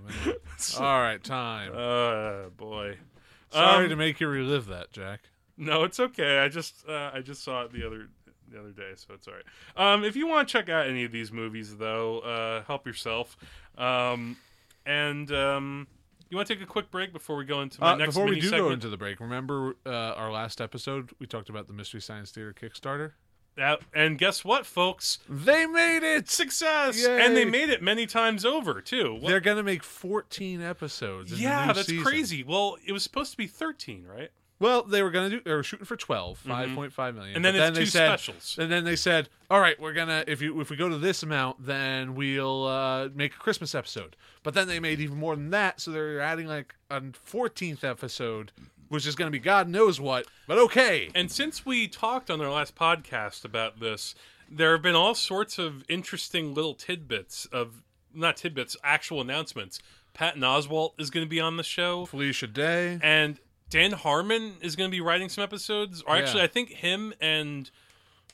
All 0.78 1.00
right, 1.00 1.22
time. 1.22 1.72
Uh, 1.74 2.48
boy. 2.50 2.98
Sorry 3.50 3.84
Um, 3.84 3.90
to 3.90 3.96
make 3.96 4.20
you 4.20 4.28
relive 4.28 4.66
that, 4.66 4.90
Jack. 4.92 5.20
No, 5.56 5.84
it's 5.84 6.00
okay. 6.00 6.38
I 6.40 6.48
just 6.48 6.84
uh, 6.88 7.10
I 7.14 7.20
just 7.20 7.42
saw 7.44 7.62
it 7.62 7.72
the 7.72 7.86
other 7.86 8.08
the 8.50 8.58
other 8.60 8.70
day, 8.70 8.92
so 8.96 9.14
it's 9.14 9.26
all 9.28 9.34
right. 9.34 9.92
Um, 9.94 10.04
if 10.04 10.16
you 10.16 10.26
want 10.26 10.46
to 10.48 10.52
check 10.52 10.68
out 10.68 10.86
any 10.86 11.04
of 11.04 11.12
these 11.12 11.32
movies, 11.32 11.76
though, 11.76 12.18
uh, 12.20 12.62
help 12.64 12.86
yourself. 12.86 13.36
Um, 13.78 14.36
and 14.86 15.30
um, 15.32 15.86
you 16.30 16.36
want 16.36 16.48
to 16.48 16.54
take 16.54 16.62
a 16.62 16.66
quick 16.66 16.90
break 16.90 17.12
before 17.12 17.36
we 17.36 17.44
go 17.44 17.60
into 17.62 17.80
my 17.80 17.92
Uh, 17.92 17.96
next 17.96 18.14
before 18.14 18.26
we 18.26 18.36
do 18.36 18.42
segment? 18.48 18.62
go 18.62 18.70
into 18.70 18.88
the 18.88 18.96
break, 18.96 19.20
remember 19.20 19.76
uh, 19.86 19.90
our 19.90 20.30
last 20.32 20.60
episode? 20.60 21.10
We 21.18 21.26
talked 21.26 21.48
about 21.48 21.66
the 21.66 21.72
Mystery 21.72 22.00
Science 22.00 22.30
Theater 22.30 22.54
Kickstarter. 22.58 23.12
That- 23.56 23.82
and 23.94 24.18
guess 24.18 24.44
what, 24.44 24.66
folks? 24.66 25.20
They 25.28 25.64
made 25.66 26.02
it. 26.02 26.28
Success, 26.28 27.04
and 27.04 27.36
they 27.36 27.44
made 27.44 27.68
it 27.70 27.82
many 27.82 28.04
times 28.06 28.44
over 28.44 28.80
too. 28.80 29.14
What- 29.14 29.28
They're 29.28 29.38
gonna 29.40 29.62
make 29.62 29.84
14 29.84 30.60
episodes. 30.60 31.40
Yeah, 31.40 31.72
that's 31.72 31.86
season. 31.86 32.04
crazy. 32.04 32.42
Well, 32.42 32.76
it 32.84 32.90
was 32.90 33.04
supposed 33.04 33.30
to 33.30 33.36
be 33.36 33.46
thirteen, 33.46 34.06
right? 34.06 34.30
Well, 34.64 34.82
they 34.82 35.02
were 35.02 35.10
gonna 35.10 35.28
do. 35.28 35.40
They 35.44 35.52
were 35.52 35.62
shooting 35.62 35.84
for 35.84 35.94
12, 35.94 36.42
5.5 36.42 37.14
million. 37.14 37.36
And 37.36 37.44
then 37.44 37.54
it's 37.54 37.62
then 37.62 37.74
they 37.74 37.80
two 37.80 37.86
said, 37.86 38.06
specials. 38.06 38.56
And 38.58 38.72
then 38.72 38.84
they 38.84 38.96
said, 38.96 39.28
"All 39.50 39.60
right, 39.60 39.78
we're 39.78 39.92
gonna 39.92 40.24
if 40.26 40.40
you 40.40 40.58
if 40.62 40.70
we 40.70 40.76
go 40.76 40.88
to 40.88 40.96
this 40.96 41.22
amount, 41.22 41.66
then 41.66 42.14
we'll 42.14 42.66
uh, 42.66 43.10
make 43.14 43.34
a 43.34 43.38
Christmas 43.38 43.74
episode." 43.74 44.16
But 44.42 44.54
then 44.54 44.66
they 44.66 44.80
made 44.80 45.00
even 45.00 45.18
more 45.18 45.36
than 45.36 45.50
that, 45.50 45.82
so 45.82 45.90
they're 45.90 46.18
adding 46.18 46.46
like 46.46 46.74
a 46.88 47.02
14th 47.02 47.84
episode, 47.84 48.52
which 48.88 49.06
is 49.06 49.14
gonna 49.14 49.30
be 49.30 49.38
God 49.38 49.68
knows 49.68 50.00
what. 50.00 50.26
But 50.46 50.56
okay, 50.56 51.10
And 51.14 51.30
since 51.30 51.66
we 51.66 51.86
talked 51.86 52.30
on 52.30 52.40
our 52.40 52.50
last 52.50 52.74
podcast 52.74 53.44
about 53.44 53.80
this, 53.80 54.14
there 54.50 54.72
have 54.72 54.82
been 54.82 54.94
all 54.94 55.14
sorts 55.14 55.58
of 55.58 55.84
interesting 55.90 56.54
little 56.54 56.72
tidbits 56.74 57.44
of 57.52 57.82
not 58.14 58.38
tidbits, 58.38 58.78
actual 58.82 59.20
announcements. 59.20 59.78
Patton 60.14 60.42
Oswalt 60.42 60.92
is 60.96 61.10
going 61.10 61.26
to 61.26 61.28
be 61.28 61.40
on 61.40 61.56
the 61.56 61.64
show, 61.64 62.06
Felicia 62.06 62.46
Day. 62.46 63.00
and 63.02 63.40
Dan 63.74 63.92
Harmon 63.92 64.54
is 64.60 64.76
going 64.76 64.88
to 64.90 64.94
be 64.94 65.00
writing 65.00 65.28
some 65.28 65.42
episodes. 65.44 66.02
Or 66.06 66.16
actually, 66.16 66.38
Yeah. 66.40 66.44
I 66.44 66.48
think 66.48 66.70
him 66.70 67.12
and 67.20 67.70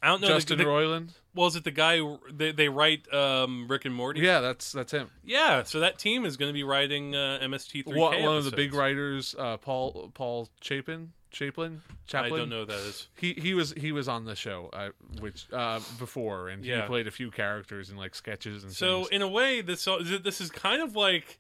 I 0.03 0.09
don't 0.09 0.21
know. 0.21 0.29
the- 0.29 0.35
Justin 0.35 0.59
the, 0.59 0.65
Roiland. 0.65 1.11
well, 1.35 1.47
is 1.47 1.57
it 1.57 1.65
the 1.65 1.71
guy 1.71 1.99
who- 1.99 2.21
they, 2.31 2.53
they 2.53 2.69
write 2.69 3.13
um, 3.13 3.67
Rick 3.69 3.85
and 3.85 3.95
Morty? 3.95 4.21
Yeah, 4.21 4.41
that's 4.41 4.73
that's 4.73 4.93
him. 4.93 5.11
Yeah, 5.25 5.63
so 5.65 5.81
that 5.81 5.99
team 5.99 6.25
is 6.25 6.37
going 6.37 6.49
to 6.49 6.55
be 6.55 6.65
writing 6.65 7.15
uh, 7.15 7.39
MST3K. 7.43 7.97
One, 7.97 8.23
one 8.23 8.37
of 8.37 8.45
the 8.45 8.51
big 8.51 8.69
episodes. 8.69 8.77
writers, 8.79 9.35
uh, 9.39 9.57
Paul 9.59 10.11
Paul 10.15 10.49
Chapin. 10.61 11.13
Chaplin, 11.33 11.81
I 11.89 11.93
Chaplin. 12.09 12.41
don't 12.41 12.49
know 12.49 12.61
who 12.61 12.67
that 12.67 12.81
is. 12.81 13.07
He 13.15 13.35
he 13.35 13.55
was 13.55 13.71
he 13.77 13.93
was 13.93 14.09
on 14.09 14.25
the 14.25 14.35
show, 14.35 14.69
uh, 14.73 14.89
which 15.21 15.47
uh, 15.53 15.79
before, 16.01 16.49
and 16.49 16.65
he 16.65 16.77
played 16.89 17.07
a 17.07 17.13
few 17.13 17.31
characters 17.31 17.89
in 17.89 17.97
like 17.97 18.17
sketches 18.17 18.65
and 18.65 18.73
So 18.73 19.03
things. 19.05 19.09
in 19.11 19.23
a 19.23 19.29
way, 19.29 19.61
this 19.61 19.87
this 20.25 20.41
is 20.41 20.51
kind 20.51 20.83
of 20.83 20.97
like 20.97 21.39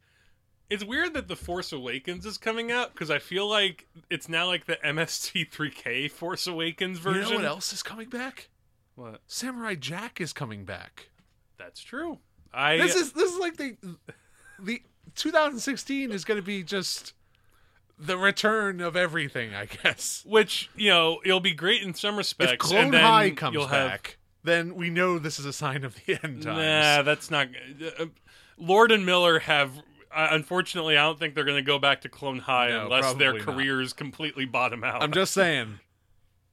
it's 0.71 0.85
weird 0.85 1.15
that 1.15 1.29
the 1.29 1.37
Force 1.37 1.73
Awakens 1.73 2.25
is 2.25 2.39
coming 2.39 2.71
out 2.73 2.93
because 2.93 3.11
I 3.11 3.19
feel 3.19 3.49
like 3.49 3.87
it's 4.09 4.29
now 4.29 4.47
like 4.47 4.67
the 4.67 4.77
MST3K 4.77 6.11
Force 6.11 6.47
Awakens 6.47 6.99
You 6.99 7.03
version. 7.05 7.31
know 7.31 7.37
what 7.37 7.45
else 7.45 7.73
is 7.73 7.83
coming 7.83 8.09
back? 8.09 8.49
What? 8.95 9.21
Samurai 9.27 9.75
Jack 9.75 10.21
is 10.21 10.33
coming 10.33 10.65
back. 10.65 11.11
That's 11.59 11.83
true. 11.83 12.19
I 12.53 12.77
This 12.79 12.95
is 12.97 13.13
this 13.13 13.33
is 13.33 13.39
like 13.39 13.57
the 13.57 13.77
the 14.59 14.83
2016 15.17 16.11
is 16.13 16.25
going 16.25 16.37
to 16.41 16.43
be 16.47 16.63
just 16.63 17.15
the 17.99 18.17
return 18.17 18.81
of 18.81 18.97
everything, 18.97 19.55
I 19.55 19.67
guess. 19.67 20.25
which 20.27 20.71
you 20.77 20.89
know 20.91 21.21
it'll 21.25 21.41
be 21.41 21.53
great 21.55 21.83
in 21.83 21.95
some 21.95 22.17
respects. 22.17 22.53
If 22.53 22.59
Clone 22.59 22.85
and 22.87 22.95
then 22.95 23.03
High 23.05 23.31
comes 23.31 23.55
you'll 23.55 23.67
have, 23.67 23.91
back, 23.91 24.19
then 24.43 24.75
we 24.75 24.91
know 24.91 25.19
this 25.19 25.39
is 25.39 25.45
a 25.47 25.53
sign 25.53 25.85
of 25.85 25.95
the 26.07 26.19
end 26.23 26.43
times. 26.43 26.45
Nah, 26.45 27.03
that's 27.03 27.31
not. 27.31 27.49
Uh, 27.99 28.07
Lord 28.59 28.91
and 28.93 29.05
Miller 29.07 29.41
have. 29.41 29.73
Uh, 30.13 30.29
unfortunately, 30.33 30.97
I 30.97 31.03
don't 31.03 31.19
think 31.19 31.35
they're 31.35 31.45
going 31.45 31.63
to 31.63 31.67
go 31.67 31.79
back 31.79 32.01
to 32.01 32.09
Clone 32.09 32.39
High 32.41 32.71
No, 32.71 32.85
unless 32.85 33.15
their 33.15 33.33
probably 33.33 33.47
not. 33.47 33.55
careers 33.57 33.93
completely 33.93 34.45
bottom 34.45 34.83
out. 34.83 35.03
I'm 35.03 35.13
just 35.13 35.33
saying. 35.33 35.79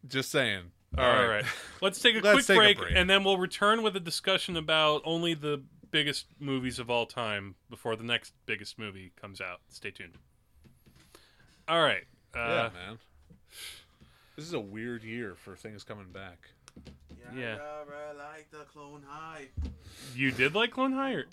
Just 0.08 0.30
saying. 0.30 0.72
All 0.98 1.28
right. 1.28 1.46
Let's 1.82 2.00
take 2.00 2.16
a 2.16 2.20
Let's 2.20 2.46
quick 2.46 2.46
take 2.46 2.56
a 2.56 2.60
break, 2.60 2.78
break. 2.78 2.94
and 2.96 3.10
then 3.10 3.24
we'll 3.24 3.38
return 3.38 3.82
with 3.82 3.96
a 3.96 4.00
discussion 4.00 4.56
about 4.56 5.02
only 5.06 5.34
the 5.34 5.64
biggest 5.90 6.28
movies 6.40 6.80
of 6.80 6.90
all 6.90 7.06
time 7.06 7.56
before 7.70 7.96
the 7.96 8.04
next 8.04 8.34
biggest 8.46 8.78
movie 8.78 9.12
comes 9.20 9.42
out. 9.42 9.62
Stay 9.70 9.92
tuned. 9.92 10.18
All 11.68 11.82
right. 11.82 12.04
Uh, 12.36 12.40
yeah, 12.40 12.70
man. 12.74 13.00
This 14.36 14.46
is 14.46 14.54
a 14.54 14.60
weird 14.60 15.04
year 15.04 15.36
for 15.36 15.56
things 15.56 15.84
coming 15.84 16.12
back. 16.12 16.50
Yeah. 17.36 17.58
like 18.18 18.50
the 18.52 18.66
Clone 18.72 19.04
High. 19.08 19.48
You 20.16 20.32
did 20.32 20.56
like 20.56 20.72
Clone 20.72 20.94
High? 20.94 21.14
Or... 21.14 21.26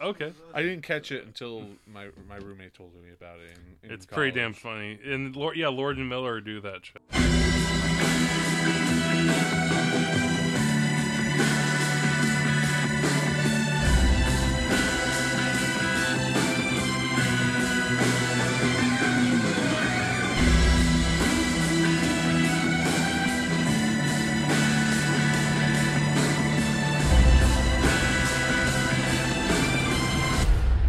Okay. 0.00 0.32
I 0.54 0.62
didn't 0.62 0.82
catch 0.82 1.12
it 1.12 1.24
until 1.26 1.66
my 1.86 2.08
my 2.28 2.36
roommate 2.36 2.74
told 2.74 2.94
me 2.94 3.10
about 3.12 3.38
it. 3.38 3.56
In, 3.82 3.88
in 3.88 3.94
It's 3.94 4.06
pretty 4.06 4.38
damn 4.38 4.52
funny. 4.52 4.98
And 5.04 5.34
Lord, 5.36 5.56
yeah, 5.56 5.68
Lord 5.68 5.98
and 5.98 6.08
Miller 6.08 6.40
do 6.40 6.60
that 6.60 6.86
shit. 6.86 7.02